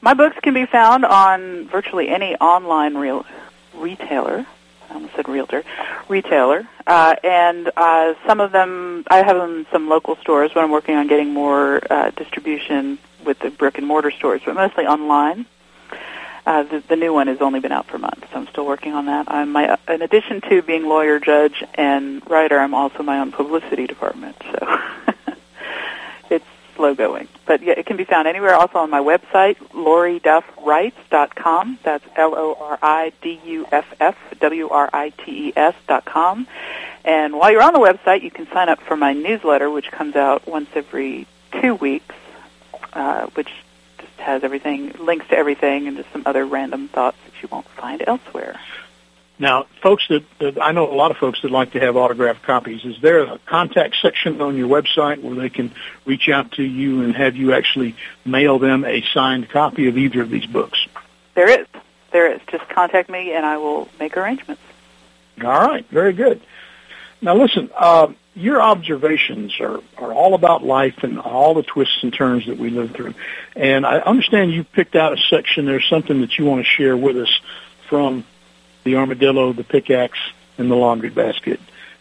My 0.00 0.12
books 0.12 0.36
can 0.42 0.54
be 0.54 0.66
found 0.66 1.04
on 1.04 1.68
virtually 1.68 2.08
any 2.08 2.34
online 2.34 2.96
real 2.96 3.24
retailer. 3.74 4.44
I 4.90 4.94
almost 4.94 5.14
said 5.14 5.28
realtor, 5.28 5.62
retailer, 6.08 6.68
uh, 6.84 7.14
and 7.22 7.70
uh, 7.76 8.14
some 8.26 8.40
of 8.40 8.50
them 8.50 9.04
I 9.08 9.18
have 9.18 9.36
them 9.36 9.58
in 9.58 9.66
some 9.70 9.88
local 9.88 10.16
stores, 10.16 10.50
but 10.52 10.64
I'm 10.64 10.72
working 10.72 10.96
on 10.96 11.06
getting 11.06 11.32
more 11.32 11.80
uh, 11.88 12.10
distribution 12.10 12.98
with 13.24 13.38
the 13.38 13.50
brick 13.50 13.78
and 13.78 13.86
mortar 13.86 14.10
stores, 14.10 14.42
but 14.44 14.56
mostly 14.56 14.84
online. 14.84 15.46
Uh, 16.50 16.64
the, 16.64 16.82
the 16.88 16.96
new 16.96 17.14
one 17.14 17.28
has 17.28 17.40
only 17.40 17.60
been 17.60 17.70
out 17.70 17.86
for 17.86 17.96
months, 17.96 18.26
so 18.32 18.40
I'm 18.40 18.48
still 18.48 18.66
working 18.66 18.92
on 18.92 19.06
that. 19.06 19.30
I'm 19.30 19.52
my, 19.52 19.78
in 19.86 20.02
addition 20.02 20.40
to 20.48 20.62
being 20.62 20.88
lawyer, 20.88 21.20
judge, 21.20 21.62
and 21.74 22.28
writer, 22.28 22.58
I'm 22.58 22.74
also 22.74 23.04
my 23.04 23.20
own 23.20 23.30
publicity 23.30 23.86
department. 23.86 24.34
So 24.42 24.80
it's 26.30 26.44
slow 26.74 26.96
going, 26.96 27.28
but 27.46 27.62
yeah, 27.62 27.74
it 27.76 27.86
can 27.86 27.96
be 27.96 28.02
found 28.02 28.26
anywhere. 28.26 28.56
Also 28.56 28.78
on 28.78 28.90
my 28.90 28.98
website, 28.98 29.58
LoriDuffWrites.com. 29.68 31.78
That's 31.84 32.04
L 32.16 32.34
O 32.36 32.56
R 32.58 32.80
I 32.82 33.12
D 33.22 33.40
U 33.44 33.66
F 33.70 33.86
F 34.00 34.16
W 34.40 34.70
R 34.70 34.90
I 34.92 35.10
T 35.10 35.50
E 35.50 35.52
S 35.54 35.76
dot 35.86 36.04
com. 36.04 36.48
And 37.04 37.38
while 37.38 37.52
you're 37.52 37.62
on 37.62 37.74
the 37.74 37.78
website, 37.78 38.22
you 38.22 38.32
can 38.32 38.48
sign 38.48 38.68
up 38.68 38.80
for 38.80 38.96
my 38.96 39.12
newsletter, 39.12 39.70
which 39.70 39.92
comes 39.92 40.16
out 40.16 40.48
once 40.48 40.70
every 40.74 41.28
two 41.62 41.76
weeks, 41.76 42.16
uh, 42.92 43.26
which 43.34 43.50
has 44.20 44.44
everything, 44.44 44.92
links 44.98 45.26
to 45.28 45.36
everything, 45.36 45.88
and 45.88 45.96
just 45.96 46.12
some 46.12 46.22
other 46.26 46.44
random 46.44 46.88
thoughts 46.88 47.16
that 47.24 47.42
you 47.42 47.48
won't 47.50 47.66
find 47.68 48.02
elsewhere. 48.06 48.60
Now, 49.40 49.66
folks 49.82 50.06
that, 50.08 50.22
that 50.38 50.62
I 50.62 50.72
know 50.72 50.92
a 50.92 50.94
lot 50.94 51.10
of 51.10 51.16
folks 51.16 51.40
that 51.42 51.50
like 51.50 51.72
to 51.72 51.80
have 51.80 51.96
autographed 51.96 52.42
copies. 52.42 52.84
Is 52.84 53.00
there 53.00 53.22
a 53.22 53.38
contact 53.46 53.96
section 54.02 54.42
on 54.42 54.54
your 54.54 54.68
website 54.68 55.22
where 55.22 55.34
they 55.34 55.48
can 55.48 55.72
reach 56.04 56.28
out 56.28 56.52
to 56.52 56.62
you 56.62 57.02
and 57.02 57.16
have 57.16 57.36
you 57.36 57.54
actually 57.54 57.96
mail 58.26 58.58
them 58.58 58.84
a 58.84 59.02
signed 59.14 59.48
copy 59.48 59.88
of 59.88 59.96
either 59.96 60.20
of 60.20 60.28
these 60.28 60.44
books? 60.44 60.86
There 61.34 61.48
is. 61.48 61.66
There 62.12 62.30
is. 62.30 62.40
Just 62.48 62.68
contact 62.68 63.08
me 63.08 63.32
and 63.32 63.46
I 63.46 63.56
will 63.56 63.88
make 63.98 64.14
arrangements. 64.18 64.62
All 65.42 65.66
right. 65.66 65.88
Very 65.88 66.12
good. 66.12 66.42
Now, 67.20 67.36
listen. 67.36 67.70
Uh, 67.76 68.08
your 68.34 68.62
observations 68.62 69.58
are, 69.60 69.80
are 69.98 70.12
all 70.12 70.34
about 70.34 70.62
life 70.62 71.02
and 71.02 71.18
all 71.18 71.54
the 71.54 71.62
twists 71.62 72.02
and 72.02 72.12
turns 72.12 72.46
that 72.46 72.56
we 72.56 72.70
live 72.70 72.92
through. 72.92 73.14
And 73.56 73.84
I 73.84 73.98
understand 73.98 74.52
you 74.52 74.64
picked 74.64 74.94
out 74.94 75.12
a 75.12 75.20
section. 75.28 75.66
There's 75.66 75.88
something 75.88 76.20
that 76.20 76.38
you 76.38 76.44
want 76.44 76.64
to 76.64 76.70
share 76.70 76.96
with 76.96 77.16
us 77.16 77.40
from 77.88 78.24
the 78.84 78.96
armadillo, 78.96 79.52
the 79.52 79.64
pickaxe, 79.64 80.18
and 80.58 80.70
the 80.70 80.76
laundry 80.76 81.10
basket. 81.10 81.60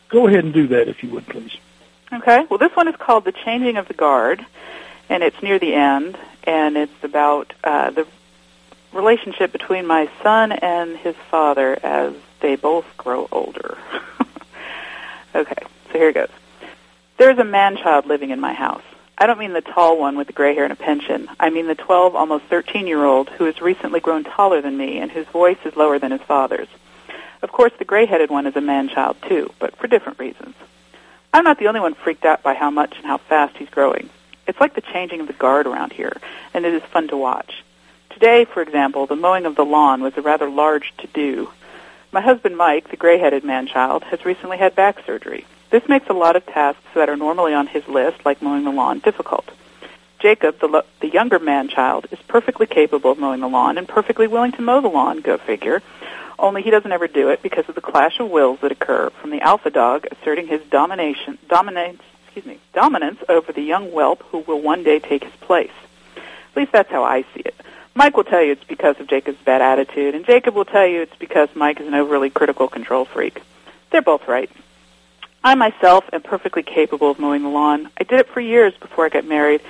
Go 0.09 0.28
ahead 0.28 0.43
and 0.43 0.53
do 0.53 0.67
that 0.67 0.88
if 0.88 1.03
you 1.03 1.09
would, 1.09 1.28
please. 1.28 1.55
Okay. 2.11 2.45
Well, 2.49 2.59
this 2.59 2.76
one 2.76 2.88
is 2.88 2.95
called 2.95 3.26
The 3.26 3.32
Changing 3.32 3.78
of 3.78 3.88
the 3.88 3.93
Guard, 3.93 4.45
and 5.09 5.24
it's 5.24 5.41
near 5.41 5.59
the 5.59 5.74
end, 5.74 6.17
and 6.43 6.78
it's 6.78 7.03
about 7.03 7.53
uh, 7.63 7.91
the 7.91 8.07
relationship 8.93 9.51
between 9.51 9.86
my 9.86 10.09
son 10.24 10.51
and 10.51 10.97
his 10.97 11.15
father 11.30 11.78
as 11.84 12.13
they 12.39 12.55
both 12.55 12.86
grow 12.97 13.28
older. 13.32 13.78
okay. 15.36 15.63
So 15.91 15.93
here 15.93 16.09
it 16.09 16.15
goes. 16.15 16.30
There's 17.17 17.38
a 17.38 17.43
man-child 17.43 18.05
living 18.05 18.30
in 18.30 18.39
my 18.39 18.53
house. 18.53 18.84
I 19.17 19.25
don't 19.25 19.39
mean 19.39 19.53
the 19.53 19.61
tall 19.61 19.99
one 19.99 20.15
with 20.15 20.27
the 20.27 20.34
gray 20.34 20.55
hair 20.55 20.63
and 20.63 20.71
a 20.71 20.77
pension. 20.77 21.27
I 21.39 21.49
mean 21.49 21.67
the 21.67 21.75
12, 21.75 22.15
almost 22.15 22.47
13-year-old 22.49 23.30
who 23.30 23.45
has 23.45 23.61
recently 23.61 23.99
grown 23.99 24.23
taller 24.23 24.61
than 24.61 24.77
me 24.77 24.99
and 24.99 25.11
whose 25.11 25.27
voice 25.27 25.57
is 25.65 25.75
lower 25.75 25.99
than 25.99 26.11
his 26.11 26.21
father's. 26.21 26.69
Of 27.41 27.51
course, 27.51 27.73
the 27.77 27.86
gray-headed 27.86 28.30
one 28.30 28.47
is 28.47 28.55
a 28.55 28.61
man-child 28.61 29.17
too, 29.27 29.51
but 29.59 29.75
for 29.75 29.88
different 29.88 30.19
reasons. 30.19 30.55
I'm 31.34 31.43
not 31.43 31.59
the 31.59 31.67
only 31.67 31.80
one 31.80 31.93
freaked 31.93 32.25
out 32.25 32.43
by 32.43 32.53
how 32.53 32.69
much 32.71 32.95
and 32.97 33.05
how 33.05 33.17
fast 33.17 33.57
he's 33.57 33.69
growing. 33.69 34.09
It's 34.47 34.59
like 34.59 34.73
the 34.73 34.82
changing 34.82 35.19
of 35.19 35.27
the 35.27 35.34
guard 35.34 35.67
around 35.67 35.93
here, 35.93 36.17
and 36.53 36.65
it 36.65 36.73
is 36.73 36.82
fun 36.84 37.07
to 37.09 37.17
watch. 37.17 37.63
Today, 38.09 38.45
for 38.45 38.61
example, 38.61 39.05
the 39.05 39.15
mowing 39.15 39.45
of 39.45 39.55
the 39.55 39.65
lawn 39.65 40.01
was 40.01 40.17
a 40.17 40.21
rather 40.21 40.49
large 40.49 40.93
to-do. 40.97 41.51
My 42.12 42.22
husband 42.22 42.57
Mike, 42.57 42.89
the 42.89 42.97
gray-headed 42.97 43.43
man-child, 43.43 44.03
has 44.05 44.26
recently 44.26 44.57
had 44.57 44.76
back 44.76 45.05
surgery. 45.05 45.45
This 45.70 45.88
makes 45.88 46.10
a 46.10 46.14
lot 46.14 46.36
of 46.36 46.45
tasks 46.45 46.82
that 46.95 47.10
are 47.10 47.16
normally 47.16 47.53
on 47.53 47.68
his 47.68 47.88
list, 47.88 48.26
like 48.26 48.41
mowing 48.41 48.64
the 48.64 48.72
lawn, 48.72 48.99
difficult. 48.99 49.49
Jacob, 50.18 50.60
the, 50.60 50.68
lo- 50.68 50.86
the 51.01 51.10
younger 51.10 51.38
man-child, 51.38 52.07
is 52.12 52.20
perfectly 52.28 52.66
capable 52.66 53.12
of 53.12 53.20
mowing 53.20 53.41
the 53.41 53.47
lawn 53.47 53.78
and 53.78 53.88
perfectly 53.88 54.26
willing 54.26 54.51
to 54.53 54.62
mow 54.62 54.82
the 54.82 54.88
lawn, 54.88 55.22
go 55.22 55.38
figure, 55.38 55.84
only 56.39 56.62
he 56.62 56.72
doesn't 56.72 56.91
ever 56.91 57.07
do 57.07 57.30
it 57.30 57.43
because 57.43 57.68
of 57.70 57.76
the 57.76 57.82
clash 57.82 58.20
of 58.20 58.32
wills 58.32 58.60
that 58.62 58.72
occur 58.72 59.10
from 59.22 59.30
the 59.30 59.41
alpha 59.41 59.70
dog 59.70 60.07
asserting 60.12 60.47
his 60.47 60.62
domination, 60.72 61.38
dominance, 61.47 62.01
excuse 62.24 62.45
me, 62.45 62.60
dominance 62.74 63.20
over 63.28 63.51
the 63.51 63.62
young 63.62 63.91
whelp 63.91 64.24
who 64.32 64.39
will 64.39 64.62
one 64.62 64.84
day 64.84 64.99
take 64.99 65.24
his 65.24 65.34
place. 65.41 65.72
At 66.16 66.57
least 66.57 66.72
that's 66.72 66.89
how 66.89 67.03
I 67.03 67.22
see 67.34 67.41
it. 67.41 67.55
Mike 67.95 68.15
will 68.15 68.23
tell 68.23 68.41
you 68.41 68.53
it's 68.53 68.63
because 68.63 68.99
of 68.99 69.07
Jacob's 69.07 69.41
bad 69.43 69.61
attitude, 69.61 70.15
and 70.15 70.25
Jacob 70.25 70.55
will 70.55 70.65
tell 70.65 70.85
you 70.85 71.01
it's 71.01 71.15
because 71.15 71.49
Mike 71.55 71.79
is 71.81 71.87
an 71.87 71.93
overly 71.93 72.29
critical 72.29 72.67
control 72.67 73.05
freak. 73.05 73.41
They're 73.91 74.01
both 74.01 74.27
right. 74.27 74.49
I 75.43 75.55
myself 75.55 76.05
am 76.13 76.21
perfectly 76.21 76.63
capable 76.63 77.11
of 77.11 77.19
mowing 77.19 77.43
the 77.43 77.49
lawn. 77.49 77.89
I 77.99 78.03
did 78.03 78.19
it 78.19 78.27
for 78.27 78.41
years 78.41 78.73
before 78.79 79.05
I 79.05 79.09
got 79.09 79.25
married, 79.25 79.61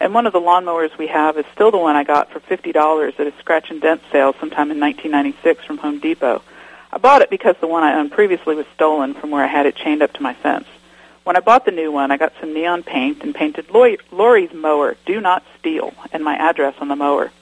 and 0.00 0.14
one 0.14 0.26
of 0.26 0.32
the 0.32 0.40
lawnmowers 0.40 0.96
we 0.98 1.08
have 1.08 1.36
is 1.36 1.44
still 1.52 1.70
the 1.70 1.78
one 1.78 1.96
I 1.96 2.04
got 2.04 2.30
for 2.30 2.40
$50 2.40 3.18
at 3.18 3.26
a 3.26 3.32
scratch 3.38 3.70
and 3.70 3.80
dent 3.80 4.02
sale 4.12 4.34
sometime 4.38 4.70
in 4.70 4.80
1996 4.80 5.64
from 5.64 5.78
Home 5.78 5.98
Depot. 6.00 6.42
I 6.92 6.98
bought 6.98 7.22
it 7.22 7.30
because 7.30 7.56
the 7.60 7.66
one 7.66 7.82
I 7.82 7.94
owned 7.94 8.12
previously 8.12 8.54
was 8.54 8.66
stolen 8.74 9.14
from 9.14 9.30
where 9.30 9.44
I 9.44 9.48
had 9.48 9.66
it 9.66 9.76
chained 9.76 10.02
up 10.02 10.12
to 10.14 10.22
my 10.22 10.34
fence. 10.34 10.66
When 11.24 11.36
I 11.36 11.40
bought 11.40 11.64
the 11.64 11.72
new 11.72 11.90
one, 11.90 12.12
I 12.12 12.16
got 12.16 12.34
some 12.40 12.54
neon 12.54 12.84
paint 12.84 13.22
and 13.22 13.34
painted 13.34 13.68
Lori's 13.70 14.54
mower, 14.54 14.96
Do 15.06 15.20
Not 15.20 15.42
Steal, 15.58 15.92
and 16.12 16.22
my 16.22 16.36
address 16.36 16.74
on 16.80 16.86
the 16.88 16.94
mower. 16.94 17.32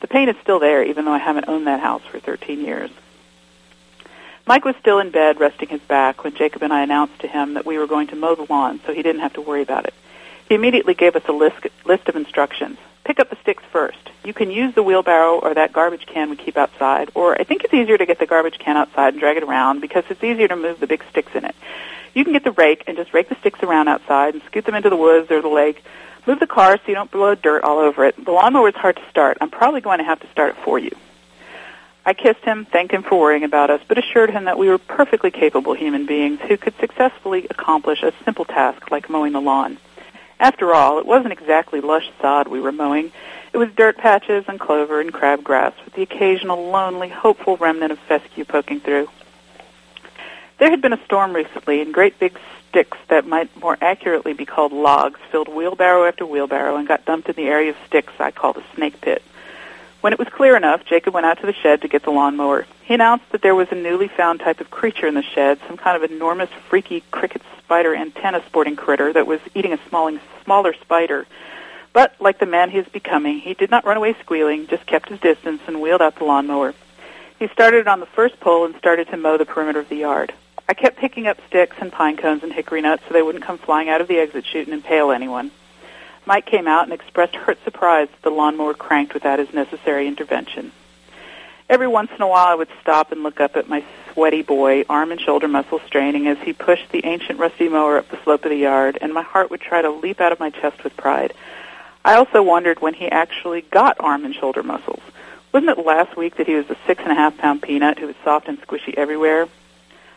The 0.00 0.08
paint 0.08 0.30
is 0.30 0.36
still 0.42 0.58
there, 0.58 0.82
even 0.82 1.04
though 1.04 1.12
I 1.12 1.18
haven't 1.18 1.48
owned 1.48 1.66
that 1.66 1.80
house 1.80 2.02
for 2.10 2.20
13 2.20 2.60
years. 2.60 2.90
Mike 4.46 4.64
was 4.64 4.76
still 4.76 5.00
in 5.00 5.10
bed, 5.10 5.40
resting 5.40 5.68
his 5.68 5.80
back, 5.80 6.22
when 6.22 6.34
Jacob 6.34 6.62
and 6.62 6.72
I 6.72 6.82
announced 6.82 7.18
to 7.20 7.26
him 7.26 7.54
that 7.54 7.66
we 7.66 7.78
were 7.78 7.88
going 7.88 8.06
to 8.08 8.16
mow 8.16 8.34
the 8.34 8.46
lawn, 8.48 8.80
so 8.86 8.92
he 8.92 9.02
didn't 9.02 9.22
have 9.22 9.32
to 9.34 9.40
worry 9.40 9.62
about 9.62 9.86
it. 9.86 9.94
He 10.48 10.54
immediately 10.54 10.94
gave 10.94 11.16
us 11.16 11.24
a 11.26 11.32
list, 11.32 11.66
list 11.84 12.08
of 12.08 12.14
instructions. 12.14 12.78
Pick 13.02 13.18
up 13.18 13.30
the 13.30 13.36
sticks 13.42 13.64
first. 13.72 13.98
You 14.24 14.32
can 14.32 14.50
use 14.50 14.74
the 14.74 14.82
wheelbarrow 14.82 15.38
or 15.38 15.54
that 15.54 15.72
garbage 15.72 16.06
can 16.06 16.30
we 16.30 16.36
keep 16.36 16.56
outside, 16.56 17.10
or 17.14 17.40
I 17.40 17.44
think 17.44 17.64
it's 17.64 17.74
easier 17.74 17.98
to 17.98 18.06
get 18.06 18.18
the 18.18 18.26
garbage 18.26 18.58
can 18.58 18.76
outside 18.76 19.14
and 19.14 19.20
drag 19.20 19.36
it 19.36 19.42
around 19.42 19.80
because 19.80 20.04
it's 20.10 20.22
easier 20.22 20.48
to 20.48 20.56
move 20.56 20.78
the 20.78 20.86
big 20.86 21.02
sticks 21.10 21.34
in 21.34 21.44
it. 21.44 21.54
You 22.14 22.24
can 22.24 22.32
get 22.32 22.44
the 22.44 22.52
rake 22.52 22.84
and 22.86 22.96
just 22.96 23.12
rake 23.12 23.28
the 23.28 23.36
sticks 23.36 23.62
around 23.62 23.88
outside 23.88 24.34
and 24.34 24.42
scoot 24.44 24.64
them 24.64 24.74
into 24.74 24.90
the 24.90 24.96
woods 24.96 25.30
or 25.30 25.42
the 25.42 25.48
lake. 25.48 25.84
Move 26.26 26.40
the 26.40 26.46
car 26.46 26.76
so 26.76 26.82
you 26.88 26.94
don't 26.94 27.10
blow 27.10 27.34
dirt 27.34 27.62
all 27.62 27.78
over 27.78 28.04
it. 28.04 28.22
The 28.22 28.32
lawnmower 28.32 28.68
is 28.68 28.74
hard 28.74 28.96
to 28.96 29.10
start. 29.10 29.38
I'm 29.40 29.50
probably 29.50 29.80
going 29.80 29.98
to 29.98 30.04
have 30.04 30.20
to 30.20 30.30
start 30.30 30.56
it 30.56 30.64
for 30.64 30.78
you. 30.78 30.90
I 32.04 32.14
kissed 32.14 32.44
him, 32.44 32.64
thanked 32.64 32.92
him 32.92 33.02
for 33.02 33.18
worrying 33.18 33.44
about 33.44 33.70
us, 33.70 33.80
but 33.86 33.98
assured 33.98 34.30
him 34.30 34.44
that 34.44 34.58
we 34.58 34.68
were 34.68 34.78
perfectly 34.78 35.30
capable 35.30 35.74
human 35.74 36.06
beings 36.06 36.40
who 36.46 36.56
could 36.56 36.74
successfully 36.78 37.46
accomplish 37.50 38.02
a 38.02 38.12
simple 38.24 38.44
task 38.44 38.90
like 38.90 39.10
mowing 39.10 39.32
the 39.32 39.40
lawn. 39.40 39.78
After 40.38 40.74
all, 40.74 40.98
it 40.98 41.06
wasn't 41.06 41.32
exactly 41.32 41.80
lush 41.80 42.08
sod 42.20 42.46
we 42.46 42.60
were 42.60 42.72
mowing. 42.72 43.10
It 43.52 43.58
was 43.58 43.70
dirt 43.76 43.96
patches 43.96 44.44
and 44.48 44.60
clover 44.60 45.00
and 45.00 45.12
crabgrass 45.12 45.72
with 45.84 45.94
the 45.94 46.02
occasional 46.02 46.70
lonely, 46.70 47.08
hopeful 47.08 47.56
remnant 47.56 47.92
of 47.92 47.98
fescue 48.00 48.44
poking 48.44 48.80
through. 48.80 49.08
There 50.58 50.70
had 50.70 50.80
been 50.80 50.92
a 50.92 51.04
storm 51.04 51.34
recently, 51.34 51.80
and 51.80 51.92
great 51.92 52.18
big 52.18 52.38
sticks 52.76 52.98
that 53.08 53.26
might 53.26 53.48
more 53.58 53.78
accurately 53.80 54.34
be 54.34 54.44
called 54.44 54.70
logs 54.70 55.18
filled 55.30 55.48
wheelbarrow 55.48 56.04
after 56.04 56.26
wheelbarrow 56.26 56.76
and 56.76 56.86
got 56.86 57.06
dumped 57.06 57.26
in 57.26 57.34
the 57.34 57.48
area 57.48 57.70
of 57.70 57.76
sticks 57.86 58.12
I 58.18 58.30
call 58.30 58.52
the 58.52 58.62
snake 58.74 59.00
pit. 59.00 59.22
When 60.02 60.12
it 60.12 60.18
was 60.18 60.28
clear 60.28 60.58
enough, 60.58 60.84
Jacob 60.84 61.14
went 61.14 61.24
out 61.24 61.40
to 61.40 61.46
the 61.46 61.54
shed 61.54 61.80
to 61.80 61.88
get 61.88 62.02
the 62.02 62.10
lawnmower. 62.10 62.66
He 62.84 62.92
announced 62.92 63.32
that 63.32 63.40
there 63.40 63.54
was 63.54 63.68
a 63.70 63.74
newly 63.74 64.08
found 64.08 64.40
type 64.40 64.60
of 64.60 64.70
creature 64.70 65.06
in 65.06 65.14
the 65.14 65.22
shed, 65.22 65.58
some 65.66 65.78
kind 65.78 65.96
of 65.96 66.10
enormous, 66.10 66.50
freaky 66.68 67.02
cricket 67.10 67.40
spider 67.64 67.96
antenna 67.96 68.44
sporting 68.44 68.76
critter 68.76 69.10
that 69.10 69.26
was 69.26 69.40
eating 69.54 69.72
a 69.72 69.78
smalling, 69.88 70.20
smaller 70.44 70.74
spider. 70.74 71.26
But, 71.94 72.14
like 72.20 72.38
the 72.38 72.44
man 72.44 72.68
he 72.68 72.76
is 72.76 72.88
becoming, 72.88 73.38
he 73.38 73.54
did 73.54 73.70
not 73.70 73.86
run 73.86 73.96
away 73.96 74.14
squealing, 74.20 74.66
just 74.66 74.84
kept 74.84 75.08
his 75.08 75.18
distance 75.20 75.62
and 75.66 75.80
wheeled 75.80 76.02
out 76.02 76.16
the 76.16 76.24
lawnmower. 76.24 76.74
He 77.38 77.48
started 77.48 77.88
on 77.88 78.00
the 78.00 78.06
first 78.06 78.38
pole 78.38 78.66
and 78.66 78.76
started 78.76 79.08
to 79.08 79.16
mow 79.16 79.38
the 79.38 79.46
perimeter 79.46 79.80
of 79.80 79.88
the 79.88 79.96
yard. 79.96 80.34
I 80.68 80.74
kept 80.74 80.96
picking 80.96 81.26
up 81.26 81.38
sticks 81.46 81.76
and 81.80 81.92
pine 81.92 82.16
cones 82.16 82.42
and 82.42 82.52
hickory 82.52 82.80
nuts 82.80 83.04
so 83.06 83.14
they 83.14 83.22
wouldn't 83.22 83.44
come 83.44 83.58
flying 83.58 83.88
out 83.88 84.00
of 84.00 84.08
the 84.08 84.18
exit 84.18 84.44
chute 84.46 84.66
and 84.66 84.74
impale 84.74 85.12
anyone. 85.12 85.52
Mike 86.26 86.46
came 86.46 86.66
out 86.66 86.84
and 86.84 86.92
expressed 86.92 87.36
hurt 87.36 87.62
surprise 87.62 88.08
that 88.08 88.22
the 88.22 88.30
lawnmower 88.30 88.74
cranked 88.74 89.14
without 89.14 89.38
his 89.38 89.52
necessary 89.54 90.08
intervention. 90.08 90.72
Every 91.68 91.86
once 91.86 92.10
in 92.14 92.22
a 92.22 92.26
while 92.26 92.46
I 92.46 92.54
would 92.54 92.68
stop 92.80 93.12
and 93.12 93.22
look 93.22 93.40
up 93.40 93.56
at 93.56 93.68
my 93.68 93.84
sweaty 94.12 94.42
boy, 94.42 94.84
arm 94.88 95.12
and 95.12 95.20
shoulder 95.20 95.46
muscles 95.46 95.82
straining 95.86 96.26
as 96.26 96.38
he 96.38 96.52
pushed 96.52 96.90
the 96.90 97.04
ancient 97.04 97.38
rusty 97.38 97.68
mower 97.68 97.98
up 97.98 98.08
the 98.08 98.22
slope 98.24 98.44
of 98.44 98.50
the 98.50 98.56
yard, 98.56 98.98
and 99.00 99.14
my 99.14 99.22
heart 99.22 99.50
would 99.50 99.60
try 99.60 99.82
to 99.82 99.90
leap 99.90 100.20
out 100.20 100.32
of 100.32 100.40
my 100.40 100.50
chest 100.50 100.82
with 100.82 100.96
pride. 100.96 101.32
I 102.04 102.14
also 102.14 102.42
wondered 102.42 102.80
when 102.80 102.94
he 102.94 103.08
actually 103.08 103.62
got 103.62 103.96
arm 104.00 104.24
and 104.24 104.34
shoulder 104.34 104.62
muscles. 104.62 105.02
Wasn't 105.52 105.76
it 105.76 105.84
last 105.84 106.16
week 106.16 106.36
that 106.36 106.46
he 106.46 106.54
was 106.54 106.70
a 106.70 106.76
six 106.86 107.02
and 107.02 107.12
a 107.12 107.16
half 107.16 107.36
pound 107.36 107.62
peanut 107.62 107.98
who 107.98 108.06
was 108.06 108.16
soft 108.24 108.48
and 108.48 108.60
squishy 108.62 108.94
everywhere? 108.94 109.48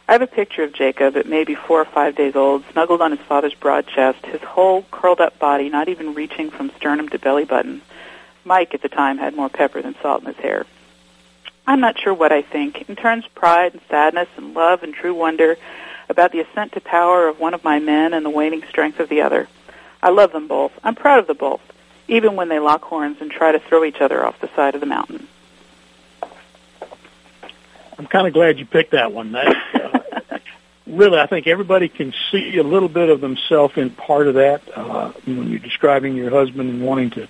I 0.10 0.14
have 0.14 0.24
a 0.24 0.28
picture 0.28 0.64
of 0.64 0.74
Jacob 0.74 1.16
at 1.18 1.28
maybe 1.28 1.54
four 1.54 1.80
or 1.80 1.86
five 1.86 2.16
days 2.16 2.36
old, 2.36 2.64
snuggled 2.72 3.00
on 3.00 3.12
his 3.12 3.20
father's 3.28 3.54
broad 3.54 3.86
chest, 3.86 4.26
his 4.26 4.42
whole 4.42 4.82
curled 4.90 5.22
up 5.22 5.38
body 5.38 5.70
not 5.70 5.88
even 5.88 6.16
reaching 6.16 6.50
from 6.50 6.72
sternum 6.76 7.10
to 7.10 7.20
belly 7.20 7.46
button. 7.46 7.84
Mike 8.44 8.74
at 8.74 8.82
the 8.82 8.90
time 8.90 9.20
had 9.20 9.36
more 9.36 9.50
pepper 9.50 9.84
than 9.84 9.96
salt 10.02 10.22
in 10.22 10.34
his 10.34 10.38
hair. 10.38 10.66
I'm 11.68 11.80
not 11.80 12.00
sure 12.00 12.12
what 12.12 12.32
I 12.32 12.42
think. 12.42 12.90
In 12.90 12.96
terms 12.96 13.24
of 13.24 13.36
pride 13.36 13.74
and 13.74 13.84
sadness 13.88 14.28
and 14.36 14.56
love 14.56 14.82
and 14.82 14.96
true 14.96 15.14
wonder 15.14 15.58
about 16.10 16.32
the 16.32 16.40
ascent 16.40 16.72
to 16.72 16.82
power 16.82 17.28
of 17.28 17.40
one 17.40 17.54
of 17.54 17.64
my 17.64 17.78
men 17.78 18.16
and 18.16 18.26
the 18.26 18.32
waning 18.32 18.64
strength 18.68 19.00
of 19.00 19.10
the 19.10 19.22
other. 19.22 19.48
I 20.02 20.10
love 20.10 20.32
them 20.32 20.48
both. 20.48 20.72
I'm 20.84 20.96
proud 20.96 21.20
of 21.20 21.28
them 21.28 21.38
both, 21.38 21.62
even 22.08 22.36
when 22.36 22.50
they 22.50 22.58
lock 22.58 22.82
horns 22.82 23.18
and 23.22 23.30
try 23.30 23.52
to 23.52 23.60
throw 23.60 23.84
each 23.84 24.02
other 24.02 24.26
off 24.26 24.42
the 24.42 24.50
side 24.56 24.74
of 24.74 24.82
the 24.82 24.88
mountain. 24.88 25.28
I'm 28.00 28.08
kind 28.08 28.26
of 28.26 28.34
glad 28.34 28.58
you 28.58 28.66
picked 28.66 28.92
that 28.92 29.12
one. 29.12 29.34
That, 29.34 29.54
really, 30.90 31.20
I 31.20 31.28
think 31.28 31.48
everybody 31.48 31.90
can 31.90 32.14
see 32.32 32.58
a 32.58 32.64
little 32.64 32.90
bit 32.90 33.10
of 33.10 33.22
themselves 33.22 33.78
in 33.78 33.90
part 33.92 34.28
of 34.28 34.36
that. 34.36 34.62
Uh, 34.76 35.12
when 35.26 35.50
you're 35.50 35.60
describing 35.60 36.16
your 36.16 36.30
husband 36.32 36.70
and 36.70 36.82
wanting 36.82 37.12
to 37.12 37.28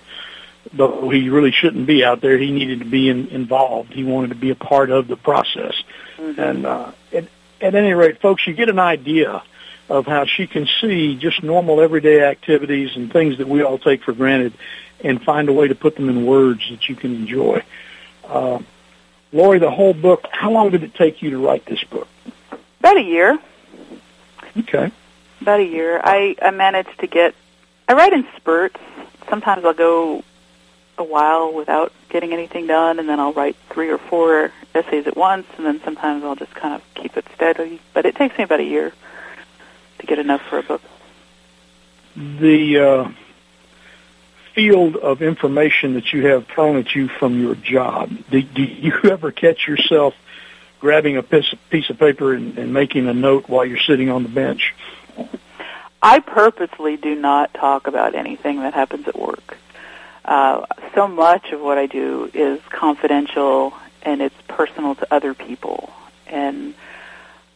though 0.72 1.08
he 1.08 1.28
really 1.28 1.52
shouldn't 1.52 1.86
be 1.86 2.04
out 2.04 2.20
there, 2.20 2.38
he 2.38 2.50
needed 2.50 2.80
to 2.80 2.84
be 2.84 3.08
in, 3.08 3.28
involved. 3.28 3.92
He 3.92 4.04
wanted 4.04 4.28
to 4.28 4.34
be 4.34 4.50
a 4.50 4.54
part 4.54 4.90
of 4.90 5.08
the 5.08 5.16
process. 5.16 5.74
Mm-hmm. 6.16 6.40
And 6.40 6.66
uh, 6.66 6.92
at, 7.12 7.24
at 7.60 7.74
any 7.74 7.92
rate, 7.92 8.20
folks, 8.20 8.46
you 8.46 8.52
get 8.52 8.68
an 8.68 8.78
idea 8.78 9.42
of 9.88 10.06
how 10.06 10.24
she 10.24 10.46
can 10.46 10.68
see 10.80 11.16
just 11.16 11.42
normal 11.42 11.80
everyday 11.80 12.22
activities 12.22 12.94
and 12.94 13.12
things 13.12 13.38
that 13.38 13.48
we 13.48 13.62
all 13.62 13.78
take 13.78 14.04
for 14.04 14.12
granted 14.12 14.52
and 15.02 15.20
find 15.22 15.48
a 15.48 15.52
way 15.52 15.66
to 15.66 15.74
put 15.74 15.96
them 15.96 16.08
in 16.08 16.26
words 16.26 16.60
that 16.70 16.88
you 16.88 16.94
can 16.94 17.14
enjoy. 17.14 17.62
Uh, 18.24 18.60
Lori, 19.32 19.58
the 19.58 19.70
whole 19.70 19.94
book, 19.94 20.26
how 20.30 20.50
long 20.50 20.70
did 20.70 20.84
it 20.84 20.94
take 20.94 21.22
you 21.22 21.30
to 21.30 21.38
write 21.38 21.64
this 21.66 21.82
book? 21.84 22.06
About 22.78 22.98
a 22.98 23.02
year. 23.02 23.38
Okay. 24.58 24.90
About 25.40 25.60
a 25.60 25.64
year. 25.64 26.00
I, 26.02 26.36
I 26.40 26.50
managed 26.50 26.98
to 27.00 27.06
get, 27.06 27.34
I 27.88 27.94
write 27.94 28.12
in 28.12 28.26
spurts. 28.36 28.80
Sometimes 29.28 29.64
I'll 29.64 29.74
go 29.74 30.22
a 30.98 31.04
while 31.04 31.52
without 31.52 31.92
getting 32.08 32.32
anything 32.32 32.66
done, 32.66 32.98
and 32.98 33.08
then 33.08 33.18
I'll 33.18 33.32
write 33.32 33.56
three 33.70 33.88
or 33.90 33.98
four 33.98 34.52
essays 34.74 35.06
at 35.06 35.16
once, 35.16 35.46
and 35.56 35.66
then 35.66 35.80
sometimes 35.82 36.24
I'll 36.24 36.36
just 36.36 36.54
kind 36.54 36.74
of 36.74 36.82
keep 36.94 37.16
it 37.16 37.24
steady. 37.34 37.80
But 37.94 38.06
it 38.06 38.16
takes 38.16 38.36
me 38.36 38.44
about 38.44 38.60
a 38.60 38.64
year 38.64 38.92
to 39.98 40.06
get 40.06 40.18
enough 40.18 40.42
for 40.42 40.58
a 40.58 40.62
book. 40.62 40.82
The 42.16 42.78
uh, 42.78 43.12
field 44.54 44.96
of 44.96 45.22
information 45.22 45.94
that 45.94 46.12
you 46.12 46.26
have 46.26 46.46
thrown 46.46 46.76
at 46.76 46.94
you 46.94 47.08
from 47.08 47.40
your 47.40 47.54
job, 47.54 48.10
do, 48.30 48.42
do 48.42 48.62
you 48.62 48.92
ever 49.04 49.32
catch 49.32 49.66
yourself 49.66 50.14
grabbing 50.80 51.16
a 51.16 51.22
piece, 51.22 51.90
of 51.90 51.98
paper 51.98 52.34
and, 52.34 52.58
and 52.58 52.72
making 52.72 53.06
a 53.06 53.14
note 53.14 53.48
while 53.48 53.64
you're 53.64 53.78
sitting 53.78 54.10
on 54.10 54.22
the 54.22 54.28
bench? 54.28 54.74
I 56.02 56.20
purposely 56.20 56.96
do 56.96 57.14
not 57.14 57.52
talk 57.52 57.86
about 57.86 58.14
anything 58.14 58.60
that 58.60 58.72
happens 58.72 59.06
at 59.06 59.18
work 59.18 59.58
uh, 60.24 60.64
so 60.94 61.08
much 61.08 61.50
of 61.50 61.60
what 61.60 61.78
I 61.78 61.86
do 61.86 62.30
is 62.32 62.60
confidential 62.70 63.74
and 64.02 64.22
it's 64.22 64.34
personal 64.48 64.94
to 64.94 65.12
other 65.12 65.34
people. 65.34 65.92
And 66.26 66.74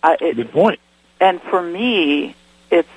I, 0.03 0.16
it, 0.20 0.37
good 0.37 0.51
point. 0.51 0.81
And 1.20 1.41
for 1.41 1.62
me, 1.62 2.35
it's 2.70 2.89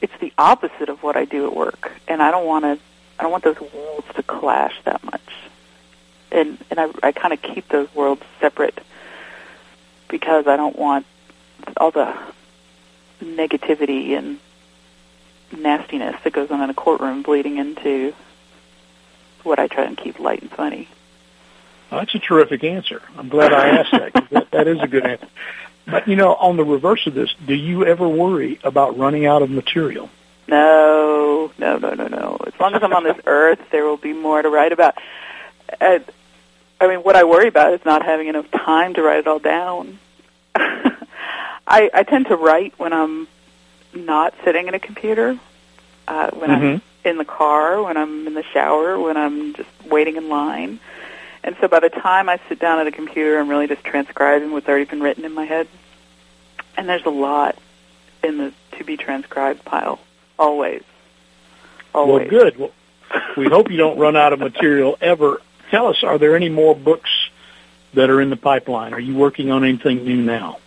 it's 0.00 0.12
the 0.20 0.32
opposite 0.36 0.88
of 0.88 1.02
what 1.02 1.16
I 1.16 1.24
do 1.24 1.46
at 1.46 1.54
work, 1.54 1.92
and 2.08 2.20
I 2.20 2.30
don't 2.30 2.46
want 2.46 2.64
to. 2.64 2.78
I 3.18 3.22
don't 3.22 3.32
want 3.32 3.44
those 3.44 3.60
worlds 3.60 4.06
to 4.16 4.22
clash 4.22 4.74
that 4.84 5.02
much. 5.04 5.22
And 6.32 6.58
and 6.70 6.80
I, 6.80 6.88
I 7.02 7.12
kind 7.12 7.32
of 7.32 7.40
keep 7.40 7.68
those 7.68 7.92
worlds 7.94 8.22
separate 8.40 8.78
because 10.08 10.46
I 10.46 10.56
don't 10.56 10.76
want 10.76 11.06
all 11.76 11.90
the 11.90 12.14
negativity 13.22 14.16
and 14.16 14.38
nastiness 15.56 16.16
that 16.24 16.32
goes 16.32 16.50
on 16.50 16.60
in 16.60 16.70
a 16.70 16.74
courtroom 16.74 17.22
bleeding 17.22 17.58
into 17.58 18.14
what 19.42 19.58
I 19.58 19.68
try 19.68 19.84
and 19.84 19.96
keep 19.96 20.18
light 20.18 20.42
and 20.42 20.50
funny. 20.50 20.88
Well, 21.90 22.00
that's 22.00 22.14
a 22.14 22.18
terrific 22.18 22.64
answer. 22.64 23.00
I'm 23.16 23.28
glad 23.28 23.52
I 23.52 23.68
asked 23.68 23.92
that, 23.92 24.28
that. 24.30 24.50
That 24.50 24.68
is 24.68 24.80
a 24.80 24.88
good 24.88 25.06
answer. 25.06 25.28
But 25.86 26.08
you 26.08 26.16
know, 26.16 26.34
on 26.34 26.56
the 26.56 26.64
reverse 26.64 27.06
of 27.06 27.14
this, 27.14 27.32
do 27.46 27.54
you 27.54 27.86
ever 27.86 28.08
worry 28.08 28.58
about 28.64 28.98
running 28.98 29.24
out 29.24 29.42
of 29.42 29.50
material? 29.50 30.10
No, 30.48 31.52
no, 31.58 31.78
no, 31.78 31.94
no, 31.94 32.08
no. 32.08 32.38
As 32.44 32.58
long 32.58 32.74
as 32.74 32.82
I'm 32.82 32.92
on 32.92 33.04
this 33.04 33.18
earth, 33.24 33.60
there 33.70 33.84
will 33.84 33.96
be 33.96 34.12
more 34.12 34.42
to 34.42 34.48
write 34.48 34.72
about. 34.72 34.96
Uh, 35.80 36.00
I 36.80 36.88
mean, 36.88 36.98
what 36.98 37.16
I 37.16 37.24
worry 37.24 37.48
about 37.48 37.72
is 37.72 37.84
not 37.84 38.04
having 38.04 38.28
enough 38.28 38.50
time 38.50 38.94
to 38.94 39.02
write 39.02 39.18
it 39.18 39.26
all 39.26 39.38
down. 39.38 39.98
I, 40.54 41.90
I 41.92 42.02
tend 42.02 42.26
to 42.26 42.36
write 42.36 42.78
when 42.78 42.92
I'm 42.92 43.26
not 43.94 44.34
sitting 44.44 44.68
at 44.68 44.74
a 44.74 44.78
computer. 44.78 45.38
Uh, 46.06 46.30
when 46.30 46.50
mm-hmm. 46.50 46.64
I'm 46.64 46.82
in 47.04 47.18
the 47.18 47.24
car, 47.24 47.82
when 47.82 47.96
I'm 47.96 48.26
in 48.26 48.34
the 48.34 48.44
shower, 48.52 48.98
when 48.98 49.16
I'm 49.16 49.54
just 49.54 49.68
waiting 49.88 50.16
in 50.16 50.28
line. 50.28 50.78
And 51.42 51.56
so 51.60 51.68
by 51.68 51.80
the 51.80 51.88
time 51.88 52.28
I 52.28 52.40
sit 52.48 52.58
down 52.58 52.80
at 52.80 52.86
a 52.86 52.92
computer, 52.92 53.38
I'm 53.38 53.48
really 53.48 53.68
just 53.68 53.84
transcribing 53.84 54.52
what's 54.52 54.68
already 54.68 54.84
been 54.84 55.00
written 55.00 55.24
in 55.24 55.32
my 55.32 55.44
head. 55.44 55.68
And 56.76 56.88
there's 56.88 57.06
a 57.06 57.10
lot 57.10 57.56
in 58.22 58.36
the 58.38 58.52
to 58.72 58.84
be 58.84 58.96
transcribed 58.96 59.64
pile, 59.64 59.98
always. 60.38 60.82
Always. 61.94 62.30
Well, 62.30 62.40
good. 62.40 62.58
Well, 62.58 62.72
we 63.36 63.46
hope 63.46 63.70
you 63.70 63.76
don't 63.76 63.98
run 63.98 64.16
out 64.16 64.32
of 64.32 64.38
material 64.38 64.98
ever. 65.00 65.40
Tell 65.70 65.88
us, 65.88 66.02
are 66.02 66.18
there 66.18 66.36
any 66.36 66.48
more 66.48 66.74
books 66.74 67.10
that 67.94 68.10
are 68.10 68.20
in 68.20 68.30
the 68.30 68.36
pipeline? 68.36 68.94
Are 68.94 69.00
you 69.00 69.14
working 69.14 69.50
on 69.50 69.64
anything 69.64 70.04
new 70.04 70.22
now? 70.22 70.58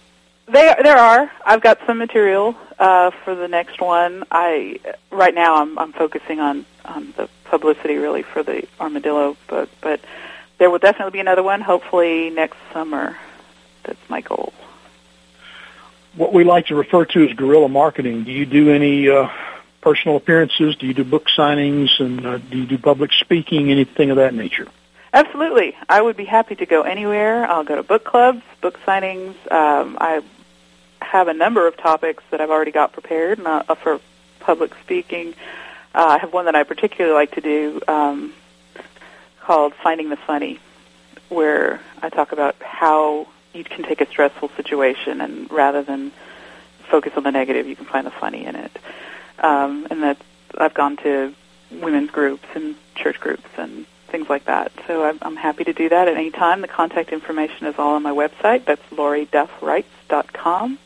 There, 0.47 0.75
there 0.81 0.97
are. 0.97 1.31
I've 1.45 1.61
got 1.61 1.79
some 1.85 1.99
material 1.99 2.55
uh, 2.79 3.11
for 3.23 3.35
the 3.35 3.47
next 3.47 3.79
one. 3.79 4.23
I 4.31 4.79
right 5.11 5.33
now 5.33 5.61
I'm, 5.61 5.77
I'm 5.77 5.93
focusing 5.93 6.39
on 6.39 6.65
on 6.85 7.13
the 7.17 7.29
publicity 7.45 7.97
really 7.97 8.23
for 8.23 8.41
the 8.41 8.67
armadillo 8.79 9.37
book, 9.47 9.69
but 9.79 10.01
there 10.57 10.71
will 10.71 10.79
definitely 10.79 11.11
be 11.11 11.19
another 11.19 11.43
one. 11.43 11.61
Hopefully 11.61 12.31
next 12.31 12.57
summer. 12.73 13.15
That's 13.83 14.09
my 14.09 14.21
goal. 14.21 14.51
What 16.15 16.33
we 16.33 16.43
like 16.43 16.67
to 16.67 16.75
refer 16.75 17.05
to 17.05 17.27
as 17.27 17.35
guerrilla 17.35 17.69
marketing. 17.69 18.23
Do 18.23 18.31
you 18.31 18.47
do 18.47 18.71
any 18.71 19.07
uh, 19.07 19.29
personal 19.81 20.17
appearances? 20.17 20.75
Do 20.77 20.87
you 20.87 20.95
do 20.95 21.03
book 21.03 21.27
signings? 21.37 21.99
And 21.99 22.25
uh, 22.25 22.37
do 22.39 22.57
you 22.57 22.65
do 22.65 22.79
public 22.79 23.13
speaking? 23.13 23.71
Anything 23.71 24.09
of 24.09 24.17
that 24.17 24.33
nature? 24.33 24.67
Absolutely. 25.13 25.75
I 25.87 26.01
would 26.01 26.17
be 26.17 26.25
happy 26.25 26.55
to 26.55 26.65
go 26.65 26.83
anywhere. 26.83 27.45
I'll 27.45 27.63
go 27.63 27.75
to 27.75 27.83
book 27.83 28.03
clubs, 28.03 28.43
book 28.61 28.79
signings. 28.85 29.35
Um, 29.51 29.97
I 29.99 30.21
have 31.01 31.27
a 31.27 31.33
number 31.33 31.67
of 31.67 31.77
topics 31.77 32.23
that 32.29 32.41
I've 32.41 32.51
already 32.51 32.71
got 32.71 32.93
prepared 32.93 33.39
uh, 33.39 33.63
for 33.75 33.99
public 34.39 34.73
speaking. 34.83 35.33
Uh, 35.95 36.05
I 36.05 36.17
have 36.19 36.31
one 36.31 36.45
that 36.45 36.55
I 36.55 36.63
particularly 36.63 37.15
like 37.15 37.31
to 37.31 37.41
do 37.41 37.81
um, 37.87 38.33
called 39.41 39.73
Finding 39.73 40.09
the 40.09 40.17
Funny, 40.17 40.59
where 41.29 41.81
I 42.01 42.09
talk 42.09 42.31
about 42.31 42.55
how 42.61 43.27
you 43.53 43.63
can 43.63 43.83
take 43.83 44.01
a 44.01 44.07
stressful 44.07 44.49
situation 44.55 45.21
and 45.21 45.51
rather 45.51 45.81
than 45.81 46.11
focus 46.89 47.13
on 47.17 47.23
the 47.23 47.31
negative, 47.31 47.67
you 47.67 47.75
can 47.75 47.85
find 47.85 48.05
the 48.05 48.11
funny 48.11 48.45
in 48.45 48.55
it. 48.55 48.77
Um, 49.39 49.87
and 49.89 50.03
that 50.03 50.17
I've 50.55 50.73
gone 50.73 50.97
to 50.97 51.33
women's 51.71 52.11
groups 52.11 52.45
and 52.53 52.75
church 52.95 53.19
groups 53.19 53.49
and 53.57 53.85
things 54.09 54.29
like 54.29 54.45
that. 54.45 54.71
So 54.87 55.03
I'm, 55.03 55.19
I'm 55.21 55.35
happy 55.35 55.63
to 55.63 55.73
do 55.73 55.89
that 55.89 56.07
at 56.07 56.15
any 56.15 56.31
time. 56.31 56.61
The 56.61 56.67
contact 56.67 57.11
information 57.11 57.67
is 57.67 57.75
all 57.77 57.95
on 57.95 58.03
my 58.03 58.11
website. 58.11 58.65
That's 58.65 58.81
loriduffwrites.com 58.91 60.79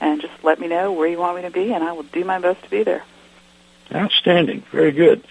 and 0.00 0.20
just 0.20 0.44
let 0.44 0.60
me 0.60 0.68
know 0.68 0.92
where 0.92 1.08
you 1.08 1.18
want 1.18 1.36
me 1.36 1.42
to 1.42 1.50
be, 1.50 1.72
and 1.72 1.82
I 1.82 1.92
will 1.92 2.04
do 2.04 2.24
my 2.24 2.38
best 2.38 2.62
to 2.62 2.70
be 2.70 2.82
there. 2.82 3.02
Outstanding. 3.92 4.62
Very 4.70 4.92
good. 4.92 5.24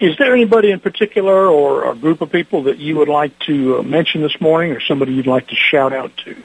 Is 0.00 0.16
there 0.18 0.32
anybody 0.32 0.70
in 0.70 0.80
particular 0.80 1.46
or 1.46 1.90
a 1.90 1.94
group 1.94 2.20
of 2.20 2.30
people 2.30 2.64
that 2.64 2.78
you 2.78 2.96
would 2.96 3.08
like 3.08 3.38
to 3.40 3.78
uh, 3.78 3.82
mention 3.82 4.22
this 4.22 4.40
morning 4.40 4.72
or 4.72 4.80
somebody 4.80 5.12
you'd 5.12 5.26
like 5.26 5.48
to 5.48 5.54
shout 5.54 5.92
out 5.92 6.16
to? 6.18 6.36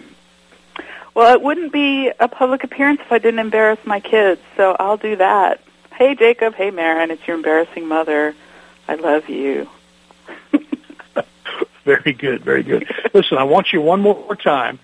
Well, 1.13 1.33
it 1.33 1.41
wouldn't 1.41 1.73
be 1.73 2.11
a 2.19 2.27
public 2.27 2.63
appearance 2.63 3.01
if 3.01 3.11
I 3.11 3.17
didn't 3.17 3.39
embarrass 3.39 3.79
my 3.85 3.99
kids, 3.99 4.39
so 4.55 4.75
I'll 4.79 4.97
do 4.97 5.17
that. 5.17 5.61
Hey, 5.93 6.15
Jacob. 6.15 6.53
Hey, 6.53 6.71
Marin. 6.71 7.11
It's 7.11 7.27
your 7.27 7.35
embarrassing 7.35 7.87
mother. 7.87 8.35
I 8.87 8.95
love 8.95 9.27
you. 9.27 9.69
Very 11.97 12.13
good, 12.13 12.43
very 12.43 12.61
good. 12.61 12.87
Listen, 13.13 13.37
I 13.39 13.43
want 13.43 13.73
you 13.73 13.81
one 13.81 14.01
more 14.01 14.35
time. 14.35 14.77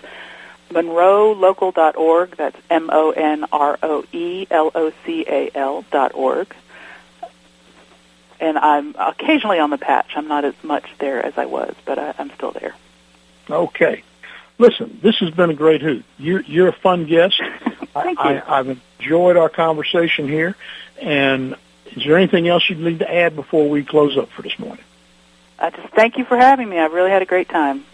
monroelocal.org. 0.71 2.37
That's 2.37 2.57
M-O-N-R-O-E-L-O-C-A-L 2.71 3.45
dot 5.91 6.15
org. 6.15 6.55
And 8.41 8.57
I'm 8.57 8.95
occasionally 8.99 9.59
on 9.59 9.71
the 9.71 9.79
patch. 9.79 10.13
I'm 10.17 10.29
not 10.29 10.45
as 10.45 10.55
much 10.63 10.87
there 10.99 11.25
as 11.25 11.37
I 11.37 11.45
was, 11.47 11.75
but 11.85 11.99
I, 11.99 12.15
I'm 12.19 12.31
still 12.31 12.53
there. 12.53 12.75
Okay. 13.51 14.03
Listen, 14.59 14.99
this 15.03 15.17
has 15.19 15.31
been 15.31 15.51
a 15.51 15.55
great 15.55 15.83
hoot. 15.83 16.05
You're, 16.19 16.43
you're 16.43 16.69
a 16.69 16.73
fun 16.73 17.07
guest. 17.07 17.41
Thank 17.93 18.19
I, 18.21 18.35
you. 18.35 18.39
I, 18.39 18.59
I've 18.59 18.79
enjoyed 19.01 19.37
our 19.37 19.49
conversation 19.49 20.29
here, 20.29 20.55
and 21.01 21.57
is 21.87 22.05
there 22.05 22.17
anything 22.17 22.47
else 22.49 22.69
you'd 22.69 22.79
need 22.79 23.01
to 23.01 23.13
add 23.13 23.35
before 23.35 23.69
we 23.69 23.85
close 23.85 24.17
up 24.17 24.31
for 24.31 24.43
this 24.43 24.59
morning? 24.59 24.85
I 25.59 25.71
just 25.71 25.89
thank 25.95 26.17
you 26.17 26.25
for 26.25 26.37
having 26.37 26.69
me. 26.69 26.79
I've 26.79 26.93
really 26.93 27.11
had 27.11 27.23
a 27.23 27.27
great 27.27 27.49
time. 27.49 27.85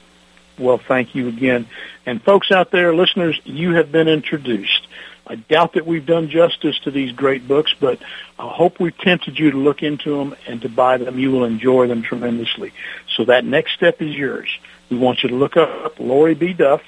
Well, 0.59 0.79
thank 0.79 1.15
you 1.15 1.29
again. 1.29 1.67
And 2.07 2.23
folks 2.23 2.51
out 2.51 2.71
there, 2.71 2.95
listeners, 2.95 3.41
you 3.45 3.75
have 3.75 3.93
been 3.93 4.09
introduced. 4.09 4.87
I 5.27 5.35
doubt 5.35 5.75
that 5.75 5.87
we've 5.87 6.07
done 6.07 6.31
justice 6.31 6.79
to 6.81 6.91
these 6.91 7.13
great 7.13 7.49
books, 7.49 7.75
but 7.79 7.99
I 8.39 8.49
hope 8.49 8.79
we've 8.79 8.97
tempted 8.97 9.39
you 9.39 9.51
to 9.51 9.57
look 9.59 9.83
into 9.83 10.17
them 10.17 10.37
and 10.47 10.63
to 10.63 10.69
buy 10.69 10.99
them. 10.99 11.19
You 11.19 11.33
will 11.33 11.45
enjoy 11.45 11.89
them 11.89 12.03
tremendously. 12.03 12.73
So 13.17 13.25
that 13.25 13.45
next 13.45 13.75
step 13.75 14.01
is 14.01 14.15
yours. 14.15 14.49
We 14.89 14.97
want 14.97 15.23
you 15.23 15.31
to 15.31 15.35
look 15.35 15.57
up 15.57 15.99
Lori 15.99 16.35
B. 16.35 16.53
Duff 16.53 16.83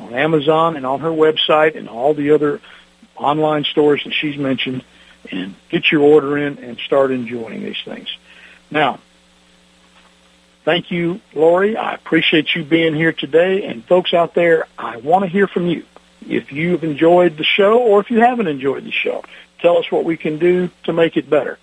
on 0.00 0.14
Amazon 0.14 0.76
and 0.76 0.84
on 0.84 1.00
her 1.00 1.10
website 1.10 1.76
and 1.76 1.88
all 1.88 2.12
the 2.12 2.32
other 2.32 2.60
online 3.14 3.64
stores 3.64 4.02
that 4.04 4.12
she's 4.12 4.36
mentioned 4.36 4.84
and 5.30 5.54
get 5.70 5.90
your 5.90 6.02
order 6.02 6.36
in 6.36 6.58
and 6.58 6.78
start 6.78 7.12
enjoying 7.12 7.62
these 7.62 7.80
things. 7.84 8.08
Now, 8.70 8.98
thank 10.66 10.90
you, 10.90 11.20
Lori. 11.32 11.76
I 11.76 11.94
appreciate 11.94 12.54
you 12.54 12.64
being 12.64 12.94
here 12.94 13.12
today. 13.12 13.64
And 13.64 13.82
folks 13.84 14.12
out 14.12 14.34
there, 14.34 14.66
I 14.76 14.98
want 14.98 15.24
to 15.24 15.30
hear 15.30 15.46
from 15.46 15.68
you. 15.68 15.86
If 16.28 16.52
you've 16.52 16.82
enjoyed 16.84 17.38
the 17.38 17.44
show 17.44 17.78
or 17.78 18.00
if 18.00 18.10
you 18.10 18.20
haven't 18.20 18.48
enjoyed 18.48 18.84
the 18.84 18.90
show, 18.90 19.24
tell 19.60 19.78
us 19.78 19.90
what 19.90 20.04
we 20.04 20.18
can 20.18 20.38
do 20.38 20.68
to 20.84 20.92
make 20.92 21.16
it 21.16 21.30
better. 21.30 21.58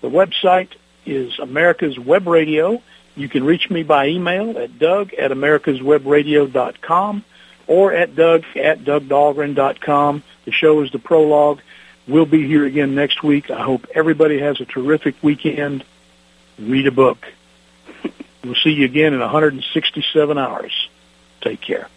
The 0.00 0.08
website 0.08 0.70
is 1.04 1.38
America's 1.38 1.98
Web 1.98 2.26
Radio. 2.26 2.82
You 3.14 3.28
can 3.28 3.44
reach 3.44 3.68
me 3.68 3.82
by 3.82 4.08
email 4.08 4.56
at 4.58 4.78
doug 4.78 5.12
at 5.12 5.30
americaswebradio.com 5.30 7.24
or 7.66 7.92
at 7.92 8.16
doug 8.16 8.44
at 8.56 8.78
dougdahlgren.com. 8.78 10.22
The 10.46 10.52
show 10.52 10.80
is 10.82 10.90
the 10.90 10.98
prologue. 10.98 11.60
We'll 12.06 12.24
be 12.24 12.46
here 12.46 12.64
again 12.64 12.94
next 12.94 13.22
week. 13.22 13.50
I 13.50 13.60
hope 13.60 13.86
everybody 13.94 14.38
has 14.38 14.58
a 14.62 14.64
terrific 14.64 15.22
weekend. 15.22 15.84
Read 16.58 16.86
a 16.86 16.92
book. 16.92 17.26
We'll 18.44 18.54
see 18.54 18.70
you 18.70 18.84
again 18.84 19.14
in 19.14 19.20
167 19.20 20.38
hours. 20.38 20.88
Take 21.40 21.60
care. 21.60 21.88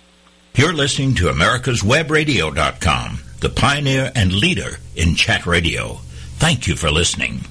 You're 0.55 0.73
listening 0.73 1.15
to 1.15 1.25
America'sWebRadio.com, 1.25 3.19
the 3.39 3.49
pioneer 3.49 4.11
and 4.15 4.33
leader 4.33 4.79
in 4.95 5.15
chat 5.15 5.45
radio. 5.45 5.99
Thank 6.37 6.67
you 6.67 6.75
for 6.75 6.91
listening. 6.91 7.45